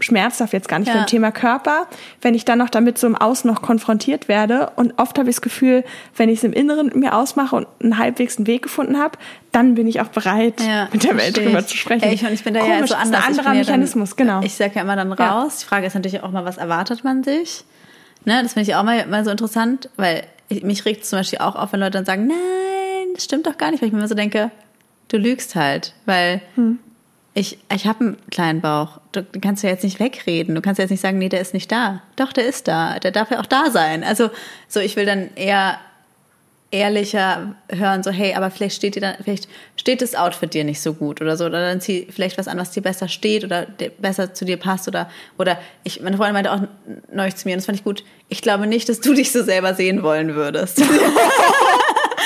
schmerzhaft 0.00 0.52
jetzt 0.52 0.68
gar 0.68 0.80
nicht 0.80 0.88
Ja. 0.88 0.94
beim 0.96 1.06
Thema 1.06 1.30
Körper, 1.30 1.86
wenn 2.20 2.34
ich 2.34 2.44
dann 2.44 2.58
noch 2.58 2.68
damit 2.68 2.98
so 2.98 3.06
im 3.06 3.14
Außen 3.16 3.48
noch 3.50 3.62
konfrontiert 3.62 4.26
werde 4.26 4.70
und 4.74 4.98
oft 4.98 5.16
habe 5.18 5.30
ich 5.30 5.36
das 5.36 5.40
Gefühl, 5.40 5.84
wenn 6.16 6.28
ich 6.28 6.38
es 6.38 6.44
im 6.44 6.52
Inneren 6.52 6.90
mir 6.98 7.14
ausmache 7.16 7.54
und 7.54 7.66
einen 7.80 7.96
halbwegs 7.98 8.36
einen 8.36 8.46
Weg 8.48 8.62
gefunden 8.62 8.98
habe, 8.98 9.16
dann 9.52 9.76
bin 9.76 9.86
ich 9.86 10.00
auch 10.00 10.08
bereit, 10.08 10.60
Ja, 10.60 10.88
mit 10.92 11.04
der 11.04 11.16
Welt 11.16 11.36
drüber 11.36 11.64
zu 11.64 11.76
sprechen. 11.76 12.04
Ja, 12.06 12.12
ich, 12.12 12.24
und 12.24 12.32
ich 12.32 12.42
bin 12.42 12.54
da 12.54 12.60
ja 12.60 12.74
Komisch, 12.74 12.90
so 12.90 12.94
das 12.96 13.04
ist 13.04 13.14
anders. 13.14 13.22
ein 13.24 13.30
anderer 13.30 13.52
ja 13.54 13.58
Mechanismus, 13.60 14.16
dann, 14.16 14.26
genau. 14.26 14.42
Ich 14.42 14.54
sage 14.54 14.72
ja 14.74 14.82
immer 14.82 14.96
dann 14.96 15.14
Ja. 15.16 15.38
raus. 15.42 15.58
Die 15.60 15.66
Frage 15.66 15.86
ist 15.86 15.94
natürlich 15.94 16.22
auch 16.24 16.30
mal, 16.32 16.44
was 16.44 16.56
erwartet 16.56 17.04
man 17.04 17.22
sich? 17.22 17.64
Ne, 18.24 18.42
das 18.42 18.54
finde 18.54 18.68
ich 18.68 18.74
auch 18.74 18.82
mal, 18.82 19.06
mal 19.06 19.24
so 19.24 19.30
interessant, 19.30 19.88
weil 19.96 20.24
ich, 20.48 20.64
mich 20.64 20.84
regt 20.86 21.04
es 21.04 21.10
zum 21.10 21.20
Beispiel 21.20 21.38
auch 21.38 21.54
auf, 21.54 21.72
wenn 21.72 21.78
Leute 21.80 21.92
dann 21.92 22.04
sagen, 22.04 22.26
nein, 22.26 22.36
das 23.14 23.24
stimmt 23.24 23.46
doch 23.46 23.56
gar 23.58 23.70
nicht, 23.70 23.80
weil 23.80 23.86
ich 23.88 23.92
mir 23.92 24.00
immer 24.00 24.08
so 24.08 24.14
denke, 24.16 24.50
du 25.08 25.16
lügst 25.16 25.54
halt, 25.54 25.94
weil 26.06 26.40
Hm. 26.54 26.78
ich, 27.34 27.58
ich 27.74 27.86
habe 27.86 28.00
einen 28.00 28.16
kleinen 28.30 28.60
Bauch. 28.60 29.00
Du 29.12 29.24
kannst 29.40 29.62
ja 29.62 29.70
jetzt 29.70 29.84
nicht 29.84 30.00
wegreden. 30.00 30.54
Du 30.54 30.60
kannst 30.60 30.78
ja 30.78 30.84
jetzt 30.84 30.90
nicht 30.90 31.00
sagen, 31.00 31.18
nee, 31.18 31.28
der 31.28 31.40
ist 31.40 31.54
nicht 31.54 31.70
da. 31.70 32.02
Doch, 32.16 32.32
der 32.32 32.46
ist 32.46 32.68
da. 32.68 32.98
Der 32.98 33.10
darf 33.10 33.30
ja 33.30 33.40
auch 33.40 33.46
da 33.46 33.70
sein. 33.70 34.04
Also, 34.04 34.30
so, 34.68 34.80
ich 34.80 34.96
will 34.96 35.06
dann 35.06 35.30
eher 35.36 35.78
ehrlicher 36.70 37.54
hören, 37.68 38.02
so, 38.02 38.10
hey, 38.10 38.34
aber 38.34 38.50
vielleicht 38.50 38.74
steht 38.74 38.96
dir 38.96 39.00
dann, 39.00 39.14
vielleicht 39.22 39.48
steht 39.76 40.02
das 40.02 40.16
Outfit 40.16 40.54
dir 40.54 40.64
nicht 40.64 40.80
so 40.80 40.92
gut 40.94 41.20
oder 41.20 41.36
so, 41.36 41.44
oder 41.46 41.60
dann 41.68 41.80
zieh 41.80 42.08
vielleicht 42.10 42.36
was 42.36 42.48
an, 42.48 42.58
was 42.58 42.72
dir 42.72 42.82
besser 42.82 43.06
steht 43.06 43.44
oder 43.44 43.66
besser 43.98 44.34
zu 44.34 44.44
dir 44.44 44.56
passt 44.56 44.88
oder, 44.88 45.08
oder 45.38 45.56
ich, 45.84 46.00
meine 46.00 46.16
Freundin 46.16 46.34
meinte 46.34 46.50
auch 46.52 46.62
neulich 47.12 47.36
zu 47.36 47.46
mir, 47.46 47.52
und 47.52 47.58
das 47.58 47.66
fand 47.66 47.78
ich 47.78 47.84
gut, 47.84 48.02
ich 48.28 48.42
glaube 48.42 48.66
nicht, 48.66 48.88
dass 48.88 48.98
du 49.00 49.14
dich 49.14 49.30
so 49.30 49.44
selber 49.44 49.74
sehen 49.74 50.02
wollen 50.02 50.34
würdest. 50.34 50.82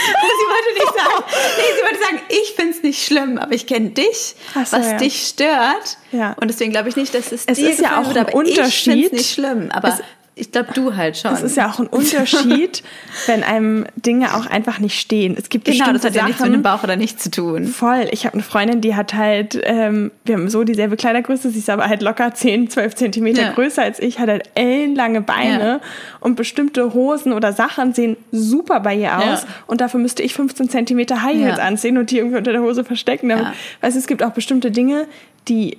sie 0.08 0.46
wollte 0.46 0.74
nicht 0.74 0.94
sagen, 0.98 1.24
nee, 1.56 1.62
sie 1.76 1.82
wollte 1.84 2.02
sagen, 2.04 2.20
ich 2.28 2.52
find's 2.56 2.82
nicht 2.82 3.04
schlimm, 3.04 3.38
aber 3.38 3.52
ich 3.52 3.66
kenne 3.66 3.90
dich, 3.90 4.34
so, 4.54 4.60
was 4.76 4.86
ja. 4.86 4.96
dich 4.98 5.26
stört. 5.28 5.98
Ja. 6.12 6.34
Und 6.40 6.48
deswegen 6.48 6.70
glaube 6.72 6.88
ich 6.88 6.96
nicht, 6.96 7.14
dass 7.14 7.32
es, 7.32 7.44
Es 7.46 7.58
dir 7.58 7.70
ist 7.70 7.80
ja 7.80 8.00
auch 8.00 8.08
ein 8.08 8.16
aber 8.18 8.28
Ich 8.30 8.34
Unterschied. 8.34 8.92
find's 8.94 9.12
nicht 9.12 9.30
schlimm, 9.34 9.70
aber 9.72 9.88
Es- 9.88 10.02
ich 10.38 10.52
glaube, 10.52 10.68
du 10.74 10.96
halt 10.96 11.16
schon. 11.16 11.32
Es 11.34 11.42
ist 11.42 11.56
ja 11.56 11.68
auch 11.70 11.78
ein 11.78 11.86
Unterschied, 11.86 12.82
wenn 13.26 13.42
einem 13.42 13.86
Dinge 13.96 14.34
auch 14.36 14.46
einfach 14.46 14.78
nicht 14.78 14.98
stehen. 14.98 15.36
Es 15.38 15.48
gibt 15.48 15.64
genau, 15.64 15.78
bestimmte 15.78 16.00
das 16.00 16.04
hat 16.06 16.14
ja 16.14 16.20
Sachen, 16.20 16.28
nichts 16.28 16.42
mit 16.44 16.52
dem 16.54 16.62
Bauch 16.62 16.82
oder 16.84 16.96
nichts 16.96 17.22
zu 17.22 17.30
tun. 17.30 17.66
Voll. 17.66 18.08
Ich 18.12 18.24
habe 18.26 18.34
eine 18.34 18.42
Freundin, 18.42 18.80
die 18.80 18.94
hat 18.96 19.14
halt, 19.14 19.58
ähm, 19.64 20.10
wir 20.24 20.34
haben 20.36 20.48
so 20.48 20.64
dieselbe 20.64 20.96
Kleidergröße, 20.96 21.50
sie 21.50 21.58
ist 21.58 21.70
aber 21.70 21.86
halt 21.88 22.02
locker 22.02 22.32
10, 22.34 22.70
12 22.70 22.94
Zentimeter 22.94 23.42
Ja. 23.42 23.52
größer 23.52 23.82
als 23.82 23.98
ich, 23.98 24.18
hat 24.18 24.28
halt 24.28 24.48
ellenlange 24.54 25.20
Beine 25.20 25.64
Ja. 25.64 25.80
und 26.20 26.36
bestimmte 26.36 26.94
Hosen 26.94 27.32
oder 27.32 27.52
Sachen 27.52 27.92
sehen 27.94 28.16
super 28.32 28.80
bei 28.80 28.94
ihr 28.94 29.16
aus 29.18 29.24
Ja. 29.42 29.48
und 29.66 29.80
dafür 29.80 30.00
müsste 30.00 30.22
ich 30.22 30.34
15 30.34 30.68
Zentimeter 30.70 31.22
High 31.22 31.36
Heels 31.36 31.58
anziehen 31.58 31.98
und 31.98 32.10
die 32.10 32.18
irgendwie 32.18 32.36
unter 32.38 32.52
der 32.52 32.62
Hose 32.62 32.84
verstecken. 32.84 33.28
Damit, 33.28 33.44
Ja. 33.44 33.52
Weißt 33.80 33.96
du, 33.96 34.00
es 34.00 34.06
gibt 34.06 34.22
auch 34.22 34.30
bestimmte 34.32 34.70
Dinge, 34.70 35.06
die 35.48 35.78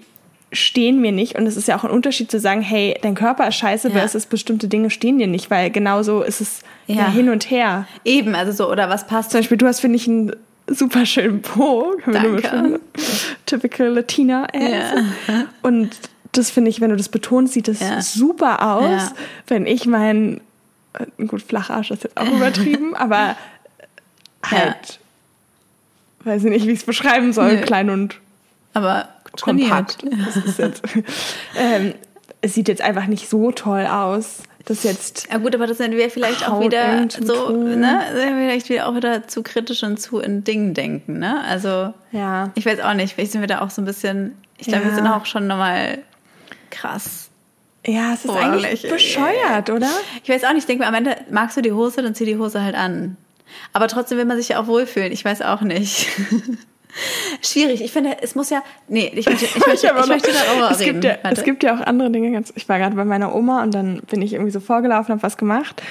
stehen 0.51 0.99
mir 0.99 1.11
nicht 1.11 1.37
und 1.37 1.45
es 1.45 1.57
ist 1.57 1.67
ja 1.67 1.77
auch 1.77 1.83
ein 1.83 1.91
Unterschied 1.91 2.31
zu 2.31 2.39
sagen, 2.39 2.61
hey, 2.61 2.97
dein 3.01 3.13
Körper 3.15 3.47
ist 3.47 3.55
scheiße, 3.55 3.89
Ja. 3.89 3.93
versus 3.99 4.25
bestimmte 4.25 4.67
Dinge 4.67 4.89
stehen 4.89 5.19
dir 5.19 5.27
nicht, 5.27 5.51
weil 5.51 5.69
genauso 5.69 6.23
ist 6.23 6.41
es 6.41 6.61
ja, 6.87 6.95
Ja. 6.95 7.11
hin 7.11 7.29
und 7.29 7.51
her. 7.51 7.87
Eben, 8.03 8.33
also 8.35 8.51
so, 8.51 8.71
oder 8.71 8.89
was 8.89 9.05
passt 9.05 9.31
Zum 9.31 9.39
Beispiel, 9.41 9.57
du 9.57 9.67
hast, 9.67 9.79
finde 9.79 9.97
ich, 9.97 10.07
einen 10.07 10.35
super 10.67 11.05
schönen 11.05 11.41
Po. 11.43 11.95
Danke. 12.11 12.79
Typical 13.45 13.87
Latina 13.89 14.47
ass. 14.53 14.99
Und 15.61 15.91
das 16.31 16.49
finde 16.49 16.69
ich, 16.69 16.81
wenn 16.81 16.89
du 16.89 16.95
das 16.95 17.09
betonst, 17.09 17.53
sieht 17.53 17.67
das 17.67 17.79
Ja. 17.79 18.01
super 18.01 18.75
aus. 18.75 18.83
Ja. 19.09 19.11
Wenn 19.47 19.67
ich 19.67 19.85
mein, 19.85 20.41
äh, 20.93 21.25
gut, 21.25 21.41
Flacharsch 21.43 21.91
ist 21.91 22.03
jetzt 22.03 22.17
auch 22.17 22.27
übertrieben, 22.31 22.95
aber 22.95 23.35
halt, 24.43 24.99
weiß 26.23 26.43
ich 26.45 26.49
nicht, 26.49 26.65
wie 26.65 26.71
ich 26.71 26.79
es 26.79 26.85
beschreiben 26.85 27.33
soll, 27.33 27.57
Nö. 27.57 27.61
klein 27.61 27.89
und 27.91 28.19
aber. 28.73 29.09
Kompakt. 29.41 29.97
Jetzt, 30.57 30.81
ähm, 31.57 31.93
es 32.41 32.53
sieht 32.53 32.67
jetzt 32.69 32.81
einfach 32.81 33.05
nicht 33.07 33.29
so 33.29 33.51
toll 33.51 33.85
aus. 33.85 34.43
das 34.65 34.83
jetzt. 34.83 35.27
Ja 35.31 35.39
gut, 35.39 35.53
aber 35.55 35.67
das 35.67 35.77
sind 35.77 35.91
wir 35.95 36.09
vielleicht 36.09 36.47
auch 36.47 36.61
wieder 36.61 37.05
so, 37.09 37.49
ne, 37.49 38.01
sind 38.13 38.29
wir 38.37 38.45
vielleicht 38.45 38.69
wieder 38.69 38.87
auch 38.87 38.95
wieder 38.95 39.27
zu 39.27 39.43
kritisch 39.43 39.83
und 39.83 39.99
zu 39.99 40.19
in 40.19 40.43
Dingen 40.45 40.73
denken, 40.73 41.19
ne? 41.19 41.43
Also 41.43 41.93
Ja. 42.11 42.51
ich 42.55 42.65
weiß 42.65 42.79
auch 42.81 42.93
nicht, 42.93 43.13
vielleicht 43.15 43.31
sind 43.33 43.41
wir 43.41 43.47
da 43.47 43.59
auch 43.61 43.71
so 43.71 43.81
ein 43.81 43.85
bisschen, 43.85 44.37
ich 44.57 44.67
glaube, 44.67 44.85
wir 44.85 44.91
Ja. 44.91 44.95
sind 44.95 45.07
auch 45.07 45.25
schon 45.25 45.47
nochmal 45.47 45.99
krass. 46.69 47.29
Ja, 47.85 48.13
es 48.13 48.23
ist 48.25 48.31
eigentlich 48.31 48.83
bescheuert, 48.89 49.69
oder? 49.69 49.89
Ich 50.23 50.29
weiß 50.29 50.43
auch 50.43 50.49
nicht, 50.53 50.59
ich 50.59 50.65
denke 50.67 50.83
mir, 50.83 50.87
am 50.87 50.93
Ende 50.95 51.17
magst 51.31 51.57
du 51.57 51.61
die 51.61 51.71
Hose, 51.73 52.01
dann 52.01 52.13
zieh 52.15 52.25
die 52.25 52.37
Hose 52.37 52.61
halt 52.63 52.75
an. 52.75 53.17
Aber 53.73 53.87
trotzdem 53.87 54.17
will 54.17 54.25
man 54.25 54.37
sich 54.37 54.49
ja 54.49 54.61
auch 54.61 54.67
wohlfühlen. 54.67 55.11
Ich 55.11 55.25
weiß 55.25 55.41
auch 55.41 55.61
nicht. 55.61 56.07
Schwierig. 57.41 57.81
Ich 57.83 57.91
finde, 57.91 58.17
es 58.21 58.35
muss 58.35 58.49
ja. 58.49 58.63
Nee, 58.87 59.11
ich 59.15 59.25
möchte, 59.25 59.45
ich 59.45 59.55
möchte, 59.67 59.87
ich 59.87 59.93
noch- 59.93 60.07
möchte 60.07 60.31
darüber 60.31 60.71
es 60.71 60.79
reden. 60.79 60.93
gibt, 60.93 61.03
ja, 61.05 61.17
Warte. 61.21 61.37
es 61.39 61.43
gibt 61.43 61.63
ja 61.63 61.75
auch 61.75 61.81
andere 61.85 62.09
Dinge. 62.11 62.31
Ganz, 62.31 62.51
ich 62.55 62.67
war 62.69 62.77
gerade 62.79 62.95
bei 62.95 63.05
meiner 63.05 63.33
Oma 63.35 63.63
und 63.63 63.73
dann 63.73 64.01
bin 64.09 64.21
ich 64.21 64.33
irgendwie 64.33 64.51
so 64.51 64.59
vorgelaufen, 64.59 65.11
habe 65.13 65.23
was 65.23 65.37
gemacht. 65.37 65.81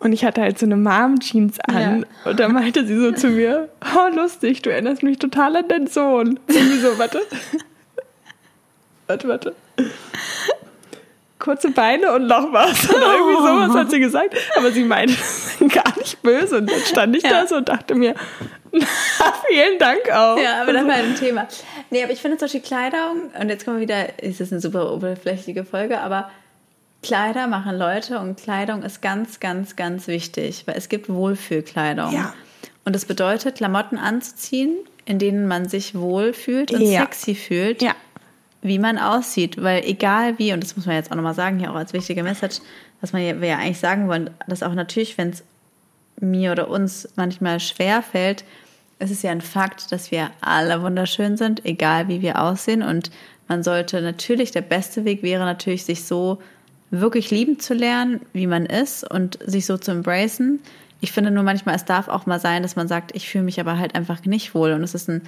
Und 0.00 0.12
ich 0.12 0.24
hatte 0.24 0.40
halt 0.42 0.58
so 0.58 0.66
eine 0.66 0.76
Mom-Jeans 0.76 1.58
an. 1.60 2.06
Und 2.24 2.38
da 2.38 2.48
meinte 2.48 2.86
sie 2.86 2.96
so 2.96 3.10
zu 3.12 3.28
mir, 3.30 3.68
oh 3.96 4.14
lustig, 4.14 4.62
du 4.62 4.70
erinnerst 4.70 5.02
mich 5.02 5.18
total 5.18 5.56
an 5.56 5.66
deinen 5.68 5.86
Sohn. 5.88 6.38
Irgendwie 6.46 6.78
so, 6.78 6.96
warte. 6.98 7.20
warte, 9.08 9.28
warte. 9.28 9.54
Kurze 11.38 11.70
Beine 11.70 12.12
und 12.14 12.26
noch 12.26 12.52
was. 12.52 12.90
Oder 12.90 13.12
irgendwie 13.14 13.36
sowas 13.36 13.76
hat 13.76 13.90
sie 13.90 14.00
gesagt. 14.00 14.34
Aber 14.56 14.72
sie 14.72 14.82
meinte 14.82 15.14
gar 15.72 15.96
nicht 15.96 16.20
böse. 16.22 16.58
Und 16.58 16.70
dann 16.70 16.80
stand 16.80 17.16
ich 17.16 17.22
Ja. 17.22 17.30
da 17.30 17.46
so 17.46 17.56
und 17.56 17.68
dachte 17.68 17.94
mir, 17.94 18.14
vielen 19.48 19.78
Dank 19.78 20.10
auch. 20.12 20.38
Ja, 20.38 20.62
aber 20.62 20.72
das 20.72 20.86
war 20.86 20.94
ein 20.94 21.14
Thema. 21.16 21.46
Nee, 21.90 22.02
aber 22.04 22.12
ich 22.12 22.20
finde 22.20 22.36
zum 22.38 22.46
Beispiel 22.46 22.60
Kleidung, 22.60 23.30
und 23.40 23.48
jetzt 23.48 23.64
kommen 23.64 23.78
wir 23.78 23.82
wieder, 23.82 24.22
ist 24.22 24.40
eine 24.52 24.60
super 24.60 24.92
oberflächliche 24.92 25.64
Folge, 25.64 26.00
aber 26.00 26.30
Kleider 27.02 27.46
machen 27.46 27.78
Leute 27.78 28.18
und 28.18 28.38
Kleidung 28.40 28.82
ist 28.82 29.00
ganz, 29.00 29.40
ganz, 29.40 29.76
ganz 29.76 30.08
wichtig, 30.08 30.64
weil 30.66 30.76
es 30.76 30.88
gibt 30.88 31.08
Wohlfühlkleidung. 31.08 32.12
Ja. 32.12 32.34
Und 32.84 32.94
das 32.94 33.04
bedeutet, 33.04 33.56
Klamotten 33.56 33.98
anzuziehen, 33.98 34.76
in 35.04 35.18
denen 35.18 35.46
man 35.46 35.68
sich 35.68 35.94
wohlfühlt 35.94 36.72
und 36.72 36.80
Ja. 36.80 37.00
sexy 37.02 37.34
fühlt, 37.34 37.82
Ja. 37.82 37.92
wie 38.62 38.78
man 38.78 38.98
aussieht. 38.98 39.62
Weil 39.62 39.84
egal 39.84 40.38
wie, 40.38 40.52
und 40.52 40.62
das 40.64 40.76
muss 40.76 40.86
man 40.86 40.96
jetzt 40.96 41.10
auch 41.12 41.16
nochmal 41.16 41.34
sagen, 41.34 41.58
hier 41.58 41.70
auch 41.70 41.76
als 41.76 41.92
wichtige 41.92 42.22
Message, 42.22 42.58
was 43.00 43.12
man 43.12 43.22
ja, 43.22 43.40
wir 43.40 43.48
ja 43.48 43.58
eigentlich 43.58 43.78
sagen 43.78 44.08
wollen, 44.08 44.30
dass 44.48 44.62
auch 44.64 44.74
natürlich, 44.74 45.16
wenn 45.18 45.30
es 45.30 45.44
mir 46.20 46.52
oder 46.52 46.68
uns 46.68 47.08
manchmal 47.16 47.60
schwer 47.60 48.02
fällt, 48.02 48.44
es 48.98 49.10
ist 49.10 49.22
ja 49.22 49.30
ein 49.30 49.40
Fakt, 49.40 49.92
dass 49.92 50.10
wir 50.10 50.30
alle 50.40 50.82
wunderschön 50.82 51.36
sind, 51.36 51.64
egal 51.64 52.08
wie 52.08 52.20
wir 52.20 52.42
aussehen. 52.42 52.82
Und 52.82 53.10
man 53.46 53.62
sollte 53.62 54.00
natürlich, 54.00 54.50
der 54.50 54.62
beste 54.62 55.04
Weg 55.04 55.22
wäre 55.22 55.44
natürlich, 55.44 55.84
sich 55.84 56.04
so 56.04 56.38
wirklich 56.90 57.30
lieben 57.30 57.60
zu 57.60 57.74
lernen, 57.74 58.20
wie 58.32 58.46
man 58.46 58.66
ist 58.66 59.08
und 59.08 59.38
sich 59.44 59.66
so 59.66 59.78
zu 59.78 59.92
embracen. 59.92 60.60
Ich 61.00 61.12
finde 61.12 61.30
nur 61.30 61.44
manchmal, 61.44 61.76
es 61.76 61.84
darf 61.84 62.08
auch 62.08 62.26
mal 62.26 62.40
sein, 62.40 62.62
dass 62.62 62.74
man 62.74 62.88
sagt, 62.88 63.14
ich 63.14 63.28
fühle 63.28 63.44
mich 63.44 63.60
aber 63.60 63.78
halt 63.78 63.94
einfach 63.94 64.24
nicht 64.24 64.54
wohl. 64.54 64.72
Und 64.72 64.82
es 64.82 64.94
ist 64.94 65.08
ein 65.08 65.22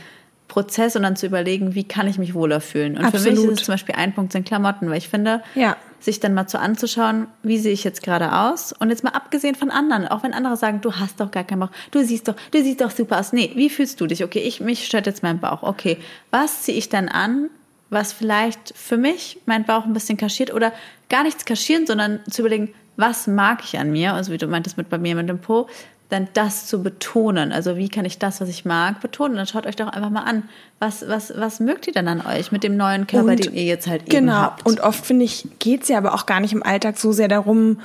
Prozess 0.51 0.97
und 0.97 1.03
dann 1.05 1.17
zu 1.17 1.25
überlegen, 1.25 1.75
wie 1.75 1.85
kann 1.85 2.07
ich 2.07 2.19
mich 2.19 2.35
wohler 2.35 2.61
fühlen. 2.61 2.99
Und 2.99 3.07
für 3.11 3.19
mich 3.21 3.29
Absolut. 3.29 3.53
ist 3.53 3.61
es 3.61 3.67
zum 3.67 3.73
Beispiel 3.75 3.95
ein 3.95 4.13
Punkt 4.15 4.33
sind 4.33 4.45
Klamotten, 4.47 4.91
weil 4.91 4.99
ich 4.99 5.09
finde, 5.09 5.43
Ja. 5.55 5.77
sich 6.01 6.21
dann 6.21 6.35
mal 6.35 6.49
so 6.49 6.59
anzuschauen, 6.59 7.27
wie 7.43 7.59
sehe 7.59 7.73
ich 7.73 7.85
jetzt 7.85 8.03
gerade 8.03 8.33
aus? 8.33 8.73
Und 8.73 8.91
jetzt 8.91 9.05
mal 9.05 9.11
abgesehen 9.11 9.55
von 9.55 9.71
anderen, 9.71 10.07
auch 10.09 10.23
wenn 10.23 10.35
andere 10.35 10.57
sagen, 10.57 10.81
du 10.83 10.93
hast 10.97 11.21
doch 11.21 11.31
gar 11.31 11.45
keinen 11.45 11.61
Bauch, 11.61 11.71
du 11.93 12.05
siehst 12.05 12.29
doch, 12.29 12.35
du 12.51 12.63
siehst 12.63 12.81
doch 12.81 12.91
super 12.91 13.21
aus. 13.21 13.33
Nee, 13.33 13.53
wie 13.55 13.71
fühlst 13.71 14.01
du 14.01 14.07
dich? 14.07 14.25
Okay, 14.25 14.41
ich, 14.41 14.61
mich 14.61 14.85
stört 14.87 15.07
jetzt 15.07 15.23
mein 15.23 15.39
Bauch. 15.41 15.63
Okay, 15.63 15.97
was 16.31 16.63
ziehe 16.63 16.77
ich 16.77 16.89
dann 16.89 17.09
an, 17.09 17.49
was 17.89 18.13
vielleicht 18.13 18.73
für 18.77 18.97
mich 18.97 19.39
meinen 19.47 19.65
Bauch 19.65 19.85
ein 19.85 19.93
bisschen 19.93 20.17
kaschiert 20.17 20.53
oder 20.53 20.73
gar 21.09 21.23
nichts 21.23 21.45
kaschieren, 21.45 21.87
sondern 21.87 22.21
zu 22.31 22.43
überlegen, 22.43 22.75
was 22.97 23.27
mag 23.27 23.61
ich 23.65 23.79
an 23.79 23.91
mir? 23.93 24.15
Also 24.15 24.33
wie 24.33 24.39
du 24.39 24.47
meintest 24.47 24.77
mit 24.77 24.89
bei 24.91 24.99
mir 24.99 25.15
mit 25.15 25.29
dem 25.29 25.39
Po, 25.41 25.69
dann 26.11 26.29
das 26.35 26.67
zu 26.67 26.83
betonen. 26.83 27.53
Also 27.53 27.77
wie 27.77 27.89
kann 27.89 28.05
ich 28.05 28.19
das, 28.19 28.41
was 28.41 28.49
ich 28.49 28.65
mag, 28.65 29.01
betonen? 29.01 29.37
Dann 29.37 29.47
schaut 29.47 29.67
euch 29.67 29.77
doch 29.77 29.89
einfach 29.89 30.11
mal 30.11 30.25
an, 30.25 30.43
was, 30.79 31.09
was, 31.09 31.33
was 31.37 31.61
mögt 31.61 31.87
ihr 31.87 31.93
denn 31.93 32.09
an 32.09 32.25
euch 32.27 32.53
mit 32.53 32.63
dem 32.65 32.77
neuen 32.77 33.07
Körper, 33.07 33.31
Und- 33.31 33.45
den 33.47 33.55
ihr 33.55 33.65
jetzt 33.65 33.87
halt 33.87 34.03
eben 34.03 34.11
Genau. 34.11 34.33
habt? 34.35 34.67
Und 34.67 34.81
oft 34.81 35.07
finde 35.07 35.25
ich, 35.25 35.47
geht 35.59 35.83
es 35.83 35.89
ja 35.89 35.99
aber 35.99 36.15
auch 36.15 36.27
gar 36.27 36.41
nicht 36.41 36.53
im 36.53 36.63
Alltag 36.63 36.99
so 36.99 37.13
sehr 37.13 37.29
darum, 37.29 37.79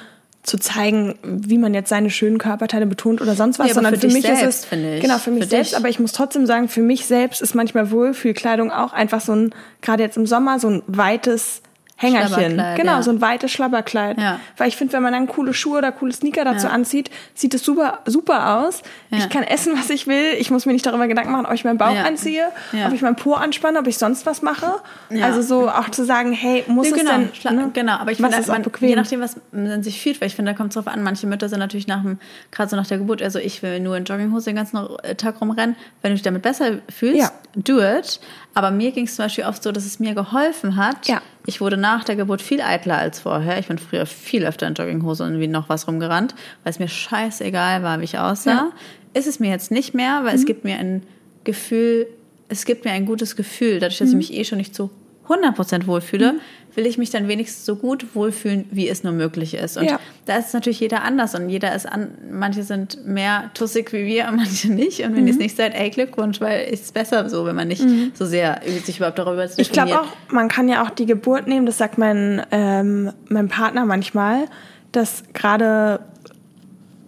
zu 0.44 0.60
zeigen, 0.60 1.16
wie 1.24 1.58
man 1.58 1.74
jetzt 1.74 1.90
seine 1.90 2.12
schönen 2.12 2.38
Körperteile 2.38 2.86
betont 2.86 3.20
oder 3.20 3.34
sonst 3.34 3.58
was, 3.58 3.70
Ja, 3.70 3.74
sondern 3.74 3.96
für 3.96 4.02
für, 4.02 4.08
mich 4.14 4.18
ist 4.26 4.40
selbst, 4.40 4.60
es 4.60 4.66
finde 4.66 4.96
ich. 4.98 5.02
genau 5.02 5.18
für 5.18 5.32
mich 5.32 5.44
Für 5.46 5.50
selbst. 5.50 5.72
dich. 5.72 5.78
Aber 5.80 5.90
ich 5.90 6.00
muss 6.00 6.12
trotzdem 6.12 6.46
sagen, 6.46 6.68
für 6.70 6.82
mich 6.82 7.08
selbst 7.08 7.42
ist 7.42 7.56
manchmal 7.56 7.90
Wohlfühlkleidung 7.90 8.72
auch 8.72 8.94
einfach 8.94 9.22
so 9.22 9.34
ein 9.34 9.56
gerade 9.82 10.04
jetzt 10.04 10.18
im 10.18 10.28
Sommer 10.28 10.60
so 10.60 10.70
ein 10.70 10.84
weites 10.86 11.64
Hängerchen, 11.98 12.58
genau 12.76 12.92
ja. 12.96 13.02
so 13.04 13.10
ein 13.12 13.22
weites 13.22 13.52
Schlabberkleid. 13.52 14.18
Ja. 14.20 14.40
Weil 14.58 14.68
ich 14.68 14.76
finde, 14.76 14.92
wenn 14.94 15.04
man 15.04 15.14
dann 15.14 15.28
coole 15.28 15.54
Schuhe 15.54 15.78
oder 15.78 15.94
coole 15.94 16.12
Sneaker 16.12 16.44
dazu 16.44 16.68
Ja. 16.68 16.74
anzieht, 16.74 17.10
sieht 17.34 17.54
es 17.54 17.64
super 17.64 18.00
super 18.06 18.58
aus. 18.60 18.82
Ja. 19.12 19.20
Ich 19.20 19.30
kann 19.30 19.44
essen, 19.44 19.78
was 19.78 19.90
ich 19.90 20.06
will. 20.06 20.34
Ich 20.38 20.52
muss 20.52 20.66
mir 20.66 20.74
nicht 20.74 20.86
darüber 20.86 21.08
Gedanken 21.08 21.32
machen, 21.32 21.46
ob 21.46 21.54
ich 21.54 21.64
meinen 21.64 21.78
Bauch 21.78 21.96
anziehe, 21.96 22.48
ob 22.86 22.94
ich 22.94 23.02
meinen 23.02 23.16
Po 23.16 23.34
anspanne, 23.34 23.80
ob 23.80 23.88
ich 23.88 23.98
sonst 23.98 24.26
was 24.26 24.42
mache. 24.42 24.74
Ja. 25.10 25.26
Also 25.26 25.42
so 25.42 25.70
auch 25.70 25.90
zu 25.90 26.04
sagen, 26.04 26.34
hey, 26.34 26.66
muss 26.68 26.88
Nee, 26.88 26.92
es 26.94 26.98
genau, 27.00 27.12
denn 27.18 27.30
schla- 27.32 27.52
ne? 27.52 27.70
genau, 27.74 27.94
aber 27.94 28.12
ich 28.12 28.18
finde, 28.18 28.42
man, 28.48 28.62
bequem? 28.64 28.90
je 28.90 28.96
nachdem, 28.98 29.22
was 29.22 29.38
man 29.54 29.82
sich 29.82 30.02
fühlt, 30.02 30.20
weil 30.20 30.28
ich 30.28 30.36
finde, 30.36 30.52
da 30.52 30.58
kommt 30.58 30.72
es 30.72 30.76
drauf 30.76 30.88
an. 30.94 31.02
Manche 31.02 31.28
Mütter 31.28 31.48
sind 31.48 31.60
natürlich 31.60 31.88
nach 31.88 32.02
dem, 32.02 32.20
gerade 32.52 32.70
so 32.70 32.76
nach 32.76 32.88
der 32.88 32.98
Geburt, 32.98 33.22
also 33.22 33.40
ich 33.40 33.64
will 33.64 33.80
nur 33.80 33.96
in 33.96 34.04
Jogginghose 34.04 34.46
den 34.50 34.58
ganzen 34.58 34.80
Tag 35.18 35.40
rumrennen. 35.40 35.78
Wenn 36.02 36.12
du 36.12 36.16
dich 36.16 36.24
damit 36.24 36.42
besser 36.42 36.80
fühlst, 36.90 37.20
Ja. 37.22 37.32
do 37.56 37.80
it. 37.80 38.20
Aber 38.58 38.72
mir 38.72 38.92
ging 38.94 39.06
es 39.06 39.16
zum 39.18 39.26
Beispiel 39.26 39.44
oft 39.44 39.62
so, 39.62 39.72
dass 39.74 39.86
es 39.86 40.00
mir 40.00 40.16
geholfen 40.16 40.78
hat. 40.78 41.08
Ja. 41.08 41.22
Ich 41.46 41.60
wurde 41.62 41.76
nach 41.78 42.04
der 42.06 42.16
Geburt 42.16 42.42
viel 42.42 42.62
eitler 42.62 42.98
als 42.98 43.20
vorher. 43.20 43.60
Ich 43.60 43.68
bin 43.68 43.78
früher 43.78 44.06
viel 44.06 44.46
öfter 44.46 44.66
in 44.66 44.74
Jogginghose 44.74 45.24
und 45.26 45.40
wie 45.40 45.48
noch 45.48 45.68
was 45.70 45.88
rumgerannt, 45.88 46.34
weil 46.64 46.72
es 46.72 46.80
mir 46.80 46.88
scheißegal 46.88 47.84
war, 47.84 48.00
wie 48.00 48.06
ich 48.06 48.18
aussah. 48.18 48.50
Ja. 48.52 48.64
Mhm. 48.64 48.72
Ist 49.14 49.28
es 49.28 49.40
mir 49.40 49.50
jetzt 49.52 49.72
nicht 49.72 49.94
mehr, 49.94 50.22
weil 50.24 50.36
es 50.36 50.46
gibt 50.46 50.64
mir 50.64 50.78
ein 50.78 51.04
Gefühl, 51.44 52.08
es 52.48 52.66
gibt 52.66 52.86
mir 52.86 52.92
ein 52.92 53.06
gutes 53.06 53.36
Gefühl, 53.36 53.80
dadurch, 53.80 54.00
Mhm. 54.00 54.04
dass 54.06 54.10
ich 54.12 54.16
mich 54.18 54.34
eh 54.34 54.44
schon 54.46 54.58
nicht 54.58 54.74
so 54.74 54.90
100% 55.28 55.88
wohlfühle, 55.88 56.36
will 56.76 56.86
ich 56.86 56.98
mich 56.98 57.10
dann 57.10 57.28
wenigstens 57.28 57.66
so 57.66 57.76
gut 57.78 58.16
wohlfühlen, 58.16 58.66
wie 58.72 58.90
es 58.90 59.04
nur 59.04 59.14
möglich 59.14 59.54
ist. 59.54 59.78
Und 59.78 59.86
Ja. 59.86 60.00
da 60.26 60.36
ist 60.38 60.54
natürlich 60.54 60.80
jeder 60.82 61.04
anders 61.04 61.34
und 61.34 61.50
jeder 61.50 61.74
ist 61.74 61.86
an, 61.86 62.10
manche 62.32 62.64
sind 62.64 63.06
mehr 63.08 63.50
tussig 63.54 63.94
wie 63.94 64.06
wir, 64.06 64.30
manche 64.36 64.72
nicht. 64.72 65.00
Und 65.02 65.16
wenn 65.16 65.22
Mhm. 65.22 65.28
ihr 65.28 65.34
es 65.34 65.40
nicht 65.40 65.56
seid, 65.56 65.74
ey, 65.74 65.90
Glückwunsch, 65.90 66.42
weil 66.42 66.68
es 66.72 66.82
ist 66.82 66.94
besser 66.94 67.30
so, 67.30 67.46
wenn 67.46 67.56
man 67.56 67.68
nicht 67.70 67.84
so 68.14 68.26
sehr 68.26 68.62
sich 68.84 68.98
überhaupt 68.98 69.18
darüber 69.20 69.48
Ich 69.58 69.72
glaube 69.72 70.02
auch, 70.02 70.08
man 70.30 70.48
kann 70.50 70.68
ja 70.68 70.84
auch 70.84 70.90
die 70.90 71.06
Geburt 71.06 71.48
nehmen, 71.48 71.66
das 71.66 71.78
sagt 71.78 71.98
mein, 71.98 72.42
ähm, 72.52 73.12
mein 73.30 73.48
Partner 73.48 73.86
manchmal, 73.86 74.46
dass 74.92 75.24
gerade 75.34 76.02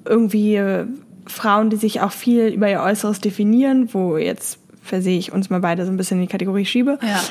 irgendwie 0.06 0.56
äh, 0.56 0.86
Frauen, 1.26 1.70
die 1.70 1.76
sich 1.76 2.00
auch 2.02 2.12
viel 2.14 2.48
über 2.48 2.70
ihr 2.70 2.82
Äußeres 2.82 3.20
definieren, 3.20 3.94
wo 3.94 4.18
jetzt 4.18 4.60
versehe 4.82 5.18
ich 5.20 5.34
uns 5.34 5.50
mal 5.50 5.60
beide 5.60 5.86
so 5.86 5.92
ein 5.92 5.98
bisschen 5.98 6.18
in 6.20 6.22
die 6.28 6.32
Kategorie 6.32 6.66
schiebe, 6.66 6.98
Ja. 7.02 7.22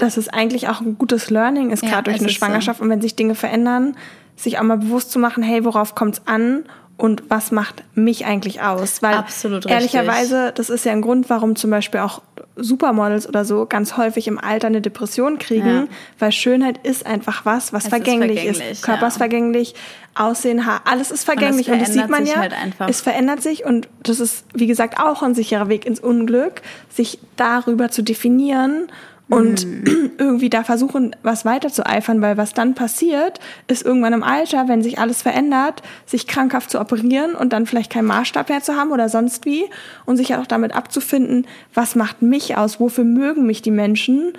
Dass 0.00 0.16
es 0.16 0.28
eigentlich 0.28 0.68
auch 0.68 0.80
ein 0.80 0.96
gutes 0.98 1.30
Learning 1.30 1.70
ist, 1.70 1.82
Ja, 1.82 1.90
gerade 1.90 2.04
durch 2.04 2.18
eine 2.18 2.28
ist 2.28 2.34
so. 2.34 2.38
Schwangerschaft. 2.38 2.80
Und 2.80 2.88
wenn 2.88 3.00
sich 3.00 3.16
Dinge 3.16 3.34
verändern, 3.34 3.96
sich 4.36 4.58
auch 4.58 4.62
mal 4.62 4.78
bewusst 4.78 5.10
zu 5.12 5.18
machen, 5.18 5.42
hey, 5.42 5.64
worauf 5.64 5.94
kommt 5.94 6.14
es 6.14 6.22
an? 6.26 6.64
Und 6.96 7.22
was 7.28 7.50
macht 7.50 7.82
mich 7.94 8.26
eigentlich 8.26 8.60
aus? 8.60 9.00
Weil 9.00 9.14
Absolut 9.14 9.64
richtig. 9.64 9.72
ehrlicherweise, 9.72 10.52
das 10.54 10.68
ist 10.68 10.84
ja 10.84 10.92
ein 10.92 11.00
Grund, 11.00 11.30
warum 11.30 11.56
zum 11.56 11.70
Beispiel 11.70 12.00
auch 12.00 12.20
Supermodels 12.56 13.26
oder 13.26 13.46
so 13.46 13.64
ganz 13.64 13.96
häufig 13.96 14.28
im 14.28 14.38
Alter 14.38 14.66
eine 14.66 14.82
Depression 14.82 15.38
kriegen, 15.38 15.66
Ja. 15.66 15.86
weil 16.18 16.30
Schönheit 16.30 16.78
ist 16.86 17.06
einfach 17.06 17.46
was, 17.46 17.72
was 17.72 17.84
ist 17.84 17.88
vergänglich 17.88 18.44
ist. 18.44 18.56
vergänglich, 18.58 18.82
Körper 18.82 19.00
ja. 19.02 19.08
ist 19.08 19.16
vergänglich, 19.16 19.74
Aussehen, 20.14 20.66
Haar, 20.66 20.82
alles 20.84 21.10
ist 21.10 21.24
vergänglich. 21.24 21.70
Und 21.70 21.80
das, 21.80 21.92
verändert 21.92 22.10
sieht 22.10 22.10
man 22.10 22.26
ja. 22.26 22.36
halt. 22.36 22.90
Es 22.90 23.00
verändert 23.00 23.42
sich 23.42 23.64
und 23.64 23.88
das 24.02 24.20
ist, 24.20 24.44
wie 24.52 24.66
gesagt, 24.66 25.00
auch 25.00 25.22
ein 25.22 25.34
sicherer 25.34 25.68
Weg 25.68 25.86
ins 25.86 26.00
Unglück, 26.00 26.60
sich 26.90 27.18
darüber 27.36 27.90
zu 27.90 28.02
definieren 28.02 28.88
und 29.30 29.64
Mhm. 29.66 30.10
irgendwie 30.18 30.50
da 30.50 30.64
versuchen, 30.64 31.16
was 31.22 31.44
weiter 31.44 31.70
zu 31.70 31.86
eifern, 31.86 32.20
weil 32.20 32.36
was 32.36 32.52
dann 32.52 32.74
passiert, 32.74 33.40
ist 33.68 33.84
irgendwann 33.84 34.12
im 34.12 34.22
Alter, 34.22 34.68
wenn 34.68 34.82
sich 34.82 34.98
alles 34.98 35.22
verändert, 35.22 35.82
sich 36.04 36.26
krankhaft 36.26 36.70
zu 36.70 36.80
operieren 36.80 37.34
und 37.34 37.52
dann 37.52 37.66
vielleicht 37.66 37.90
keinen 37.92 38.06
Maßstab 38.06 38.48
mehr 38.48 38.62
zu 38.62 38.76
haben 38.76 38.90
oder 38.92 39.08
sonst 39.08 39.46
wie 39.46 39.64
und 40.04 40.16
sich 40.16 40.34
auch 40.34 40.46
damit 40.46 40.74
abzufinden, 40.74 41.46
was 41.72 41.94
macht 41.94 42.20
mich 42.22 42.56
aus, 42.56 42.80
wofür 42.80 43.04
mögen 43.04 43.46
mich 43.46 43.62
die 43.62 43.70
Menschen. 43.70 44.32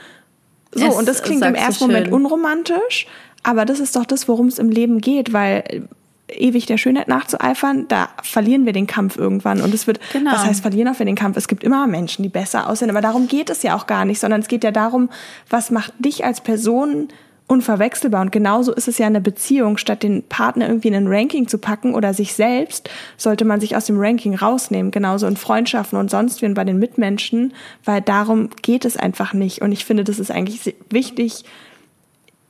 So, 0.74 0.86
Es- 0.86 0.96
und 0.96 1.08
das 1.08 1.24
klingt 1.24 1.44
im 1.44 1.56
ersten 1.56 1.86
Moment 1.86 2.12
unromantisch, 2.12 3.08
aber 3.44 3.66
das 3.66 3.80
ist 3.80 3.96
doch 3.96 4.06
das, 4.06 4.28
worum 4.28 4.48
es 4.48 4.60
im 4.60 4.70
Leben 4.70 5.00
geht, 5.02 5.34
weil 5.34 5.88
ewig 6.34 6.66
der 6.66 6.78
Schönheit 6.78 7.08
nachzueifern, 7.08 7.88
da 7.88 8.10
verlieren 8.24 8.66
wir 8.66 8.74
den 8.74 8.88
Kampf 8.88 9.18
irgendwann. 9.18 9.62
Und 9.62 9.74
es 9.74 9.88
wird, 9.88 10.00
Genau. 10.14 10.32
was 10.32 10.46
heißt 10.46 10.62
verlieren 10.62 10.88
auch 10.88 11.00
wir 11.00 11.06
den 11.06 11.16
Kampf? 11.16 11.38
Es 11.38 11.48
gibt 11.48 11.64
immer 11.64 11.88
Menschen, 11.88 12.24
die 12.24 12.30
besser 12.30 12.70
aussehen, 12.70 12.90
aber 12.90 13.02
darum 13.02 13.28
geht 13.28 13.50
es 13.50 13.64
ja 13.64 13.76
auch 13.76 13.88
gar 13.88 14.06
nicht, 14.06 14.20
sondern 14.20 14.42
es 14.42 14.48
geht 14.48 14.64
ja 14.64 14.72
darum, 14.72 15.10
was 15.50 15.72
macht 15.72 15.94
dich 16.00 16.26
als 16.26 16.42
Person 16.42 17.10
unverwechselbar. 17.52 18.22
Und 18.22 18.32
genauso 18.32 18.74
ist 18.74 18.88
es 18.88 18.98
ja 18.98 19.08
in 19.08 19.14
der 19.14 19.20
Beziehung. 19.20 19.78
Statt 19.78 20.04
den 20.04 20.24
Partner 20.24 20.68
irgendwie 20.70 20.88
in 20.88 20.96
ein 20.96 21.08
Ranking 21.08 21.50
zu 21.50 21.58
packen 21.58 21.94
oder 21.94 22.14
sich 22.14 22.34
selbst, 22.34 22.90
sollte 23.18 23.44
man 23.44 23.60
sich 23.60 23.76
aus 23.76 23.86
dem 23.86 24.00
Ranking 24.00 24.36
rausnehmen. 24.36 24.90
Genauso 24.92 25.28
in 25.28 25.36
Freundschaften 25.36 26.00
und 26.00 26.10
sonst 26.10 26.42
wie 26.42 26.46
und 26.46 26.54
bei 26.54 26.64
den 26.64 26.80
Mitmenschen, 26.80 27.54
weil 27.84 28.02
darum 28.02 28.50
geht 28.62 28.86
es 28.86 28.96
einfach 28.96 29.34
nicht. 29.34 29.62
Und 29.62 29.74
ich 29.74 29.84
finde, 29.84 30.06
das 30.06 30.18
ist 30.18 30.32
eigentlich 30.32 30.76
wichtig, 30.90 31.44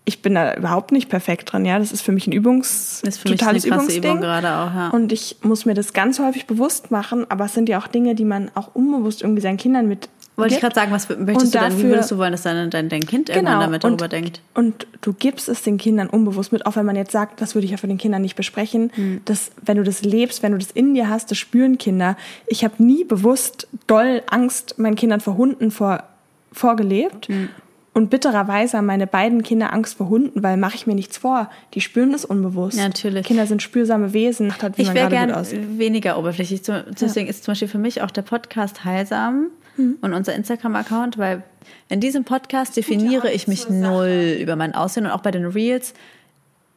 ich 0.04 0.22
bin 0.22 0.34
da 0.36 0.56
überhaupt 0.56 0.92
nicht 0.92 1.10
perfekt 1.10 1.54
drin, 1.54 1.64
ja. 1.66 1.78
Das 1.78 1.92
ist 1.92 2.02
für 2.02 2.12
mich 2.12 2.28
ein 2.28 2.32
Übungs, 2.32 3.02
Ist 3.06 3.20
für 3.20 3.30
mich 3.30 3.40
totales 3.40 3.64
eine 3.66 3.72
krasse 3.76 3.86
Übungsding. 3.92 4.12
Übung 4.12 4.22
gerade 4.22 4.48
auch, 4.48 4.74
ja. 4.74 4.90
Und 4.90 5.12
ich 5.12 5.38
muss 5.44 5.66
mir 5.66 5.74
das 5.74 5.94
ganz 5.94 6.20
häufig 6.20 6.48
bewusst 6.48 6.92
machen, 6.92 7.26
aber 7.30 7.46
es 7.46 7.54
sind 7.54 7.70
ja 7.70 7.80
auch 7.80 7.88
Dinge, 7.88 8.16
die 8.16 8.26
man 8.26 8.50
auch 8.56 8.74
unbewusst 8.74 9.22
irgendwie 9.22 9.42
seinen 9.42 9.58
Kindern 9.58 9.88
mit. 9.88 10.10
Wollte 10.38 10.56
ich 10.56 10.62
gerade 10.62 10.74
sagen, 10.74 10.92
was 10.92 11.08
möchtest 11.10 11.28
Und 11.28 11.36
du 11.54 11.60
denn, 11.60 11.68
wie 11.68 11.76
dafür- 11.76 11.90
würdest 11.90 12.12
du 12.12 12.18
wollen, 12.18 12.32
dass 12.32 12.42
dein, 12.42 12.70
dein, 12.72 12.90
dein 12.90 13.02
Kind 13.06 13.30
irgendwann 13.30 13.60
damit 13.60 13.84
und, 13.84 13.92
darüber 14.02 14.08
denkt? 14.08 14.42
Und 14.56 14.88
du 15.02 15.14
gibst 15.14 15.48
es 15.50 15.62
den 15.62 15.78
Kindern 15.78 16.08
unbewusst 16.10 16.52
mit, 16.52 16.66
auch 16.66 16.78
wenn 16.78 16.86
man 16.86 16.96
jetzt 16.96 17.12
sagt, 17.12 17.42
das 17.42 17.54
würde 17.54 17.66
ich 17.66 17.72
ja 17.72 17.78
für 17.78 17.88
den 17.88 17.98
Kindern 18.00 18.24
nicht 18.24 18.36
besprechen. 18.36 18.92
Hm. 18.96 19.22
Das, 19.26 19.52
wenn 19.62 19.78
du 19.78 19.84
das 19.84 20.02
lebst, 20.02 20.42
wenn 20.42 20.54
du 20.54 20.58
das 20.58 20.72
in 20.72 20.96
dir 20.96 21.10
hast, 21.10 21.30
das 21.30 21.38
spüren 21.38 21.78
Kinder. 21.78 22.18
Ich 22.48 22.64
habe 22.64 22.82
nie 22.82 23.04
bewusst 23.04 23.68
doll 23.86 24.24
Angst 24.32 24.80
meinen 24.80 24.96
Kindern 24.96 25.20
vor 25.20 25.38
Hunden 25.38 25.70
vor, 25.70 26.06
vorgelebt. 26.52 27.28
Hm. 27.28 27.50
Und 27.94 28.10
bittererweise 28.10 28.78
haben 28.78 28.86
meine 28.86 29.06
beiden 29.06 29.44
Kinder 29.44 29.74
Angst 29.74 29.98
vor 29.98 30.08
Hunden, 30.08 30.44
weil 30.44 30.56
mache 30.56 30.76
ich 30.76 30.88
mir 30.88 30.96
nichts 30.96 31.18
vor. 31.18 31.50
Die 31.74 31.82
spüren 31.82 32.14
das 32.14 32.24
unbewusst. 32.24 32.78
Ja, 32.78 32.86
natürlich. 32.86 33.26
Kinder 33.26 33.46
sind 33.48 33.62
spürsame 33.62 34.14
Wesen. 34.14 34.54
Halt, 34.62 34.78
wie 34.78 34.84
Ich 34.84 34.94
wäre 34.94 35.10
gerade 35.10 35.34
gut 35.34 35.50
gern 35.50 35.78
weniger 35.78 36.18
oberflächlich. 36.18 36.62
Deswegen 37.02 37.28
ist 37.28 37.44
zum 37.44 37.52
Beispiel 37.52 37.68
für 37.68 37.78
mich 37.78 38.02
auch 38.02 38.12
der 38.12 38.22
Podcast 38.22 38.86
heilsam 38.86 39.48
Hm. 39.78 39.98
und 40.02 40.14
unser 40.14 40.36
Instagram-Account, 40.36 41.18
weil 41.18 41.44
in 41.88 42.02
diesem 42.02 42.26
Podcast 42.26 42.76
definiere 42.76 43.32
ich 43.32 43.48
mich 43.48 43.70
null 43.70 44.38
über 44.40 44.58
mein 44.58 44.76
Aussehen 44.76 45.06
und 45.06 45.12
auch 45.12 45.22
bei 45.22 45.32
den 45.32 45.46
Reels 45.46 45.94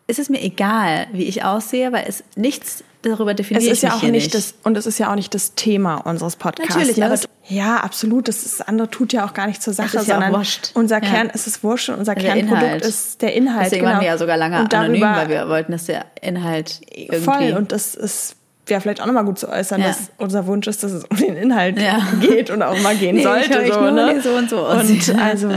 ist 0.07 0.19
es 0.19 0.29
mir 0.29 0.41
egal, 0.43 1.07
wie 1.13 1.25
ich 1.25 1.43
aussehe, 1.45 1.93
weil 1.93 2.05
es 2.07 2.23
nichts 2.37 2.85
darüber 3.13 3.31
Es 3.33 3.37
definiert 3.37 3.65
ist 3.73 3.83
ja 3.83 3.95
mich 3.95 4.03
auch 4.05 4.09
nicht 4.09 4.35
das, 4.35 4.55
und 4.63 4.77
es 4.77 4.87
ist 4.87 4.99
ja 4.99 5.11
auch 5.11 5.15
nicht 5.15 5.35
das 5.35 5.55
Thema 5.55 5.97
unseres 5.97 6.37
Podcasts. 6.37 6.75
Natürlich, 6.75 6.97
ne? 6.97 7.07
aber- 7.07 7.15
Das- 7.17 7.29
ja, 7.49 7.77
absolut. 7.77 8.27
Das, 8.29 8.45
ist, 8.47 8.61
das 8.61 8.69
andere 8.69 8.89
tut 8.89 9.13
ja 9.13 9.27
auch 9.27 9.35
gar 9.35 9.47
nicht 9.47 9.63
zur 9.63 9.75
Sache, 9.75 9.99
ist 9.99 10.07
ja 10.09 10.15
sondern 10.15 10.33
wurscht. 10.33 10.71
unser 10.75 11.03
Ja. 11.03 11.09
Kern 11.11 11.29
ist 11.31 11.47
es 11.47 11.63
wurscht 11.63 11.91
und 11.91 11.97
unser 11.99 12.15
Der 12.15 12.25
Kernprodukt 12.25 12.63
Inhalt. 12.63 12.85
ist 12.87 13.21
der 13.21 13.35
Inhalt. 13.35 13.67
Deswegen 13.67 13.83
genau. 13.83 13.93
waren 13.97 14.01
wir 14.01 14.09
ja 14.09 14.19
sogar 14.19 14.37
lange 14.39 14.61
und 14.61 14.73
anonym, 14.75 15.01
darüber, 15.03 15.17
weil 15.21 15.29
wir 15.29 15.49
wollten, 15.49 15.73
dass 15.73 15.85
der 15.85 16.07
Inhalt 16.23 16.81
irgendwie... 16.91 17.21
voll 17.25 17.55
und 17.57 17.73
das 17.73 17.95
ist 17.95 18.37
wäre 18.67 18.81
vielleicht 18.81 19.03
auch 19.03 19.07
nochmal 19.07 19.27
gut 19.27 19.39
zu 19.39 19.47
äußern, 19.51 19.79
Ja. 19.83 19.89
dass 19.89 20.11
unser 20.17 20.47
Wunsch 20.47 20.67
ist, 20.69 20.83
dass 20.83 20.91
es 20.93 21.05
um 21.05 21.19
den 21.19 21.37
Inhalt 21.37 21.79
Ja. 21.79 21.99
geht 22.23 22.49
und 22.49 22.63
auch 22.63 22.81
mal 22.81 22.97
gehen 22.97 23.15
Nee, 23.17 23.21
ich 23.21 23.27
sollte. 23.27 23.61
ich 23.63 23.75
so, 23.75 23.91
ne? 23.91 24.21
so 24.23 24.31
und 24.31 24.49
so 24.49 24.61
Und 24.67 24.79
aussieht. 24.79 25.15
also, 25.21 25.51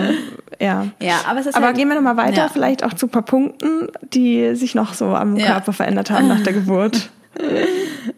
ja. 0.59 0.87
Ja, 0.99 1.21
aber 1.25 1.39
es 1.39 1.45
ist 1.45 1.55
Aber 1.55 1.67
halt- 1.67 1.77
gehen 1.77 1.87
wir 1.87 1.95
nochmal 1.95 2.17
weiter, 2.17 2.35
Ja. 2.41 2.49
vielleicht 2.51 2.83
auch 2.83 2.91
zu 2.91 3.05
ein 3.05 3.09
paar 3.09 3.21
Punkten, 3.21 3.87
die 4.13 4.55
sich 4.55 4.75
noch 4.75 4.93
so 4.93 5.05
am 5.05 5.37
Ja. 5.37 5.45
Körper 5.53 5.71
verändert 5.71 6.11
haben 6.11 6.27
nach 6.27 6.41
der 6.43 6.51
Geburt. 6.51 7.09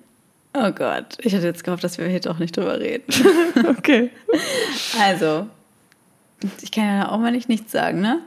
Oh 0.52 0.72
Gott, 0.72 1.18
ich 1.22 1.36
hatte 1.36 1.46
jetzt 1.46 1.64
gehofft, 1.64 1.84
dass 1.84 2.00
wir 2.00 2.08
hier 2.08 2.22
doch 2.22 2.40
nicht 2.40 2.58
drüber 2.58 2.80
reden. 2.80 3.06
Okay. 3.68 4.10
Also, 5.00 5.48
ich 6.62 6.72
kann 6.72 6.86
ja 6.86 7.12
auch 7.12 7.20
mal 7.20 7.32
nicht 7.32 7.50
nichts 7.50 7.72
sagen, 7.72 8.02
ne? 8.02 8.20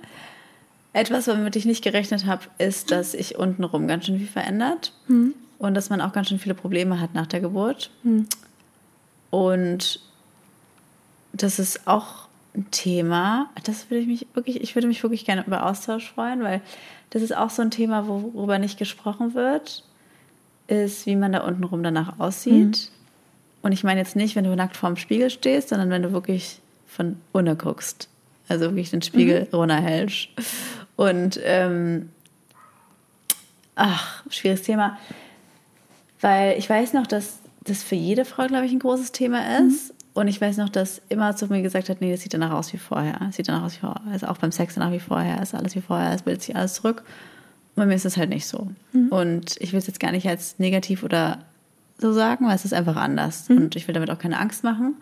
Etwas, 0.92 1.26
womit 1.26 1.56
ich 1.56 1.64
nicht 1.64 1.82
gerechnet 1.82 2.26
habe, 2.26 2.42
ist, 2.58 2.92
dass 2.92 3.12
sich 3.12 3.36
untenrum 3.36 3.88
ganz 3.88 4.06
schön 4.06 4.18
viel 4.18 4.28
verändert 4.28 4.92
und 5.58 5.74
dass 5.74 5.90
man 5.90 6.00
auch 6.00 6.12
ganz 6.12 6.28
schön 6.28 6.38
viele 6.38 6.54
Probleme 6.54 7.00
hat 7.00 7.12
nach 7.14 7.26
der 7.26 7.40
Geburt. 7.40 7.90
Und 9.30 10.00
das 11.32 11.58
ist 11.58 11.88
auch 11.88 12.28
ein 12.54 12.70
Thema, 12.70 13.50
das 13.64 13.90
würde 13.90 14.02
ich 14.02 14.06
mich 14.06 14.26
wirklich, 14.34 14.60
ich 14.60 14.74
würde 14.74 14.86
mich 14.86 15.02
wirklich 15.02 15.24
gerne 15.24 15.44
über 15.46 15.64
Austausch 15.66 16.12
freuen, 16.12 16.42
weil 16.42 16.60
das 17.10 17.22
ist 17.22 17.34
auch 17.34 17.50
so 17.50 17.62
ein 17.62 17.70
Thema, 17.70 18.06
worüber 18.06 18.58
nicht 18.58 18.78
gesprochen 18.78 19.32
wird, 19.34 19.84
ist, 20.72 21.06
wie 21.06 21.16
man 21.16 21.32
da 21.32 21.40
untenrum 21.40 21.82
danach 21.82 22.18
aussieht. 22.18 22.90
Und 23.62 23.72
ich 23.72 23.84
meine 23.84 24.00
jetzt 24.00 24.16
nicht, 24.16 24.34
wenn 24.34 24.44
du 24.44 24.54
nackt 24.56 24.76
vorm 24.76 24.96
Spiegel 24.96 25.30
stehst, 25.30 25.68
sondern 25.68 25.90
wenn 25.90 26.02
du 26.02 26.12
wirklich 26.12 26.60
von 26.86 27.16
unten 27.32 27.56
guckst. 27.56 28.08
Also 28.48 28.64
wirklich 28.64 28.90
den 28.90 29.02
Spiegel 29.02 29.48
runterhältst. 29.52 30.28
Und 30.96 31.40
ähm, 31.44 32.10
ach, 33.76 34.24
schwieriges 34.30 34.64
Thema. 34.64 34.98
Weil 36.20 36.58
ich 36.58 36.68
weiß 36.68 36.92
noch, 36.92 37.06
dass 37.06 37.38
das 37.64 37.82
für 37.82 37.94
jede 37.94 38.24
Frau, 38.24 38.46
glaube 38.46 38.66
ich, 38.66 38.72
ein 38.72 38.78
großes 38.78 39.12
Thema 39.12 39.58
ist. 39.58 39.94
Und 40.14 40.28
ich 40.28 40.40
weiß 40.40 40.56
noch, 40.58 40.68
dass 40.68 41.00
immer 41.08 41.36
zu 41.36 41.46
mir 41.46 41.62
gesagt 41.62 41.88
hat, 41.88 42.00
nee, 42.00 42.10
das 42.10 42.20
sieht 42.20 42.34
danach 42.34 42.50
aus 42.50 42.72
wie 42.72 42.78
vorher. 42.78 43.18
Das 43.20 43.36
sieht 43.36 43.48
danach 43.48 43.64
aus 43.64 43.76
wie 43.76 43.80
vorher. 43.80 44.02
Also 44.10 44.26
auch 44.26 44.38
beim 44.38 44.52
Sex 44.52 44.74
danach 44.74 44.92
wie 44.92 45.00
vorher. 45.00 45.40
Ist 45.40 45.54
alles 45.54 45.74
wie 45.74 45.80
vorher. 45.80 46.12
Es 46.12 46.22
bildet 46.22 46.42
sich 46.42 46.56
alles 46.56 46.74
zurück. 46.74 47.02
Bei 47.74 47.86
mir 47.86 47.94
ist 47.94 48.04
es 48.04 48.16
halt 48.16 48.28
nicht 48.28 48.46
so. 48.46 48.68
Und 49.10 49.56
ich 49.60 49.72
will 49.72 49.78
es 49.78 49.86
jetzt 49.86 50.00
gar 50.00 50.12
nicht 50.12 50.28
als 50.28 50.58
negativ 50.58 51.02
oder 51.02 51.38
so 51.98 52.12
sagen, 52.12 52.46
weil 52.46 52.54
es 52.54 52.64
ist 52.64 52.74
einfach 52.74 52.96
anders. 52.96 53.48
Und 53.48 53.76
ich 53.76 53.86
will 53.88 53.94
damit 53.94 54.10
auch 54.10 54.18
keine 54.18 54.38
Angst 54.38 54.62
machen. 54.64 54.94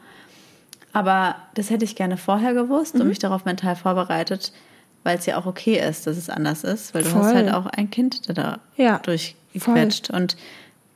Aber 0.92 1.37
das 1.54 1.70
hätte 1.70 1.85
ich 1.85 1.96
gerne 1.96 2.16
vorher 2.16 2.52
gewusst 2.54 2.94
und 2.96 3.06
mich 3.06 3.18
darauf 3.18 3.44
mental 3.44 3.76
vorbereitet, 3.76 4.52
weil 5.04 5.16
es 5.18 5.26
ja 5.26 5.37
auch 5.37 5.46
okay 5.46 5.78
ist, 5.78 6.06
dass 6.06 6.16
es 6.16 6.28
anders 6.28 6.64
ist, 6.64 6.94
weil 6.94 7.02
du 7.04 7.14
hast 7.14 7.35
halt 7.35 7.52
auch 7.52 7.66
ein 7.66 7.90
Kind 7.90 8.28
da, 8.28 8.33
da 8.33 8.59
Ja, 8.76 8.98
durchgequetscht. 8.98 10.11
und 10.11 10.37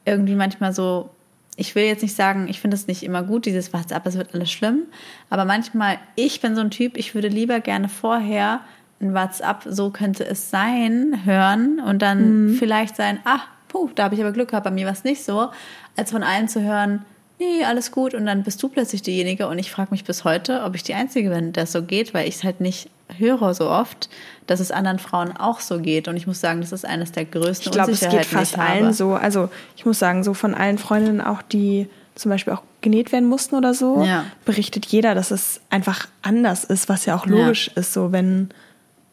irgendwie 0.04 0.34
manchmal 0.34 0.72
so, 0.74 1.10
ich 1.56 1.74
will 1.76 1.84
jetzt 1.84 2.02
nicht 2.02 2.16
sagen, 2.16 2.48
ich 2.48 2.60
finde 2.60 2.74
es 2.76 2.88
nicht 2.88 3.02
immer 3.04 3.22
gut, 3.22 3.46
dieses 3.46 3.72
WhatsApp, 3.72 4.04
es 4.06 4.16
wird 4.16 4.34
alles 4.34 4.50
schlimm, 4.50 4.82
aber 5.30 5.44
manchmal, 5.44 5.98
ich 6.16 6.40
bin 6.40 6.54
so 6.56 6.60
ein 6.60 6.70
Typ, 6.70 6.96
ich 6.96 7.14
würde 7.14 7.28
lieber 7.28 7.60
gerne 7.60 7.88
vorher 7.88 8.60
ein 9.04 9.14
WhatsApp, 9.14 9.58
so 9.68 9.90
könnte 9.90 10.24
es 10.26 10.50
sein, 10.50 11.20
hören 11.24 11.80
und 11.80 12.00
dann 12.02 12.46
Mhm. 12.52 12.54
vielleicht 12.56 12.96
sein, 12.96 13.20
ach, 13.24 13.46
puh, 13.68 13.90
da 13.94 14.04
habe 14.04 14.14
ich 14.14 14.20
aber 14.20 14.32
Glück 14.32 14.48
gehabt, 14.48 14.64
bei 14.64 14.70
mir 14.70 14.86
war 14.86 14.92
es 14.92 15.04
nicht 15.04 15.24
so, 15.24 15.50
als 15.96 16.10
von 16.10 16.22
allen 16.22 16.48
zu 16.48 16.62
hören, 16.62 17.04
nee, 17.38 17.64
alles 17.64 17.90
gut 17.92 18.14
und 18.14 18.26
dann 18.26 18.42
bist 18.44 18.62
du 18.62 18.68
plötzlich 18.68 19.02
diejenige 19.02 19.48
und 19.48 19.58
ich 19.58 19.70
frage 19.70 19.90
mich 19.90 20.04
bis 20.04 20.24
heute, 20.24 20.62
ob 20.64 20.74
ich 20.74 20.82
die 20.82 20.94
Einzige 20.94 21.30
bin, 21.30 21.52
der 21.52 21.64
es 21.64 21.72
so 21.72 21.82
geht, 21.82 22.14
weil 22.14 22.28
ich 22.28 22.36
es 22.36 22.44
halt 22.44 22.60
nicht 22.60 22.88
höre 23.18 23.52
so 23.54 23.68
oft, 23.68 24.08
dass 24.46 24.60
es 24.60 24.70
anderen 24.70 24.98
Frauen 24.98 25.36
auch 25.36 25.60
so 25.60 25.78
geht 25.80 26.08
und 26.08 26.16
ich 26.16 26.26
muss 26.26 26.40
sagen, 26.40 26.60
das 26.60 26.72
ist 26.72 26.86
eines 26.86 27.12
der 27.12 27.24
größten 27.26 27.66
Ich 27.66 27.72
glaube, 27.72 27.90
es 27.92 28.00
Unsicherheiten, 28.02 28.18
geht 28.30 28.38
fast 28.38 28.54
ich 28.54 28.58
allen 28.60 28.92
so. 28.92 29.14
Also 29.14 29.50
ich 29.76 29.84
muss 29.84 29.98
sagen, 29.98 30.24
so 30.24 30.32
von 30.32 30.54
allen 30.54 30.78
Freundinnen 30.78 31.20
auch, 31.20 31.42
die 31.42 31.88
zum 32.14 32.30
Beispiel 32.30 32.52
auch 32.54 32.62
genäht 32.80 33.10
werden 33.12 33.28
mussten 33.28 33.56
oder 33.56 33.74
so, 33.74 34.04
Ja. 34.04 34.24
berichtet 34.44 34.86
jeder, 34.86 35.14
dass 35.14 35.30
es 35.32 35.60
einfach 35.70 36.06
anders 36.22 36.62
ist, 36.64 36.88
was 36.88 37.04
ja 37.06 37.16
auch 37.16 37.26
logisch 37.26 37.68
ist, 37.74 37.92
so 37.92 38.12
wenn 38.12 38.50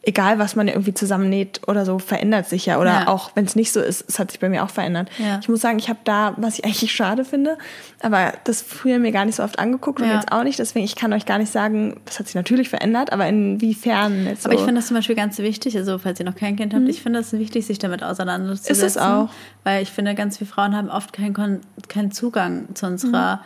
egal 0.04 0.38
was 0.40 0.56
man 0.56 0.66
irgendwie 0.66 0.92
zusammennäht 0.94 1.60
oder 1.68 1.84
so, 1.84 1.98
verändert 2.00 2.48
sich 2.48 2.66
ja. 2.66 2.80
Oder 2.80 2.90
Ja. 3.02 3.08
auch 3.08 3.30
wenn 3.36 3.44
es 3.44 3.54
nicht 3.54 3.72
so 3.72 3.80
ist, 3.80 4.04
es 4.08 4.18
hat 4.18 4.32
sich 4.32 4.40
bei 4.40 4.48
mir 4.48 4.64
auch 4.64 4.70
verändert. 4.70 5.08
Ja. 5.18 5.38
Ich 5.40 5.48
muss 5.48 5.60
sagen, 5.60 5.78
ich 5.78 5.88
habe 5.88 6.00
da, 6.04 6.34
was 6.38 6.58
ich 6.58 6.64
eigentlich 6.64 6.90
schade 6.90 7.24
finde, 7.24 7.56
aber 8.00 8.32
das 8.44 8.62
früher 8.62 8.98
mir 8.98 9.12
gar 9.12 9.24
nicht 9.24 9.36
so 9.36 9.44
oft 9.44 9.58
angeguckt 9.60 10.00
und 10.00 10.08
Ja. 10.08 10.14
jetzt 10.16 10.32
auch 10.32 10.42
nicht. 10.42 10.58
Deswegen, 10.58 10.84
ich 10.84 10.96
kann 10.96 11.12
euch 11.12 11.24
gar 11.24 11.38
nicht 11.38 11.52
sagen, 11.52 12.00
das 12.04 12.18
hat 12.18 12.26
sich 12.26 12.34
natürlich 12.34 12.68
verändert, 12.68 13.12
aber 13.12 13.28
inwiefern 13.28 14.26
jetzt 14.26 14.42
so. 14.42 14.48
Aber 14.48 14.58
ich 14.58 14.64
finde 14.64 14.80
das 14.80 14.88
zum 14.88 14.96
Beispiel 14.96 15.14
ganz 15.16 15.38
wichtig, 15.38 15.76
also 15.76 15.98
falls 15.98 16.18
ihr 16.18 16.26
noch 16.26 16.34
kein 16.36 16.56
Kind 16.56 16.74
habt, 16.74 16.88
ich 16.88 17.00
finde 17.00 17.20
es 17.20 17.32
wichtig, 17.32 17.64
sich 17.66 17.78
damit 17.78 18.02
auseinanderzusetzen. 18.02 18.76
Mhm. 18.76 18.86
Ist 18.86 18.96
es 18.96 18.98
auch. 19.00 19.28
Weil 19.62 19.82
ich 19.84 19.90
finde, 19.90 20.14
ganz 20.16 20.38
viele 20.38 20.50
Frauen 20.50 20.76
haben 20.76 20.90
oft 20.90 21.12
keinen, 21.12 21.32
Kon 21.34 21.60
keinen 21.88 22.10
Zugang 22.10 22.74
zu 22.74 22.86
unserer 22.86 23.36
Mhm. 23.36 23.40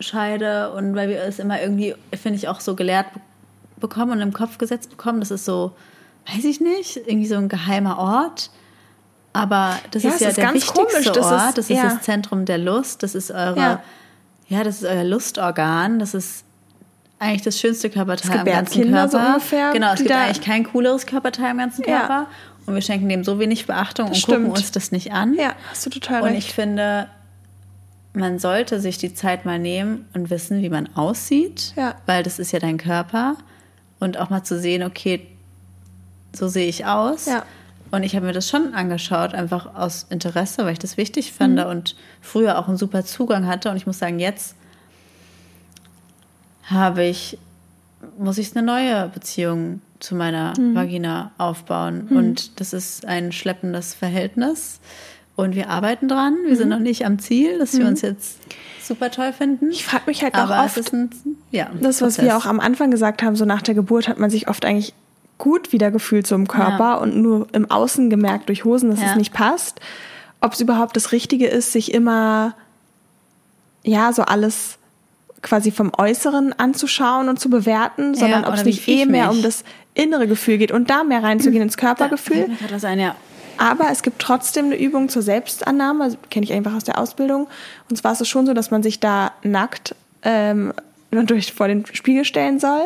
Scheide 0.00 0.72
und 0.72 0.96
weil 0.96 1.08
wir 1.08 1.22
es 1.22 1.38
immer 1.38 1.60
irgendwie, 1.60 1.94
finde 2.20 2.36
ich, 2.38 2.48
auch 2.48 2.60
so 2.60 2.74
gelehrt 2.74 3.12
be- 3.14 3.20
bekommen 3.80 4.12
und 4.12 4.20
im 4.20 4.32
Kopf 4.32 4.58
gesetzt 4.58 4.90
bekommen. 4.90 5.20
Das 5.20 5.30
ist 5.30 5.44
so, 5.44 5.72
weiß 6.32 6.44
ich 6.44 6.60
nicht, 6.60 6.96
irgendwie 6.96 7.26
so 7.26 7.36
ein 7.36 7.48
geheimer 7.48 7.98
Ort. 7.98 8.50
Aber 9.32 9.76
das 9.90 10.02
Ja, 10.04 10.10
ist 10.10 10.20
ja 10.20 10.28
ist 10.28 10.36
der 10.38 10.44
ganz 10.44 10.56
wichtigste 10.56 10.80
komisch, 11.02 11.12
das 11.12 11.26
Ort. 11.26 11.48
ist- 11.48 11.58
das 11.58 11.70
ist 11.70 11.76
ja. 11.76 11.84
das 11.84 12.02
Zentrum 12.02 12.44
der 12.44 12.58
Lust. 12.58 13.02
Das 13.02 13.14
ist 13.14 13.30
eure, 13.30 13.58
Ja. 13.58 13.82
ja. 14.48 14.62
das 14.64 14.76
ist 14.82 14.84
euer 14.84 15.02
Lustorgan. 15.04 15.98
Das 15.98 16.14
ist 16.14 16.44
eigentlich 17.18 17.42
das 17.42 17.58
schönste 17.58 17.90
Körperteil 17.90 18.38
am 18.40 18.44
ganzen 18.44 18.82
so 18.84 18.88
Körper. 18.90 19.26
ungefähr, 19.28 19.72
genau, 19.72 19.92
es 19.92 20.00
gibt 20.00 20.12
eigentlich 20.12 20.40
kein 20.40 20.64
cooleres 20.64 21.06
Körperteil 21.06 21.50
im 21.52 21.58
ganzen. 21.58 21.84
Körper. 21.84 22.26
Und 22.66 22.74
wir 22.74 22.82
schenken 22.82 23.08
dem 23.08 23.24
so 23.24 23.38
wenig 23.38 23.66
Beachtung 23.66 24.08
und 24.08 24.16
stimmt. 24.16 24.38
gucken 24.44 24.50
uns 24.52 24.70
das 24.72 24.90
nicht 24.92 25.12
an. 25.12 25.34
ja, 25.34 25.52
hast 25.70 25.84
du 25.84 25.90
total 25.90 26.22
Und 26.22 26.28
recht. 26.30 26.38
ich 26.48 26.54
finde, 26.54 27.08
man 28.14 28.38
sollte 28.38 28.80
sich 28.80 28.96
die 28.98 29.12
Zeit 29.14 29.44
mal 29.44 29.58
nehmen 29.58 30.08
und 30.14 30.30
wissen, 30.30 30.62
wie 30.62 30.70
man 30.70 30.88
aussieht, 30.94 31.72
Ja. 31.76 31.96
weil 32.06 32.22
das 32.22 32.38
ist 32.38 32.52
ja 32.52 32.60
dein 32.60 32.78
Körper. 32.78 33.36
Und 34.00 34.18
auch 34.18 34.30
mal 34.30 34.42
zu 34.42 34.58
sehen, 34.58 34.82
okay, 34.82 35.26
so 36.34 36.48
sehe 36.48 36.68
ich 36.68 36.84
aus. 36.86 37.26
Ja. 37.26 37.44
Und 37.90 38.02
ich 38.02 38.16
habe 38.16 38.26
mir 38.26 38.32
das 38.32 38.48
schon 38.48 38.74
angeschaut, 38.74 39.34
einfach 39.34 39.74
aus 39.74 40.06
Interesse, 40.10 40.64
weil 40.64 40.72
ich 40.72 40.78
das 40.80 40.96
wichtig 40.96 41.32
fand 41.32 41.54
Mhm. 41.60 41.66
und 41.66 41.96
früher 42.20 42.58
auch 42.58 42.66
einen 42.66 42.76
super 42.76 43.04
Zugang 43.04 43.46
hatte. 43.46 43.70
Und 43.70 43.76
ich 43.76 43.86
muss 43.86 43.98
sagen, 44.00 44.18
jetzt 44.18 44.56
habe 46.64 47.04
ich, 47.04 47.38
muss 48.18 48.38
ich 48.38 48.56
eine 48.56 48.66
neue 48.66 49.08
Beziehung 49.08 49.80
zu 50.00 50.14
meiner 50.14 50.52
Mhm. 50.58 50.74
Vagina 50.74 51.30
aufbauen. 51.38 52.08
Und 52.08 52.58
das 52.60 52.72
ist 52.72 53.06
ein 53.06 53.32
schleppendes 53.32 53.94
Verhältnis. 53.94 54.80
Und 55.36 55.54
wir 55.56 55.68
arbeiten 55.68 56.06
dran. 56.08 56.36
Wir 56.46 56.56
sind 56.56 56.68
noch 56.68 56.78
nicht 56.78 57.04
am 57.04 57.18
Ziel, 57.18 57.58
dass 57.58 57.76
wir 57.76 57.86
uns 57.86 58.02
jetzt 58.02 58.38
super 58.82 59.10
toll 59.10 59.32
finden. 59.32 59.66
Mhm. 59.66 59.70
Ich 59.72 59.84
frage 59.84 60.04
mich 60.06 60.22
halt 60.22 60.34
auch 60.34 60.50
Aber 60.50 60.62
oft, 60.64 60.76
es 60.76 60.86
ist 60.86 60.92
ein, 60.92 61.10
ja, 61.50 61.68
Das, 61.80 62.00
was 62.02 62.14
Prozess. 62.16 62.24
wir 62.24 62.36
auch 62.36 62.46
am 62.46 62.60
Anfang 62.60 62.90
gesagt 62.92 63.22
haben, 63.22 63.34
so 63.34 63.44
nach 63.44 63.62
der 63.62 63.74
Geburt 63.74 64.06
hat 64.08 64.18
man 64.20 64.30
sich 64.30 64.48
oft 64.48 64.64
eigentlich 64.64 64.94
gut 65.38 65.72
wieder 65.72 65.90
gefühlt 65.90 66.26
so 66.28 66.36
im 66.36 66.46
Körper 66.46 66.78
Ja. 66.78 66.94
und 66.94 67.16
nur 67.16 67.48
im 67.52 67.68
Außen 67.68 68.10
gemerkt 68.10 68.48
durch 68.48 68.64
Hosen, 68.64 68.90
dass 68.90 69.00
Ja. 69.00 69.10
es 69.10 69.16
nicht 69.16 69.32
passt. 69.32 69.80
Ob 70.40 70.52
es 70.52 70.60
überhaupt 70.60 70.94
das 70.96 71.10
Richtige 71.10 71.46
ist, 71.48 71.72
sich 71.72 71.92
immer, 71.92 72.54
ja, 73.82 74.12
so 74.12 74.22
alles 74.22 74.78
quasi 75.42 75.72
vom 75.72 75.90
Äußeren 75.96 76.52
anzuschauen 76.58 77.28
und 77.28 77.40
zu 77.40 77.50
bewerten, 77.50 78.14
sondern 78.14 78.42
Ja, 78.42 78.48
ob 78.48 78.54
es 78.54 78.64
nicht 78.64 78.86
eh 78.88 79.04
mehr 79.06 79.28
mich? 79.28 79.36
um 79.38 79.42
das 79.42 79.64
innere 79.94 80.26
Gefühl 80.28 80.58
geht 80.58 80.70
und 80.72 80.88
da 80.90 81.02
mehr 81.04 81.22
reinzugehen 81.22 81.62
ins 81.64 81.76
Körpergefühl. 81.76 82.48
Gerade 82.60 82.74
was 82.74 82.84
ein, 82.84 83.00
ja. 83.00 83.16
Aber 83.58 83.90
es 83.90 84.02
gibt 84.02 84.20
trotzdem 84.20 84.66
eine 84.66 84.78
Übung 84.78 85.08
zur 85.08 85.22
Selbstannahme, 85.22 86.04
also 86.04 86.16
kenne 86.30 86.44
ich 86.44 86.52
einfach 86.52 86.74
aus 86.74 86.84
der 86.84 86.98
Ausbildung. 86.98 87.48
Und 87.88 87.96
zwar 87.96 88.12
ist 88.12 88.20
es 88.20 88.28
schon 88.28 88.46
so, 88.46 88.54
dass 88.54 88.70
man 88.70 88.82
sich 88.82 89.00
da 89.00 89.32
nackt 89.42 89.94
ähm, 90.22 90.72
durch 91.10 91.52
vor 91.52 91.68
den 91.68 91.84
Spiegel 91.86 92.24
stellen 92.24 92.58
soll. 92.58 92.82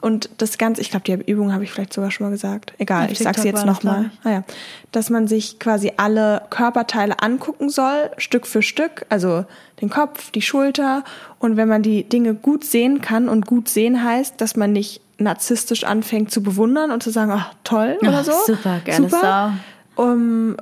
Und 0.00 0.30
das 0.38 0.58
Ganze, 0.58 0.80
ich 0.80 0.90
glaube, 0.90 1.04
die 1.04 1.30
Übung 1.30 1.52
habe 1.52 1.64
ich 1.64 1.72
vielleicht 1.72 1.92
sogar 1.92 2.10
schon 2.10 2.26
mal 2.26 2.30
gesagt. 2.30 2.72
Egal, 2.78 3.06
Auf 3.06 3.10
ich 3.10 3.18
sage 3.18 3.40
TikTok 3.40 3.42
sie 3.42 3.48
jetzt 3.48 3.66
nochmal. 3.66 4.10
Ah, 4.22 4.30
ja. 4.30 4.44
Dass 4.92 5.10
man 5.10 5.26
sich 5.26 5.58
quasi 5.58 5.92
alle 5.96 6.42
Körperteile 6.50 7.20
angucken 7.20 7.68
soll, 7.68 8.10
Stück 8.16 8.46
für 8.46 8.62
Stück. 8.62 9.06
Also 9.08 9.44
den 9.80 9.90
Kopf, 9.90 10.30
die 10.30 10.42
Schulter. 10.42 11.02
Und 11.40 11.56
wenn 11.56 11.68
man 11.68 11.82
die 11.82 12.04
Dinge 12.04 12.34
gut 12.34 12.64
sehen 12.64 13.00
kann, 13.00 13.28
und 13.28 13.46
gut 13.46 13.68
sehen 13.68 14.04
heißt, 14.04 14.40
dass 14.40 14.56
man 14.56 14.72
nicht 14.72 15.00
narzisstisch 15.18 15.84
anfängt 15.84 16.30
zu 16.30 16.42
bewundern 16.42 16.90
und 16.90 17.02
zu 17.02 17.10
sagen, 17.10 17.32
ach 17.32 17.52
toll 17.64 17.98
oder 18.00 18.20
Ach, 18.20 18.24
so. 18.24 18.32
super, 18.46 18.80
geile 18.84 19.08
Sau. 19.08 19.50
Um, 19.98 20.56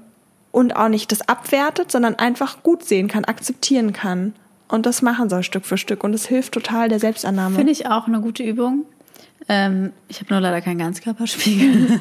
und 0.50 0.74
auch 0.74 0.88
nicht 0.88 1.12
das 1.12 1.28
abwertet, 1.28 1.92
sondern 1.92 2.14
einfach 2.14 2.62
gut 2.62 2.82
sehen 2.82 3.08
kann, 3.08 3.26
akzeptieren 3.26 3.92
kann. 3.92 4.32
Und 4.68 4.86
das 4.86 5.02
machen 5.02 5.28
soll 5.28 5.42
Stück 5.42 5.66
für 5.66 5.76
Stück. 5.76 6.02
Und 6.02 6.14
es 6.14 6.26
hilft 6.26 6.54
total 6.54 6.88
der 6.88 6.98
Selbstannahme. 6.98 7.56
Finde 7.56 7.72
ich 7.72 7.86
auch 7.86 8.06
eine 8.06 8.22
gute 8.22 8.42
Übung. 8.42 8.86
Ähm, 9.50 9.92
ich 10.08 10.20
habe 10.20 10.32
nur 10.32 10.40
leider 10.40 10.62
keinen 10.62 10.78
Ganzkörperspiegel. 10.78 12.00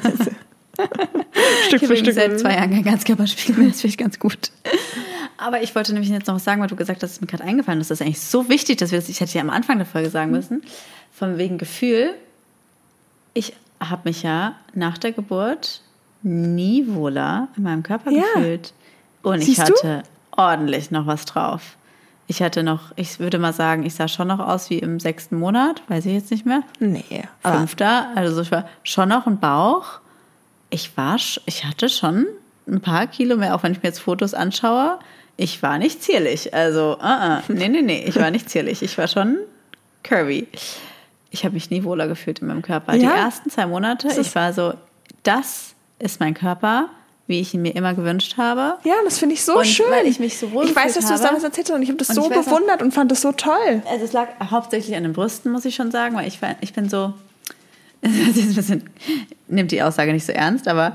Stück 1.66 1.82
Ich 1.82 1.82
habe 1.82 1.84
übrigens 1.84 2.14
seit 2.14 2.40
zwei 2.40 2.54
Jahren 2.54 2.70
keinen 2.70 2.84
Ganzkörperspiegel 2.84 3.58
mehr. 3.58 3.68
Das 3.68 3.82
finde 3.82 3.90
ich 3.90 3.98
ganz 3.98 4.18
gut. 4.18 4.50
Aber 5.36 5.62
ich 5.62 5.74
wollte 5.74 5.92
nämlich 5.92 6.10
jetzt 6.10 6.26
noch 6.26 6.36
was 6.36 6.44
sagen, 6.44 6.62
weil 6.62 6.68
du 6.68 6.76
gesagt 6.76 7.02
hast, 7.02 7.10
es 7.10 7.16
ist 7.16 7.20
mir 7.20 7.26
gerade 7.26 7.44
eingefallen 7.44 7.82
ist. 7.82 7.90
Das 7.90 8.00
ist 8.00 8.06
eigentlich 8.06 8.22
so 8.22 8.48
wichtig, 8.48 8.78
dass 8.78 8.90
wir 8.90 8.98
das, 8.98 9.10
ich 9.10 9.20
hätte 9.20 9.34
ja 9.34 9.42
am 9.42 9.50
Anfang 9.50 9.76
der 9.76 9.86
Folge 9.86 10.08
sagen 10.08 10.30
müssen, 10.30 10.62
von 11.12 11.36
wegen 11.36 11.58
Gefühl. 11.58 12.14
Ich 13.34 13.52
habe 13.80 14.08
mich 14.08 14.22
ja 14.22 14.56
nach 14.72 14.96
der 14.96 15.12
Geburt 15.12 15.82
nie 16.26 16.84
wohler 16.88 17.48
in 17.56 17.62
meinem 17.62 17.82
Körper 17.82 18.10
Ja. 18.10 18.22
gefühlt. 18.34 18.72
Und 19.22 19.38
ich 19.40 19.46
Siehst 19.56 19.68
du? 19.68 19.74
hatte 19.74 20.02
ordentlich 20.32 20.90
noch 20.90 21.06
was 21.06 21.24
drauf. 21.24 21.76
Ich 22.28 22.42
hatte 22.42 22.62
noch, 22.64 22.92
ich 22.96 23.20
würde 23.20 23.38
mal 23.38 23.52
sagen, 23.52 23.84
ich 23.86 23.94
sah 23.94 24.08
schon 24.08 24.26
noch 24.28 24.40
aus 24.40 24.68
wie 24.68 24.78
im 24.80 24.98
sechsten 24.98 25.38
Monat, 25.38 25.80
weiß 25.88 26.06
ich 26.06 26.12
jetzt 26.12 26.30
nicht 26.32 26.44
mehr. 26.44 26.62
Nee, 26.80 27.22
Fünfter, 27.42 28.08
also 28.16 28.42
ich 28.42 28.50
war 28.50 28.68
schon 28.82 29.08
noch 29.08 29.26
ein 29.28 29.38
Bauch. 29.38 30.00
Ich 30.68 30.96
war, 30.96 31.16
ich 31.46 31.64
hatte 31.64 31.88
schon 31.88 32.26
ein 32.66 32.80
paar 32.80 33.06
Kilo 33.06 33.36
mehr, 33.36 33.54
auch 33.54 33.62
wenn 33.62 33.70
ich 33.72 33.78
mir 33.82 33.88
jetzt 33.90 34.00
Fotos 34.00 34.34
anschaue. 34.34 34.98
Ich 35.36 35.62
war 35.62 35.78
nicht 35.78 36.02
zierlich. 36.02 36.52
Also, 36.52 36.96
uh 36.98 37.04
-uh. 37.04 37.42
nee, 37.48 37.68
nee, 37.68 37.82
nee, 37.82 38.04
ich 38.08 38.16
war 38.16 38.32
nicht 38.32 38.50
zierlich. 38.50 38.82
Ich 38.82 38.98
war 38.98 39.06
schon 39.06 39.38
curvy. 40.02 40.48
Ich 41.30 41.44
habe 41.44 41.54
mich 41.54 41.70
nie 41.70 41.84
wohler 41.84 42.08
gefühlt 42.08 42.40
in 42.40 42.48
meinem 42.48 42.62
Körper. 42.62 42.92
Die 42.94 43.04
Ja? 43.04 43.14
ersten 43.14 43.50
zwei 43.50 43.66
Monate, 43.66 44.08
ich 44.20 44.34
war 44.34 44.52
so, 44.52 44.74
das 45.22 45.75
ist 45.98 46.20
mein 46.20 46.34
Körper, 46.34 46.88
wie 47.26 47.40
ich 47.40 47.54
ihn 47.54 47.62
mir 47.62 47.74
immer 47.74 47.94
gewünscht 47.94 48.36
habe. 48.36 48.78
ja, 48.84 48.94
das 49.04 49.18
finde 49.18 49.34
ich 49.34 49.42
so 49.44 49.58
Und 49.58 49.66
schön. 49.66 49.86
weil 49.90 50.06
ich 50.06 50.18
mich 50.20 50.38
so 50.38 50.52
wohl 50.52 50.64
Ich 50.66 50.76
weiß, 50.76 50.94
dass 50.94 51.06
du 51.08 51.14
es 51.14 51.20
damals 51.22 51.42
erzählt 51.44 51.68
hast 51.68 51.74
und 51.76 51.82
ich 51.82 51.88
habe 51.88 51.98
das 51.98 52.10
Und 52.10 52.14
so 52.16 52.30
weiß 52.30 52.38
auch- 52.38 52.44
bewundert 52.44 52.82
und 52.82 52.92
fand 52.94 53.10
das 53.10 53.22
so 53.22 53.32
toll. 53.32 53.82
Also 53.90 54.04
es 54.04 54.12
lag 54.12 54.28
hauptsächlich 54.50 54.96
an 54.96 55.02
den 55.02 55.12
Brüsten, 55.12 55.50
muss 55.52 55.64
ich 55.64 55.74
schon 55.74 55.90
sagen, 55.90 56.14
weil 56.16 56.28
ich, 56.28 56.38
ich 56.60 56.72
bin 56.72 56.88
so, 56.88 57.14
das 58.02 58.12
ist 58.12 58.36
ein 58.50 58.54
bisschen, 58.54 58.90
nimmt 59.48 59.72
die 59.72 59.82
Aussage 59.82 60.12
nicht 60.12 60.26
so 60.26 60.32
ernst, 60.32 60.68
aber 60.68 60.94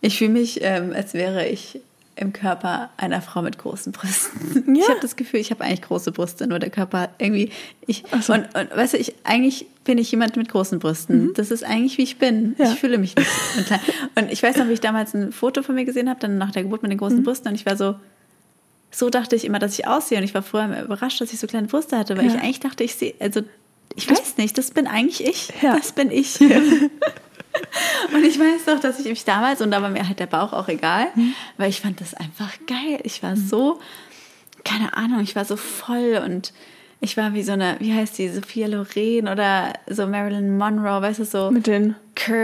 ich 0.00 0.18
fühle 0.18 0.30
mich, 0.30 0.60
ähm, 0.62 0.92
als 0.94 1.14
wäre 1.14 1.46
ich 1.48 1.80
im 2.14 2.32
Körper 2.32 2.90
einer 2.98 3.22
Frau 3.22 3.40
mit 3.42 3.58
großen 3.58 3.90
Brüsten. 3.92 4.62
Ja. 4.76 4.82
Ich 4.84 4.88
habe 4.88 5.00
das 5.00 5.16
Gefühl, 5.16 5.40
ich 5.40 5.50
habe 5.50 5.64
eigentlich 5.64 5.82
große 5.82 6.12
Brüste, 6.12 6.46
nur 6.46 6.58
der 6.58 6.70
Körper 6.70 7.08
irgendwie, 7.18 7.50
ich, 7.86 8.04
so. 8.20 8.34
und, 8.34 8.46
und 8.54 8.76
weißt 8.76 8.92
du, 8.94 8.98
ich, 8.98 9.14
eigentlich 9.24 9.66
bin 9.84 9.98
ich 9.98 10.10
jemand 10.12 10.36
mit 10.36 10.48
großen 10.48 10.78
Brüsten. 10.78 11.32
Das 11.34 11.50
ist 11.50 11.64
eigentlich, 11.64 11.98
wie 11.98 12.02
ich 12.02 12.18
bin. 12.18 12.50
Mhm. 12.50 12.54
Ja. 12.58 12.72
Ich 12.72 12.78
fühle 12.78 12.98
mich 12.98 13.16
nicht 13.16 13.28
so 13.56 13.62
klein. 13.62 13.80
Und 14.14 14.30
ich 14.32 14.42
weiß 14.42 14.56
noch, 14.56 14.68
wie 14.68 14.72
ich 14.72 14.80
damals 14.80 15.12
ein 15.14 15.32
Foto 15.32 15.62
von 15.62 15.74
mir 15.74 15.84
gesehen 15.84 16.08
habe, 16.08 16.20
dann 16.20 16.38
nach 16.38 16.52
der 16.52 16.62
Geburt 16.62 16.82
mit 16.82 16.92
den 16.92 16.98
großen 16.98 17.18
Mhm. 17.18 17.24
Brüsten 17.24 17.48
und 17.48 17.54
ich 17.56 17.66
war 17.66 17.76
so, 17.76 17.96
so 18.90 19.10
dachte 19.10 19.34
ich 19.36 19.44
immer, 19.44 19.58
dass 19.58 19.78
ich 19.78 19.86
aussehe. 19.86 20.18
Und 20.18 20.24
ich 20.24 20.34
war 20.34 20.42
früher 20.42 20.82
überrascht, 20.84 21.20
dass 21.20 21.32
ich 21.32 21.40
so 21.40 21.46
kleine 21.46 21.66
Brüste 21.66 21.98
hatte, 21.98 22.16
weil 22.16 22.26
Ja. 22.26 22.34
ich 22.34 22.40
eigentlich 22.40 22.60
dachte, 22.60 22.84
ich 22.84 22.94
sehe, 22.94 23.14
also 23.20 23.40
ich 23.96 24.08
weiß 24.08 24.36
nicht, 24.38 24.56
das 24.56 24.70
bin 24.70 24.86
eigentlich 24.86 25.24
ich. 25.26 25.52
Ja. 25.62 25.76
Das 25.76 25.92
bin 25.92 26.10
ich. 26.10 26.40
und 28.14 28.24
ich 28.24 28.38
weiß 28.38 28.64
doch, 28.66 28.80
dass 28.80 28.98
ich 29.00 29.06
mich 29.06 29.24
damals, 29.24 29.60
und 29.60 29.70
da 29.70 29.82
war 29.82 29.90
mir 29.90 30.06
halt 30.06 30.18
der 30.20 30.26
Bauch 30.26 30.52
auch 30.52 30.68
egal, 30.68 31.06
Mhm. 31.14 31.34
weil 31.56 31.70
ich 31.70 31.80
fand 31.80 32.00
das 32.00 32.14
einfach 32.14 32.50
geil. 32.66 33.00
Ich 33.04 33.22
war 33.22 33.36
so, 33.36 33.80
keine 34.64 34.96
Ahnung, 34.96 35.20
ich 35.20 35.34
war 35.36 35.44
so 35.44 35.56
voll 35.56 36.22
und 36.24 36.52
ich 37.02 37.16
war 37.16 37.34
wie 37.34 37.42
so 37.42 37.52
eine, 37.52 37.76
wie 37.80 37.92
heißt 37.92 38.16
die, 38.16 38.28
Sophia 38.28 38.68
Loren 38.68 39.26
oder 39.28 39.72
so 39.88 40.06
Marilyn 40.06 40.56
Monroe, 40.56 41.02
weißt 41.02 41.18
du, 41.18 41.24
so 41.24 41.50
Mit 41.50 41.66
den 41.66 41.96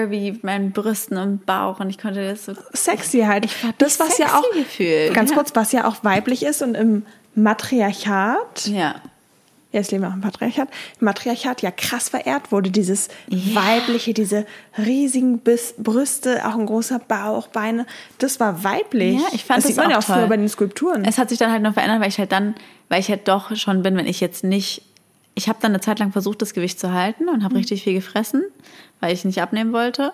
mit 0.09 0.43
meinen 0.43 0.73
Brüsten 0.73 1.17
und 1.17 1.47
Bauch 1.47 1.79
und 1.79 1.89
ich 1.91 1.99
konnte 1.99 2.29
das 2.29 2.47
so 2.47 2.55
sexy 2.73 3.21
halt. 3.21 3.45
Ich 3.45 3.63
hab 3.63 3.79
das, 3.79 4.01
was 4.01 4.19
ja 4.19 4.27
sexy 4.27 4.37
auch, 4.37 4.53
gefühlt, 4.53 5.15
ganz 5.15 5.31
ja. 5.31 5.37
kurz, 5.37 5.53
was 5.55 5.71
ja 5.71 5.87
auch 5.87 6.03
weiblich 6.03 6.43
ist 6.43 6.63
und 6.63 6.75
im 6.75 7.07
Matriarchat, 7.37 8.67
ja. 8.67 8.97
Ja, 9.73 9.81
jetzt 9.81 9.91
leben 9.91 10.03
wir 10.05 10.09
auch 10.09 10.15
im 10.15 10.21
Patriarchat, 10.23 10.69
im 10.99 11.05
Matriarchat 11.05 11.61
ja 11.63 11.71
krass 11.71 12.09
verehrt 12.09 12.51
wurde, 12.53 12.71
dieses 12.71 13.09
weibliche, 13.29 14.15
diese 14.15 14.47
riesigen 14.79 15.39
Biss, 15.41 15.75
Brüste, 15.77 16.47
auch 16.49 16.55
ein 16.59 16.65
großer 16.67 16.99
Bauch, 17.01 17.49
Beine, 17.49 17.87
das 18.19 18.41
war 18.41 18.65
weiblich. 18.65 19.21
Ja, 19.21 19.27
ich 19.33 19.45
fand 19.45 19.59
das 19.59 19.65
das 19.65 19.75
sieht 19.75 19.77
man 19.77 19.91
ja 19.91 19.99
auch 19.99 20.03
früher 20.03 20.27
bei 20.27 20.37
den 20.39 20.49
Skulpturen. 20.49 21.05
Es 21.05 21.19
hat 21.19 21.29
sich 21.29 21.39
dann 21.39 21.53
halt 21.53 21.63
noch 21.63 21.75
verändert, 21.75 22.01
weil 22.01 22.09
ich 22.09 22.19
halt 22.19 22.33
dann, 22.33 22.55
weil 22.89 23.01
ich 23.01 23.09
halt 23.11 23.29
doch 23.29 23.55
schon 23.57 23.83
bin, 23.83 23.97
wenn 23.97 24.07
ich 24.07 24.21
jetzt 24.21 24.43
nicht, 24.43 24.83
ich 25.35 25.49
habe 25.49 25.59
dann 25.61 25.73
eine 25.73 25.81
Zeit 25.81 25.99
lang 25.99 26.13
versucht, 26.13 26.41
das 26.43 26.55
Gewicht 26.55 26.81
zu 26.81 26.93
halten 26.93 27.29
und 27.29 27.45
habe 27.45 27.55
Mhm. 27.55 27.59
richtig 27.59 27.83
viel 27.85 27.95
gefressen, 27.95 28.43
weil 29.01 29.13
ich 29.13 29.25
nicht 29.27 29.41
abnehmen 29.43 29.73
wollte. 29.73 30.13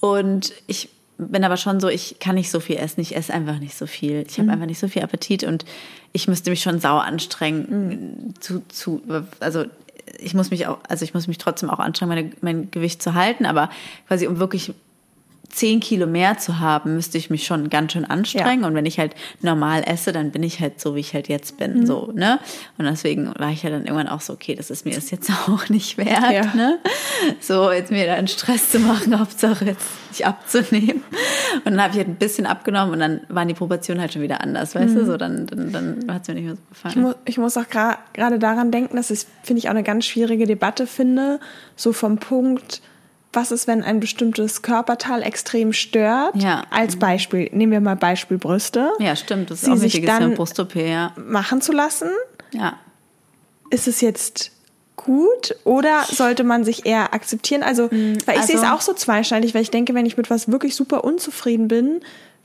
Und 0.00 0.52
ich 0.68 0.88
bin 1.18 1.42
aber 1.42 1.56
schon 1.56 1.80
so, 1.80 1.88
ich 1.88 2.20
kann 2.20 2.36
nicht 2.36 2.50
so 2.50 2.60
viel 2.60 2.76
essen, 2.76 3.00
ich 3.00 3.16
esse 3.16 3.34
einfach 3.34 3.58
nicht 3.58 3.76
so 3.76 3.86
viel. 3.86 4.24
Ich 4.28 4.38
Mhm. 4.38 4.42
habe 4.42 4.52
einfach 4.52 4.66
nicht 4.66 4.78
so 4.78 4.86
viel 4.86 5.02
Appetit 5.02 5.42
und 5.42 5.64
ich 6.12 6.28
müsste 6.28 6.50
mich 6.50 6.62
schon 6.62 6.80
sauer 6.80 7.04
anstrengen, 7.04 8.34
zu, 8.40 8.62
zu, 8.68 9.02
also 9.40 9.64
ich 10.18 10.34
muss 10.34 10.50
mich 10.50 10.66
auch, 10.66 10.78
also 10.88 11.04
ich 11.04 11.14
muss 11.14 11.28
mich 11.28 11.38
trotzdem 11.38 11.70
auch 11.70 11.78
anstrengen, 11.78 12.08
meine, 12.08 12.30
mein 12.40 12.70
Gewicht 12.70 13.02
zu 13.02 13.14
halten, 13.14 13.46
aber 13.46 13.70
quasi 14.06 14.26
um 14.26 14.38
wirklich 14.38 14.72
10 15.58 15.80
Kilo 15.80 16.06
mehr 16.06 16.38
zu 16.38 16.60
haben, 16.60 16.94
müsste 16.94 17.18
ich 17.18 17.30
mich 17.30 17.44
schon 17.46 17.68
ganz 17.70 17.92
schön 17.92 18.04
anstrengen. 18.04 18.64
Und 18.64 18.74
wenn 18.74 18.86
ich 18.86 18.98
halt 18.98 19.14
normal 19.42 19.82
esse, 19.86 20.12
dann 20.12 20.30
bin 20.30 20.42
ich 20.42 20.60
halt 20.60 20.80
so, 20.80 20.94
wie 20.94 21.00
ich 21.00 21.14
halt 21.14 21.28
jetzt 21.28 21.52
Mhm. 21.54 21.56
bin. 21.74 21.86
So, 21.86 22.12
ne? 22.14 22.38
Und 22.78 22.84
deswegen 22.84 23.32
war 23.38 23.50
ich 23.50 23.62
ja 23.62 23.70
dann 23.70 23.82
irgendwann 23.84 24.08
auch 24.08 24.20
so, 24.20 24.32
okay, 24.32 24.54
das 24.54 24.70
ist 24.70 24.84
mir 24.86 24.94
das 24.94 25.10
jetzt 25.10 25.30
auch 25.48 25.68
nicht 25.68 25.98
wert, 25.98 26.32
Ja. 26.32 26.54
ne? 26.54 26.78
So, 27.40 27.70
jetzt 27.72 27.90
mir 27.90 28.06
da 28.06 28.14
einen 28.14 28.28
Stress 28.28 28.70
zu 28.70 28.78
machen, 28.78 29.18
Hauptsache 29.18 29.64
jetzt 29.64 29.86
nicht 30.10 30.26
abzunehmen. 30.26 31.02
Und 31.64 31.64
dann 31.72 31.82
habe 31.82 31.90
ich 31.92 31.98
halt 31.98 32.08
ein 32.08 32.16
bisschen 32.16 32.46
abgenommen 32.46 32.92
und 32.94 33.00
dann 33.00 33.20
waren 33.28 33.48
die 33.48 33.54
Proportionen 33.54 34.00
halt 34.00 34.12
schon 34.12 34.22
wieder 34.22 34.40
anders, 34.40 34.74
weißt 34.74 34.94
du? 34.96 35.04
So, 35.04 35.16
dann, 35.16 35.46
dann, 35.46 35.72
dann 35.72 36.04
hat 36.14 36.22
es 36.22 36.28
mir 36.28 36.34
nicht 36.34 36.44
mehr 36.44 36.54
so 36.54 36.62
gefallen. 36.70 36.94
Ich, 36.96 37.02
mu 37.02 37.12
ich 37.24 37.38
muss 37.38 37.56
auch 37.56 37.68
gerade 37.68 38.38
daran 38.38 38.70
denken, 38.70 38.96
dass 38.96 39.10
ich, 39.10 39.26
finde 39.42 39.58
ich, 39.58 39.66
auch 39.66 39.72
eine 39.72 39.82
ganz 39.82 40.06
schwierige 40.06 40.46
Debatte 40.46 40.86
finde, 40.86 41.40
so 41.76 41.92
vom 41.92 42.18
Punkt, 42.18 42.80
was 43.32 43.50
ist, 43.52 43.66
wenn 43.66 43.82
ein 43.82 44.00
bestimmtes 44.00 44.62
Körperteil 44.62 45.22
extrem 45.22 45.72
stört? 45.72 46.34
Ja. 46.36 46.64
Als 46.70 46.96
Beispiel, 46.96 47.48
nehmen 47.52 47.72
wir 47.72 47.80
mal 47.80 47.96
Beispiel 47.96 48.38
Brüste, 48.38 48.92
ja, 48.98 49.14
stimmt, 49.16 49.50
das 49.50 49.58
ist 49.60 49.66
Sie 49.66 49.70
auch 49.72 49.80
wichtig, 49.80 50.06
dann- 50.06 50.22
ein 50.22 50.34
Brust-OP, 50.34 50.74
ja. 50.76 51.12
machen 51.16 51.60
zu 51.60 51.72
lassen. 51.72 52.08
Ja. 52.52 52.74
Ist 53.70 53.86
es 53.86 54.00
jetzt 54.00 54.50
gut 54.96 55.54
oder 55.64 56.04
sollte 56.10 56.42
man 56.42 56.64
sich 56.64 56.86
eher 56.86 57.12
akzeptieren? 57.14 57.62
Also, 57.62 57.90
weil 57.90 58.36
ich 58.38 58.42
sehe 58.44 58.56
es 58.56 58.62
also- 58.62 58.74
auch 58.74 58.80
so 58.80 58.94
zweischneidig, 58.94 59.54
weil 59.54 59.62
ich 59.62 59.70
denke, 59.70 59.94
wenn 59.94 60.06
ich 60.06 60.16
mit 60.16 60.30
was 60.30 60.50
wirklich 60.50 60.74
super 60.74 61.04
unzufrieden 61.04 61.68
bin, 61.68 62.00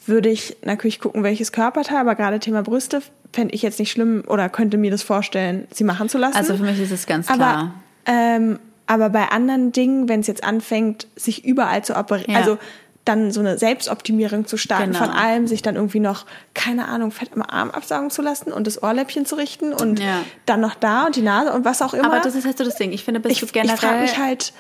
würde 0.05 0.27
ich 0.29 0.57
natürlich 0.65 0.99
gucken, 0.99 1.23
welches 1.23 1.53
Körperteil, 1.53 1.97
aber 1.99 2.15
gerade 2.15 2.39
Thema 2.39 2.61
Brüste 2.61 3.01
fände 3.31 3.55
ich 3.55 3.61
jetzt 3.61 3.79
nicht 3.79 3.89
schlimm 3.91 4.23
oder 4.27 4.49
könnte 4.49 4.77
mir 4.77 4.91
das 4.91 5.01
vorstellen, 5.01 5.65
sie 5.71 5.85
machen 5.85 6.09
zu 6.09 6.17
lassen. 6.17 6.35
Also 6.35 6.57
für 6.57 6.63
mich 6.63 6.79
ist 6.79 6.91
es 6.91 7.05
ganz 7.05 7.29
aber, 7.29 7.37
klar. 7.37 7.73
ähm, 8.05 8.59
aber 8.87 9.09
bei 9.09 9.29
anderen 9.29 9.71
Dingen, 9.71 10.09
wenn 10.09 10.19
es 10.21 10.27
jetzt 10.27 10.43
anfängt, 10.43 11.07
sich 11.15 11.45
überall 11.45 11.83
zu 11.83 11.95
operieren, 11.95 12.31
Ja. 12.33 12.39
also 12.39 12.57
dann 13.05 13.31
so 13.31 13.41
eine 13.41 13.57
Selbstoptimierung 13.57 14.45
zu 14.47 14.55
starten 14.55 14.93
Genau. 14.93 14.99
von 15.05 15.09
allem, 15.09 15.45
sich 15.47 15.61
dann 15.61 15.75
irgendwie 15.75 15.99
noch, 15.99 16.25
keine 16.53 16.87
Ahnung, 16.87 17.11
Fett 17.11 17.31
am 17.35 17.41
Arm 17.41 17.69
absaugen 17.71 18.09
zu 18.11 18.21
lassen 18.21 18.53
und 18.53 18.65
das 18.65 18.81
Ohrläppchen 18.81 19.25
zu 19.25 19.35
richten 19.35 19.73
und 19.73 19.99
Ja. 19.99 20.23
dann 20.45 20.61
noch 20.61 20.73
da 20.75 21.05
und 21.05 21.15
die 21.17 21.21
Nase 21.21 21.51
und 21.51 21.65
was 21.65 21.81
auch 21.81 21.93
immer. 21.93 22.05
Aber 22.05 22.19
das 22.21 22.33
ist 22.35 22.45
halt 22.45 22.57
so 22.57 22.63
das 22.63 22.75
Ding. 22.77 22.93
Ich 22.93 23.03
finde, 23.03 23.19
bist 23.19 23.33
ich, 23.33 23.39
du 23.41 23.45
ich 23.47 23.53
generell... 23.53 23.77
frage 23.77 24.01
mich 24.03 24.17
halt, 24.17 24.53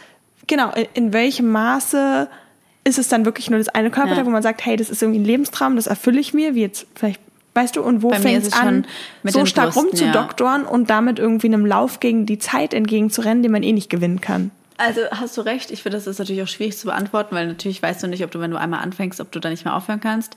genau, 0.47 0.71
in, 0.73 0.87
in 0.93 1.13
welchem 1.13 1.49
Maße 1.51 2.27
ist 2.83 2.99
es 2.99 3.07
dann 3.07 3.23
wirklich 3.23 3.49
nur 3.49 3.59
das 3.59 3.69
eine 3.69 3.91
Körperteil, 3.91 4.19
Ja. 4.19 4.25
wo 4.25 4.29
man 4.29 4.43
sagt, 4.43 4.65
hey, 4.65 4.75
das 4.75 4.89
ist 4.89 5.01
irgendwie 5.01 5.21
ein 5.21 5.25
Lebenstraum, 5.25 5.77
das 5.77 5.87
erfülle 5.87 6.19
ich 6.19 6.33
mir, 6.33 6.53
wie 6.53 6.61
jetzt 6.61 6.85
vielleicht, 6.95 7.21
weißt 7.53 7.75
du, 7.75 7.81
und 7.81 8.01
wo 8.01 8.11
fängt 8.11 8.43
es 8.43 8.53
an, 8.53 8.85
so 9.23 9.45
stark 9.45 9.73
Brüsten, 9.73 9.97
ja. 9.97 10.05
rumzudoktoren 10.05 10.65
und 10.65 10.89
damit 10.89 11.19
irgendwie 11.19 11.47
einem 11.47 11.65
Lauf 11.65 11.99
gegen 11.99 12.25
die 12.25 12.39
Zeit 12.39 12.73
entgegenzurennen, 12.73 13.43
den 13.43 13.51
man 13.51 13.63
eh 13.63 13.73
nicht 13.73 13.89
gewinnen 13.89 14.21
kann. 14.21 14.51
Also 14.77 15.01
hast 15.11 15.37
du 15.37 15.41
recht. 15.41 15.71
Ich 15.71 15.83
finde, 15.83 15.97
das 15.97 16.07
ist 16.07 16.19
natürlich 16.19 16.41
auch 16.41 16.47
schwierig 16.47 16.77
zu 16.77 16.87
beantworten, 16.87 17.35
weil 17.35 17.47
natürlich 17.47 17.81
weißt 17.81 18.03
du 18.03 18.07
nicht, 18.07 18.23
ob 18.23 18.31
du, 18.31 18.39
wenn 18.39 18.51
du 18.51 18.57
einmal 18.57 18.81
anfängst, 18.81 19.21
ob 19.21 19.31
du 19.31 19.39
da 19.39 19.49
nicht 19.49 19.65
mehr 19.65 19.75
aufhören 19.75 20.01
kannst. 20.01 20.35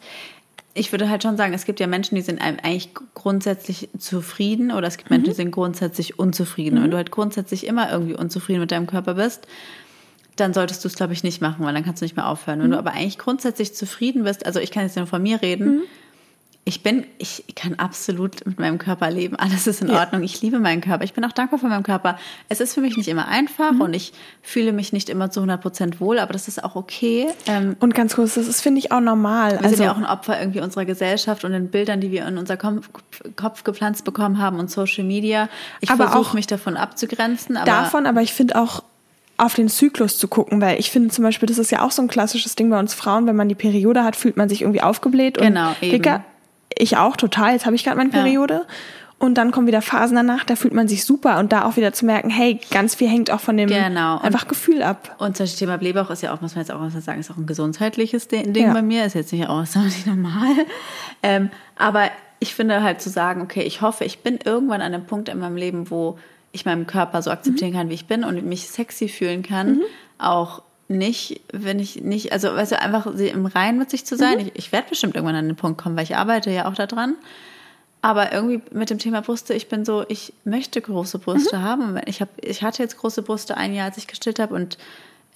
ich 0.75 0.93
würde 0.93 1.09
halt 1.09 1.23
schon 1.23 1.39
sagen, 1.39 1.55
es 1.55 1.65
gibt 1.65 1.81
ja 1.81 1.87
Menschen, 1.87 2.17
die 2.17 2.21
sind 2.21 2.41
eigentlich 2.41 2.91
grundsätzlich 3.15 3.89
zufrieden 3.99 4.71
oder 4.71 4.87
es 4.87 4.99
gibt 4.99 5.11
Menschen, 5.11 5.31
die 5.31 5.35
sind 5.35 5.51
grundsätzlich 5.51 6.19
unzufrieden. 6.19 6.77
Und 6.77 6.85
wenn 6.85 6.91
du 6.91 6.97
halt 6.99 7.11
grundsätzlich 7.11 7.67
immer 7.67 7.91
irgendwie 7.91 8.15
unzufrieden 8.15 8.61
mit 8.61 8.71
deinem 8.71 8.87
Körper 8.87 9.15
bist, 9.15 9.47
dann 10.37 10.53
solltest 10.53 10.85
du 10.85 10.89
es, 10.89 10.97
glaube 10.97 11.15
ich, 11.15 11.23
nicht 11.25 11.41
machen, 11.41 11.65
weil 11.65 11.73
dann 11.73 11.83
kannst 11.83 12.03
du 12.03 12.05
nicht 12.05 12.17
mehr 12.17 12.29
aufhören. 12.29 12.63
Wenn 12.63 12.71
du 12.71 12.79
aber 12.79 12.93
eigentlich 12.93 13.17
grundsätzlich 13.17 13.75
zufrieden 13.75 14.25
bist, 14.25 14.45
also 14.45 14.61
ich 14.61 14.71
kann 14.71 14.83
jetzt 14.83 14.97
nur 14.97 15.07
von 15.07 15.23
mir 15.23 15.41
reden, 15.41 15.85
ich 16.69 16.83
bin, 16.83 17.07
ich 17.19 17.45
kann 17.55 17.77
absolut 17.77 18.45
mit 18.45 18.59
meinem 18.59 18.79
Körper 18.79 19.09
leben. 19.09 19.37
Alles 19.37 19.69
ist 19.69 19.83
in 19.83 19.89
Ja. 19.89 20.01
Ordnung. 20.01 20.25
Ich 20.25 20.43
liebe 20.43 20.59
meinen 20.59 20.81
Körper. 20.81 21.05
Ich 21.05 21.13
bin 21.13 21.25
auch 21.25 21.31
dankbar 21.31 21.61
für 21.61 21.69
meinen 21.69 21.85
Körper. 21.85 22.19
Es 22.49 22.61
ist 22.61 22.75
für 22.75 22.81
mich 22.81 22.97
nicht 22.97 23.07
immer 23.07 23.29
einfach 23.29 23.71
Mhm. 23.71 23.83
und 23.83 23.95
ich 23.95 24.13
fühle 24.43 24.73
mich 24.73 24.93
nicht 24.93 25.09
immer 25.09 25.31
zu 25.31 25.39
100 25.41 25.61
Prozent 25.63 26.01
wohl, 26.01 26.19
aber 26.19 26.33
das 26.33 26.49
ist 26.49 26.65
auch 26.65 26.75
okay. 26.75 27.29
Ähm, 27.47 27.77
Und 27.79 27.95
ganz 27.95 28.17
kurz, 28.17 28.35
das 28.35 28.49
ist, 28.49 28.63
finde 28.63 28.81
ich, 28.81 28.91
auch 28.91 28.99
normal. 29.01 29.53
wir 29.53 29.59
also, 29.63 29.77
sind 29.77 29.85
ja 29.85 29.93
auch 29.93 29.97
ein 29.97 30.05
Opfer 30.07 30.41
irgendwie 30.41 30.61
unserer 30.61 30.85
Gesellschaft 30.85 31.45
und 31.45 31.53
den 31.53 31.69
Bildern, 31.71 32.01
die 32.01 32.11
wir 32.11 32.27
in 32.27 32.37
unser 32.37 32.57
Kopf, 32.57 32.91
Kopf 33.37 33.63
gepflanzt 33.63 34.05
bekommen 34.05 34.39
haben 34.39 34.59
und 34.59 34.69
Social 34.69 35.05
Media. 35.05 35.49
Ich 35.81 35.91
versuche 35.93 36.35
mich 36.35 36.49
davon 36.49 36.77
abzugrenzen. 36.77 37.57
Aber 37.57 37.65
davon, 37.67 38.07
aber 38.07 38.23
ich 38.23 38.33
finde 38.35 38.61
auch 38.61 38.83
auf 39.37 39.55
den 39.55 39.69
Zyklus 39.69 40.19
zu 40.19 40.27
gucken, 40.27 40.61
weil 40.61 40.81
ich 40.81 40.91
finde 40.91 41.11
zum 41.11 41.23
Beispiel, 41.23 41.47
das 41.47 41.59
ist 41.59 41.71
ja 41.71 41.83
auch 41.83 41.93
so 41.93 42.03
ein 42.03 42.09
klassisches 42.09 42.57
Ding 42.57 42.71
bei 42.71 42.79
uns 42.81 42.93
Frauen, 42.93 43.29
wenn 43.29 43.37
man 43.37 43.49
die 43.49 43.55
Periode 43.55 44.03
hat, 44.03 44.17
fühlt 44.17 44.37
man 44.37 44.49
sich 44.49 44.63
irgendwie 44.63 44.83
aufgebläht 44.83 45.39
und 45.39 45.45
Genau, 45.47 45.71
eben. 45.81 46.03
Ich 46.79 46.97
auch 46.97 47.17
total, 47.17 47.53
jetzt 47.53 47.67
habe 47.67 47.77
ich 47.77 47.85
gerade 47.85 47.97
meine 47.97 48.11
Ja. 48.11 48.23
Periode. 48.23 48.67
Und 49.19 49.37
dann 49.37 49.51
kommen 49.51 49.67
wieder 49.67 49.81
Phasen 49.81 50.15
danach, 50.15 50.45
da 50.45 50.57
fühlt 50.57 50.75
man 50.75 50.89
sich 50.89 51.07
super 51.07 51.39
und 51.39 51.51
da 51.51 51.65
auch 51.65 51.77
wieder 51.79 51.95
zu 51.95 52.05
merken, 52.05 52.29
hey, 52.29 52.61
ganz 52.71 52.95
viel 52.95 53.09
hängt 53.09 53.31
auch 53.31 53.41
von 53.41 53.57
dem 53.57 53.67
Genau. 53.67 54.17
Und- 54.17 54.25
einfach 54.25 54.47
Gefühl 54.47 54.83
ab. 54.83 55.17
Und 55.19 55.39
zum 55.39 55.45
Beispiel 55.45 55.61
Thema 55.67 55.79
Blähbauch 55.79 56.11
ist 56.11 56.23
ja 56.23 56.35
auch, 56.35 56.43
muss 56.43 56.55
man 56.55 56.63
jetzt 56.65 56.71
auch 56.71 56.79
mal 56.81 56.91
sagen, 56.91 57.19
ist 57.21 57.31
auch 57.31 57.39
ein 57.39 57.47
gesundheitliches 57.47 58.29
Ding 58.29 58.55
Ja. 58.55 58.75
bei 58.75 58.83
mir. 58.83 59.07
Ist 59.07 59.15
jetzt 59.15 59.33
nicht 59.33 59.49
nicht 59.85 60.07
normal. 60.07 60.51
Ähm, 61.23 61.49
aber 61.79 62.11
ich 62.41 62.55
finde 62.55 62.83
halt 62.83 63.01
zu 63.01 63.09
sagen, 63.09 63.41
okay, 63.41 63.63
ich 63.63 63.81
hoffe, 63.81 64.05
ich 64.05 64.19
bin 64.19 64.39
irgendwann 64.45 64.83
an 64.83 64.93
einem 64.93 65.07
Punkt 65.07 65.31
in 65.31 65.39
meinem 65.39 65.57
Leben, 65.57 65.91
wo 65.91 66.19
ich 66.53 66.67
meinen 66.67 66.87
Körper 66.87 67.23
so 67.23 67.31
akzeptieren 67.31 67.71
Mhm. 67.73 67.75
kann, 67.77 67.89
wie 67.89 67.95
ich 67.95 68.07
bin 68.07 68.23
und 68.23 68.45
mich 68.45 68.69
sexy 68.69 69.09
fühlen 69.09 69.43
kann. 69.43 69.81
Auch 70.19 70.61
nicht, 70.89 71.41
wenn 71.53 71.79
ich 71.81 72.03
nicht, 72.03 72.33
also 72.33 72.55
weißt 72.55 72.73
du, 72.73 72.81
einfach 72.81 73.09
sie 73.15 73.29
im 73.29 73.47
Reinen 73.47 73.79
mit 73.79 73.91
sich 73.91 74.07
zu 74.07 74.15
Mhm. 74.15 74.19
sein. 74.19 74.39
Ich, 74.41 74.53
ich 74.55 74.73
werde 74.73 74.89
bestimmt 74.89 75.15
irgendwann 75.17 75.37
an 75.37 75.47
den 75.47 75.57
Punkt 75.57 75.81
kommen, 75.81 75.97
weil 75.97 76.05
ich 76.05 76.17
arbeite 76.17 76.51
ja 76.51 76.67
auch 76.69 76.75
daran. 76.75 77.15
Aber 78.03 78.33
irgendwie 78.33 78.63
mit 78.73 78.91
dem 78.91 78.99
Thema 78.99 79.21
Brüste, 79.21 79.53
ich 79.55 79.69
bin 79.69 79.85
so, 79.85 80.05
ich 80.09 80.33
möchte 80.45 80.81
große 80.81 81.19
Brüste 81.19 81.61
haben. 81.63 81.99
Ich, 82.07 82.21
hab, 82.21 82.29
ich 82.41 82.63
hatte 82.63 82.83
jetzt 82.83 82.99
große 82.99 83.23
Brüste 83.23 83.57
ein 83.57 83.75
Jahr, 83.75 83.87
als 83.87 83.97
ich 83.97 84.07
gestillt 84.07 84.39
habe 84.39 84.55
und 84.55 84.79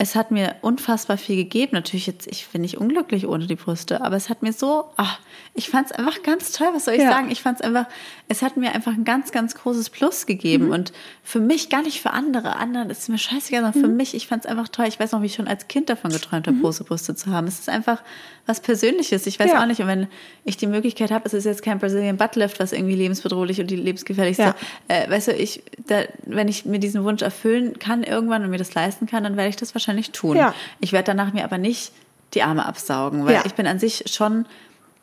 es 0.02 0.14
hat 0.16 0.30
mir 0.30 0.56
unfassbar 0.62 1.18
viel 1.18 1.36
gegeben. 1.36 1.72
Natürlich 1.74 2.06
jetzt, 2.06 2.26
ich 2.26 2.48
bin 2.48 2.62
nicht 2.62 2.78
unglücklich 2.78 3.26
ohne 3.28 3.46
die 3.46 3.54
Brüste, 3.54 4.00
aber 4.00 4.16
es 4.16 4.30
hat 4.30 4.42
mir 4.42 4.54
so, 4.54 4.86
ach, 4.96 5.18
ich 5.52 5.68
fand 5.68 5.90
es 5.90 5.92
einfach 5.92 6.22
ganz 6.22 6.52
toll. 6.52 6.68
Was 6.72 6.86
soll 6.86 6.94
ich 6.94 7.02
Ja. 7.02 7.10
sagen? 7.10 7.30
Ich 7.30 7.42
fand 7.42 7.60
es 7.60 7.66
einfach, 7.66 7.84
es 8.26 8.40
hat 8.40 8.56
mir 8.56 8.72
einfach 8.74 8.94
ein 8.94 9.04
ganz, 9.04 9.30
ganz 9.30 9.54
großes 9.54 9.90
Plus 9.90 10.24
gegeben 10.24 10.66
Mhm. 10.68 10.72
und 10.72 10.92
für 11.22 11.38
mich 11.40 11.68
gar 11.68 11.82
nicht 11.82 12.00
für 12.00 12.12
andere. 12.12 12.56
Anderen 12.56 12.88
ist 12.88 13.10
mir 13.10 13.18
scheißegal, 13.18 13.60
sondern 13.62 13.82
für 13.82 13.88
Mhm. 13.90 13.96
mich, 13.98 14.14
ich 14.14 14.26
fand 14.26 14.46
es 14.46 14.50
einfach 14.50 14.68
toll. 14.68 14.86
Ich 14.88 14.98
weiß 14.98 15.12
noch, 15.12 15.20
wie 15.20 15.26
ich 15.26 15.34
schon 15.34 15.46
als 15.48 15.68
Kind 15.68 15.90
davon 15.90 16.10
geträumt 16.10 16.46
habe, 16.46 16.56
große 16.58 16.84
Brüste 16.84 17.14
zu 17.14 17.30
haben. 17.30 17.46
Es 17.46 17.58
ist 17.58 17.68
einfach 17.68 18.02
was 18.46 18.60
Persönliches. 18.60 19.26
Ich 19.26 19.38
weiß 19.38 19.50
Ja. 19.50 19.60
auch 19.62 19.66
nicht. 19.66 19.80
Und 19.80 19.86
wenn 19.86 20.06
ich 20.44 20.56
die 20.56 20.66
Möglichkeit 20.66 21.10
habe, 21.10 21.26
es 21.26 21.34
ist 21.34 21.44
jetzt 21.44 21.62
kein 21.62 21.78
Brazilian 21.78 22.16
Buttlift, 22.16 22.58
was 22.58 22.72
irgendwie 22.72 22.94
lebensbedrohlich 22.96 23.60
und 23.60 23.66
die 23.70 23.76
lebensgefährlichste. 23.76 24.42
Ja. 24.42 24.54
Äh, 24.88 25.10
weißt 25.10 25.28
du, 25.28 25.32
ich, 25.34 25.62
da, 25.86 26.04
wenn 26.24 26.48
ich 26.48 26.64
mir 26.64 26.78
diesen 26.78 27.04
Wunsch 27.04 27.20
erfüllen 27.20 27.78
kann 27.78 28.02
irgendwann 28.02 28.42
und 28.42 28.48
mir 28.50 28.56
das 28.58 28.72
leisten 28.74 29.04
kann, 29.06 29.24
dann 29.24 29.36
werde 29.36 29.50
ich 29.50 29.56
das 29.56 29.74
wahrscheinlich 29.74 29.89
tun. 30.12 30.36
Ja. 30.36 30.54
Ich 30.80 30.92
werde 30.92 31.06
danach 31.06 31.32
mir 31.32 31.44
aber 31.44 31.58
nicht 31.58 31.92
die 32.34 32.42
Arme 32.42 32.64
absaugen, 32.66 33.24
weil 33.26 33.34
Ja. 33.34 33.42
ich 33.44 33.54
bin 33.54 33.66
an 33.66 33.78
sich 33.78 34.04
schon 34.12 34.46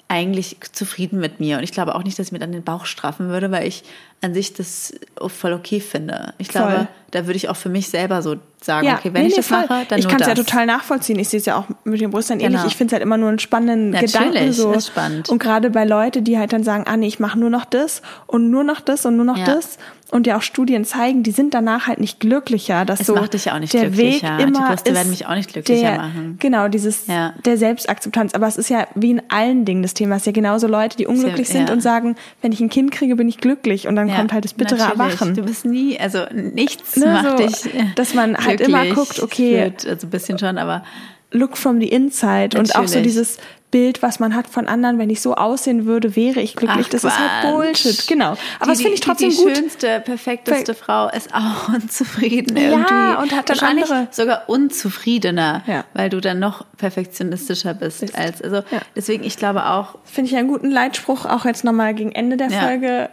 eigentlich 0.07 0.57
zufrieden 0.71 1.19
mit 1.19 1.39
mir. 1.39 1.57
Und 1.57 1.63
ich 1.63 1.71
glaube 1.73 1.95
auch 1.95 2.03
nicht, 2.03 2.17
dass 2.17 2.27
ich 2.27 2.31
mir 2.31 2.39
dann 2.39 2.51
den 2.53 2.63
Bauch 2.63 2.85
straffen 2.85 3.27
würde, 3.27 3.51
weil 3.51 3.67
ich 3.67 3.83
an 4.21 4.33
sich 4.33 4.53
das 4.53 4.93
voll 5.27 5.53
okay 5.53 5.79
finde. 5.79 6.33
Ich 6.39 6.47
glaube, 6.47 6.71
Voll. 6.71 6.87
da 7.11 7.25
würde 7.27 7.37
ich 7.37 7.49
auch 7.49 7.55
für 7.55 7.69
mich 7.69 7.89
selber 7.89 8.21
so 8.23 8.35
sagen, 8.59 8.87
okay, 8.87 9.13
wenn 9.13 9.21
nee, 9.21 9.27
ich 9.27 9.33
nee, 9.33 9.37
das 9.37 9.47
voll. 9.47 9.59
mache, 9.69 9.85
dann 9.87 9.99
ich 9.99 10.07
kann 10.07 10.19
es 10.19 10.27
ja 10.27 10.33
total 10.33 10.65
nachvollziehen. 10.65 11.19
Ich 11.19 11.29
sehe 11.29 11.39
es 11.39 11.45
ja 11.45 11.55
auch 11.57 11.65
mit 11.83 12.01
den 12.01 12.09
Brüsten 12.09 12.39
ähnlich. 12.39 12.57
Genau. 12.57 12.67
Ich 12.67 12.75
finde 12.75 12.87
es 12.91 12.93
halt 12.93 13.03
immer 13.03 13.17
nur 13.17 13.29
einen 13.29 13.37
spannenden 13.39 13.91
Natürlich, 13.91 14.13
Gedanken 14.13 14.51
so. 14.53 14.71
ist 14.73 14.87
spannend. 14.87 15.29
Und 15.29 15.37
gerade 15.37 15.69
bei 15.69 15.85
Leuten, 15.85 16.23
die 16.23 16.39
halt 16.39 16.51
dann 16.53 16.63
sagen, 16.63 16.85
ah 16.87 16.97
nee, 16.97 17.05
ich 17.07 17.19
mache 17.19 17.37
nur 17.37 17.51
noch 17.51 17.65
das 17.65 18.01
und 18.25 18.49
nur 18.49 18.63
noch 18.63 18.79
das 18.81 19.05
und 19.05 19.15
nur 19.15 19.25
noch 19.25 19.37
Ja. 19.37 19.45
das 19.45 19.77
und 20.09 20.25
ja 20.25 20.37
auch 20.37 20.41
Studien 20.41 20.85
zeigen, 20.85 21.21
die 21.21 21.31
sind 21.31 21.53
danach 21.53 21.85
halt 21.85 21.99
nicht 21.99 22.19
glücklicher. 22.21 22.85
Dass 22.85 23.01
Es 23.01 23.07
so 23.07 23.13
macht 23.15 23.33
dich 23.33 23.45
ja 23.45 23.53
auch 23.55 23.59
nicht 23.59 23.73
der 23.73 23.89
glücklicher. 23.89 24.37
Weg 24.37 24.45
Die 24.47 24.51
immer 24.51 24.67
Brüste 24.69 24.89
ist 24.89 24.95
werden 24.95 25.09
mich 25.11 25.27
auch 25.27 25.35
nicht 25.35 25.51
glücklicher 25.53 25.81
der, 25.91 25.97
machen. 25.97 26.37
Genau, 26.39 26.67
dieses 26.69 27.05
Ja. 27.07 27.33
der 27.45 27.57
Selbstakzeptanz. 27.57 28.33
Aber 28.33 28.47
es 28.47 28.57
ist 28.57 28.69
ja 28.69 28.87
wie 28.95 29.11
in 29.11 29.21
allen 29.29 29.65
Dingen 29.65 29.83
das 29.83 29.93
Thema. 29.93 30.15
Es 30.15 30.21
ist 30.23 30.27
ja 30.27 30.31
genauso 30.31 30.65
Leute, 30.67 30.97
die 30.97 31.05
unglücklich 31.05 31.47
Sehr- 31.47 31.57
sind 31.57 31.67
ja. 31.67 31.73
und 31.73 31.81
sagen, 31.81 32.15
wenn 32.41 32.51
ich 32.53 32.59
ein 32.61 32.69
Kind 32.69 32.91
kriege, 32.91 33.15
bin 33.17 33.27
ich 33.29 33.37
glücklich 33.37 33.87
und 33.87 33.95
dann 33.97 34.06
Ja, 34.09 34.17
kommt 34.17 34.33
halt 34.33 34.45
das 34.45 34.53
bittere 34.53 34.79
natürlich. 34.79 34.99
Erwachen. 34.99 35.33
Du 35.35 35.43
bist 35.43 35.65
nie, 35.65 35.99
also 35.99 36.25
nichts 36.33 36.95
Ne, 36.95 37.05
macht 37.07 37.29
so, 37.29 37.35
dich. 37.37 37.73
äh, 37.75 37.85
dass 37.95 38.13
man 38.13 38.37
halt 38.37 38.61
immer 38.61 38.83
glücklich. 38.85 39.07
guckt, 39.07 39.19
okay. 39.21 39.63
Wird, 39.65 39.87
also 39.87 40.07
ein 40.07 40.09
bisschen 40.09 40.37
schon, 40.39 40.57
aber 40.57 40.83
Look 41.31 41.57
from 41.57 41.81
the 41.81 41.87
inside 41.89 42.57
und 42.57 42.71
auch 42.75 42.83
so 42.87 42.95
Natürlich. 42.95 43.03
dieses 43.07 43.37
Bild, 43.69 44.01
was 44.01 44.21
man 44.21 44.33
hat 44.33 44.47
von 44.47 44.65
anderen, 44.69 44.97
wenn 44.97 45.09
ich 45.09 45.19
so 45.19 45.35
aussehen 45.35 45.85
würde, 45.85 46.15
wäre 46.15 46.39
ich 46.39 46.55
glücklich. 46.55 46.85
Ach, 46.85 46.89
das 46.89 47.03
ist 47.03 47.19
halt 47.19 47.41
Quatsch. 47.41 47.51
Bullshit, 47.83 48.07
genau. 48.07 48.37
Aber 48.61 48.67
das 48.69 48.77
Die- 48.77 48.83
finde 48.85 48.93
ich 48.95 49.01
die- 49.01 49.05
trotzdem 49.07 49.29
die, 49.31 49.35
gut. 49.35 49.49
Die 49.49 49.55
schönste, 49.55 49.99
perfekteste 49.99 50.73
Frau 50.73 51.09
ist 51.09 51.33
auch 51.35 51.67
unzufrieden 51.75 52.55
Ja, 52.55 52.63
irgendwie. 52.69 53.21
und 53.23 53.35
hat 53.37 53.49
dann 53.49 53.59
andere- 53.59 54.07
sogar 54.11 54.43
unzufriedener, 54.47 55.63
Ja. 55.67 55.83
weil 55.93 56.09
du 56.09 56.21
dann 56.21 56.39
noch 56.39 56.65
perfektionistischer 56.77 57.73
bist. 57.73 57.99
Bist. 57.99 58.15
als 58.17 58.41
Also 58.41 58.57
Ja. 58.71 58.79
deswegen, 58.95 59.25
ich 59.25 59.35
glaube 59.35 59.65
auch, 59.65 59.95
Finde 60.05 60.31
ich 60.31 60.37
einen 60.37 60.47
guten 60.47 60.71
Leitspruch, 60.71 61.25
auch 61.25 61.43
jetzt 61.45 61.65
nochmal 61.65 61.93
gegen 61.93 62.13
Ende 62.13 62.37
der 62.37 62.49
Ja. 62.49 62.61
Folge. 62.61 63.09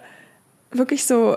Wirklich 0.74 1.04
so 1.06 1.36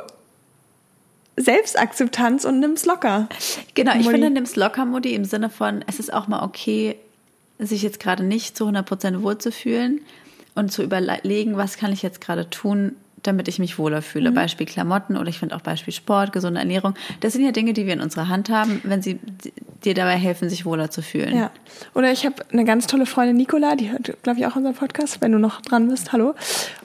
Selbstakzeptanz 1.35 2.45
und 2.45 2.59
nimm's 2.59 2.85
locker. 2.85 3.27
Genau, 3.75 3.91
ich 3.91 3.97
Mutti. 3.99 4.09
finde, 4.11 4.29
nimm's 4.31 4.55
locker, 4.55 4.85
Mutti, 4.85 5.13
im 5.13 5.23
Sinne 5.25 5.49
von, 5.49 5.83
es 5.87 5.99
ist 5.99 6.11
auch 6.11 6.27
mal 6.27 6.43
okay, 6.43 6.97
sich 7.59 7.83
jetzt 7.83 7.99
gerade 7.99 8.23
nicht 8.23 8.57
zu 8.57 8.65
100% 8.67 9.21
wohlzufühlen 9.21 10.01
und 10.55 10.71
zu 10.71 10.81
überlegen, 10.83 11.55
was 11.57 11.77
kann 11.77 11.91
ich 11.93 12.01
jetzt 12.01 12.21
gerade 12.21 12.49
tun, 12.49 12.95
damit 13.23 13.47
ich 13.47 13.59
mich 13.59 13.77
wohler 13.77 13.97
Mhm. 13.97 14.03
fühle. 14.03 14.31
Beispiel 14.31 14.65
Klamotten 14.65 15.15
oder 15.17 15.29
ich 15.29 15.37
finde 15.39 15.55
auch 15.55 15.61
Beispiel 15.61 15.93
Sport, 15.93 16.31
gesunde 16.33 16.59
Ernährung. 16.59 16.95
Das 17.19 17.33
sind 17.33 17.43
ja 17.43 17.51
Dinge, 17.51 17.73
die 17.73 17.85
wir 17.85 17.93
in 17.93 18.01
unserer 18.01 18.29
Hand 18.29 18.49
haben, 18.49 18.81
wenn 18.83 19.01
sie 19.01 19.19
dir 19.83 19.93
dabei 19.93 20.15
helfen, 20.17 20.49
sich 20.49 20.65
wohler 20.65 20.89
zu 20.89 21.01
fühlen. 21.03 21.35
Ja. 21.35 21.51
Oder 21.93 22.11
ich 22.11 22.25
habe 22.25 22.35
eine 22.51 22.63
ganz 22.65 22.87
tolle 22.87 23.05
Freundin, 23.05 23.37
Nicola, 23.37 23.75
die 23.75 23.91
hört, 23.91 24.21
glaube 24.23 24.39
ich, 24.39 24.45
auch 24.47 24.55
unseren 24.55 24.75
Podcast, 24.75 25.21
wenn 25.21 25.31
du 25.31 25.39
noch 25.39 25.61
dran 25.61 25.87
bist. 25.89 26.13
Hallo. 26.13 26.33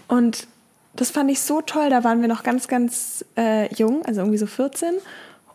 Und 0.09 0.47
das 0.95 1.11
fand 1.11 1.31
ich 1.31 1.41
so 1.41 1.61
toll. 1.61 1.91
Da 1.91 2.05
waren 2.05 2.21
wir 2.21 2.29
noch 2.29 2.43
ganz, 2.43 2.69
ganz 2.69 3.25
äh, 3.37 3.73
jung, 3.75 4.05
also 4.05 4.21
irgendwie 4.21 4.39
so 4.39 4.47
14. 4.47 4.95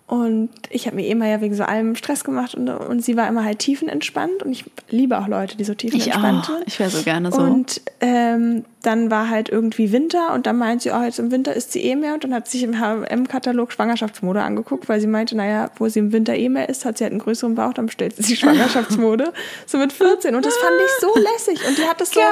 Und 0.08 0.50
ich 0.70 0.88
habe 0.88 0.96
mir 0.96 1.08
immer 1.08 1.28
ja 1.28 1.42
wegen 1.42 1.54
so 1.54 1.64
allem 1.64 1.96
Stress 1.96 2.24
gemacht 2.24 2.56
und, 2.56 2.70
und 2.70 3.04
sie 3.04 3.18
war 3.18 3.28
immer 3.28 3.44
halt 3.44 3.60
tiefenentspannt. 3.60 4.42
Und 4.42 4.54
ich 4.54 4.64
liebe 4.90 5.20
auch 5.20 5.28
Leute, 5.28 5.58
die 5.58 5.66
so 5.66 5.74
Ich 5.74 5.80
tiefenentspannt 5.80 6.46
sind. 6.46 6.64
Ich 6.66 6.80
wäre 6.80 6.90
so 6.90 7.04
gerne 7.04 7.30
so. 7.30 7.42
Und 7.42 7.82
ähm, 8.00 8.64
dann 8.84 9.12
war 9.12 9.30
halt 9.30 9.50
irgendwie 9.50 9.92
Winter 9.92 10.34
und 10.34 10.48
dann 10.48 10.58
meint 10.58 10.82
sie, 10.82 10.92
oh, 10.92 11.04
jetzt 11.04 11.20
im 11.20 11.30
Winter 11.30 11.54
ist 11.54 11.74
sie 11.74 11.82
eh 11.82 11.98
mehr 11.98 12.14
und 12.14 12.24
dann 12.24 12.34
hat 12.34 12.48
sie 12.48 12.60
sich 12.60 12.64
im 12.64 12.80
H&M-Katalog 12.80 13.74
Schwangerschaftsmode 13.74 14.42
angeguckt, 14.42 14.88
weil 14.88 15.02
sie 15.02 15.08
meinte, 15.08 15.36
naja, 15.36 15.72
wo 15.76 15.90
sie 15.90 16.00
im 16.00 16.14
Winter 16.14 16.36
eh 16.36 16.48
mehr 16.48 16.70
ist, 16.70 16.86
hat 16.86 16.98
sie 16.98 17.04
halt 17.04 17.12
einen 17.12 17.20
größeren 17.20 17.56
Bauch, 17.56 17.74
dann 17.74 17.88
bestellt 17.88 18.16
sie 18.16 18.24
sich 18.24 18.40
Schwangerschaftsmode. 18.40 19.34
so 19.66 19.78
mit 19.78 19.92
14 19.92 20.36
und 20.36 20.46
das 20.46 20.56
fand 20.56 20.76
ich 20.86 20.92
so 21.02 21.20
lässig 21.20 21.68
und 21.68 21.78
die 21.78 21.84
hat 21.84 22.00
das 22.00 22.12
so, 22.12 22.22
Geil. 22.22 22.30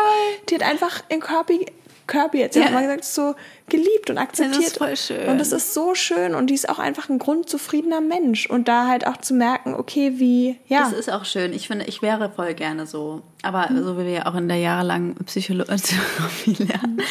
die 0.50 0.56
hat 0.56 0.64
einfach 0.64 1.04
in 1.10 1.20
Kirby, 1.20 1.66
Kirby 2.08 2.40
jetzt 2.40 2.56
Ja. 2.56 2.70
mal 2.70 2.82
gesagt, 2.84 3.04
so 3.06 3.36
geliebt 3.70 4.10
und 4.10 4.18
akzeptiert. 4.18 4.64
ist 4.64 4.78
voll 4.78 4.96
schön. 4.96 5.28
Und 5.28 5.38
das 5.40 5.52
ist 5.52 5.74
so 5.74 5.96
schön 5.96 6.36
und 6.36 6.48
die 6.50 6.54
ist 6.54 6.70
auch 6.70 6.78
einfach 6.80 7.10
ein 7.10 7.18
grundzufriedener 7.20 8.02
Mensch 8.02 8.48
und 8.50 8.68
da 8.68 8.88
halt 8.88 9.08
auch 9.08 9.18
zu 9.18 9.34
merken, 9.34 9.74
okay, 9.74 10.14
wie, 10.18 10.58
ja. 10.68 10.82
Das 10.82 10.94
ist 10.94 11.12
auch 11.12 11.26
schön. 11.26 11.52
Ich 11.54 11.68
finde, 11.68 11.86
ich 11.86 12.02
wäre 12.02 12.30
voll 12.30 12.54
gerne 12.54 12.86
so. 12.86 13.22
Aber 13.42 13.70
Mhm. 13.72 13.84
so 13.84 13.98
wie 13.98 14.06
wir 14.06 14.12
ja 14.12 14.26
auch 14.28 14.36
in 14.36 14.48
der 14.48 14.58
jahrelangen 14.58 15.16
Psycholo 15.26 15.64
Psychologie 15.76 16.64
lernen, 16.64 17.02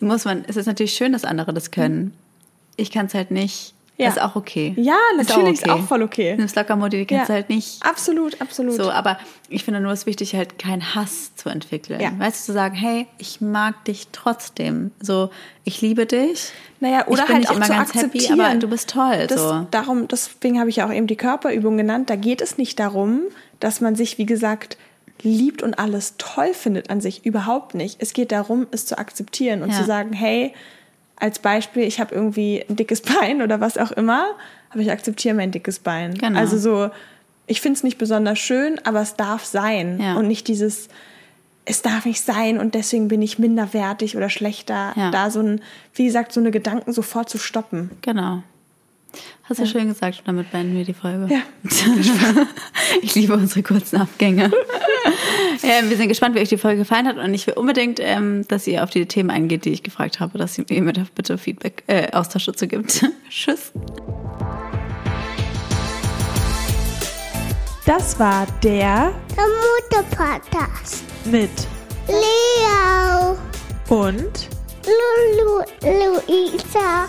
muss 0.00 0.24
man, 0.24 0.44
es 0.48 0.56
ist 0.56 0.66
natürlich 0.66 0.94
schön, 0.94 1.12
dass 1.12 1.24
andere 1.24 1.52
das 1.54 1.70
können. 1.70 2.12
Ich 2.76 2.90
kann 2.90 3.06
es 3.06 3.14
halt 3.14 3.30
nicht. 3.30 3.74
Ja. 4.00 4.08
Ist 4.08 4.20
auch 4.20 4.34
okay. 4.34 4.72
Ja, 4.76 4.96
natürlich, 5.16 5.60
ist 5.60 5.68
auch 5.68 5.80
voll 5.80 6.02
okay. 6.02 6.34
Nimm's 6.36 6.54
locker, 6.54 6.88
die 6.88 7.04
kannst 7.04 7.28
du 7.28 7.34
halt 7.34 7.48
nicht. 7.50 7.84
Absolut, 7.84 8.40
absolut. 8.40 8.74
So, 8.74 8.90
aber 8.90 9.18
ich 9.48 9.64
finde 9.64 9.80
nur, 9.80 9.92
es 9.92 10.00
ist 10.00 10.06
wichtig, 10.06 10.34
halt 10.34 10.58
keinen 10.58 10.94
Hass 10.94 11.34
zu 11.36 11.50
entwickeln. 11.50 12.00
Ja. 12.00 12.10
Weißt 12.16 12.40
du, 12.40 12.46
zu 12.46 12.52
sagen, 12.52 12.74
hey, 12.74 13.06
ich 13.18 13.40
mag 13.40 13.84
dich 13.84 14.08
trotzdem. 14.12 14.90
So, 15.00 15.30
ich 15.64 15.82
liebe 15.82 16.06
dich. 16.06 16.52
Naja, 16.80 17.06
oder 17.08 17.28
halt 17.28 17.48
auch 17.50 17.56
immer 17.56 17.66
zu 17.66 17.72
ganz 17.72 17.90
happy, 17.94 17.98
akzeptieren. 17.98 18.40
aber 18.40 18.54
du 18.54 18.68
bist 18.68 18.88
toll. 18.90 19.26
Das, 19.28 19.40
so. 19.40 19.66
darum, 19.70 20.08
deswegen 20.08 20.58
habe 20.58 20.70
ich 20.70 20.76
ja 20.76 20.86
auch 20.86 20.92
eben 20.92 21.06
die 21.06 21.16
Körperübung 21.16 21.76
genannt. 21.76 22.08
Da 22.08 22.16
geht 22.16 22.40
es 22.40 22.56
nicht 22.56 22.80
darum, 22.80 23.20
dass 23.60 23.82
man 23.82 23.96
sich, 23.96 24.16
wie 24.16 24.26
gesagt, 24.26 24.78
liebt 25.22 25.62
und 25.62 25.78
alles 25.78 26.14
toll 26.16 26.54
findet 26.54 26.88
an 26.88 27.02
sich. 27.02 27.26
Überhaupt 27.26 27.74
nicht. 27.74 28.00
Es 28.00 28.14
geht 28.14 28.32
darum, 28.32 28.66
es 28.70 28.86
zu 28.86 28.96
akzeptieren 28.96 29.62
und 29.62 29.70
Ja. 29.70 29.76
zu 29.76 29.84
sagen, 29.84 30.14
hey, 30.14 30.54
als 31.20 31.38
Beispiel, 31.38 31.84
ich 31.84 32.00
habe 32.00 32.14
irgendwie 32.14 32.64
ein 32.68 32.76
dickes 32.76 33.00
Bein 33.20 33.42
oder 33.42 33.60
was 33.60 33.78
auch 33.78 33.92
immer, 33.92 34.26
aber 34.70 34.80
ich 34.80 34.90
akzeptiere 34.90 35.34
mein 35.34 35.50
dickes 35.50 35.78
Bein. 35.78 36.14
Genau. 36.14 36.38
Also 36.38 36.58
so, 36.58 36.90
ich 37.46 37.60
finde 37.60 37.76
es 37.76 37.82
nicht 37.82 37.98
besonders 37.98 38.38
schön, 38.38 38.80
aber 38.84 39.00
es 39.00 39.16
darf 39.16 39.44
sein. 39.44 40.00
Ja. 40.00 40.14
Und 40.16 40.26
nicht 40.26 40.48
dieses, 40.48 40.88
es 41.64 41.82
darf 41.82 42.06
nicht 42.06 42.20
sein 42.20 42.58
und 42.58 42.74
deswegen 42.74 43.08
bin 43.08 43.22
ich 43.22 43.38
minderwertig 43.38 44.16
oder 44.16 44.30
schlechter. 44.30 44.92
Ja. 44.96 45.10
Da 45.10 45.30
so 45.30 45.40
ein, 45.40 45.60
wie 45.94 46.04
gesagt, 46.04 46.32
so 46.32 46.40
eine 46.40 46.50
Gedanken 46.50 46.92
sofort 46.92 47.28
zu 47.28 47.38
stoppen. 47.38 47.90
Genau. 48.02 48.42
Hast 49.44 49.60
du 49.60 49.66
schön 49.66 49.88
gesagt 49.88 50.20
und 50.20 50.28
damit 50.28 50.50
beenden 50.52 50.76
wir 50.76 50.84
die 50.84 50.94
Folge. 50.94 51.26
Ja. 51.32 51.40
ich 53.02 53.14
liebe 53.16 53.34
unsere 53.34 53.62
kurzen 53.62 53.96
Abgänge. 54.00 54.44
ähm, 55.64 55.90
wir 55.90 55.96
sind 55.96 56.08
gespannt, 56.08 56.36
wie 56.36 56.40
euch 56.40 56.48
die 56.48 56.56
Folge 56.56 56.78
gefallen 56.78 57.06
hat 57.06 57.16
und 57.18 57.34
ich 57.34 57.46
will 57.46 57.54
unbedingt, 57.54 57.98
ähm, 58.00 58.46
dass 58.46 58.66
ihr 58.66 58.84
auf 58.84 58.90
die 58.90 59.06
Themen 59.06 59.30
eingeht, 59.30 59.64
die 59.64 59.70
ich 59.70 59.82
gefragt 59.82 60.20
habe, 60.20 60.38
dass 60.38 60.56
ihr 60.58 60.82
mir 60.82 60.92
da 60.92 61.04
bitte 61.14 61.36
Feedback, 61.36 61.82
äh, 61.88 62.12
Austausch 62.12 62.46
dazu 62.46 62.68
gibt. 62.68 63.04
Tschüss. 63.28 63.72
Das 67.86 68.18
war 68.20 68.46
der 68.62 69.12
Der 69.36 69.44
Mutter-Podcast. 69.98 71.02
mit 71.24 71.50
Leo. 72.06 73.36
und 73.88 74.48
Lulu. 74.86 75.64
Luisa. 75.82 77.08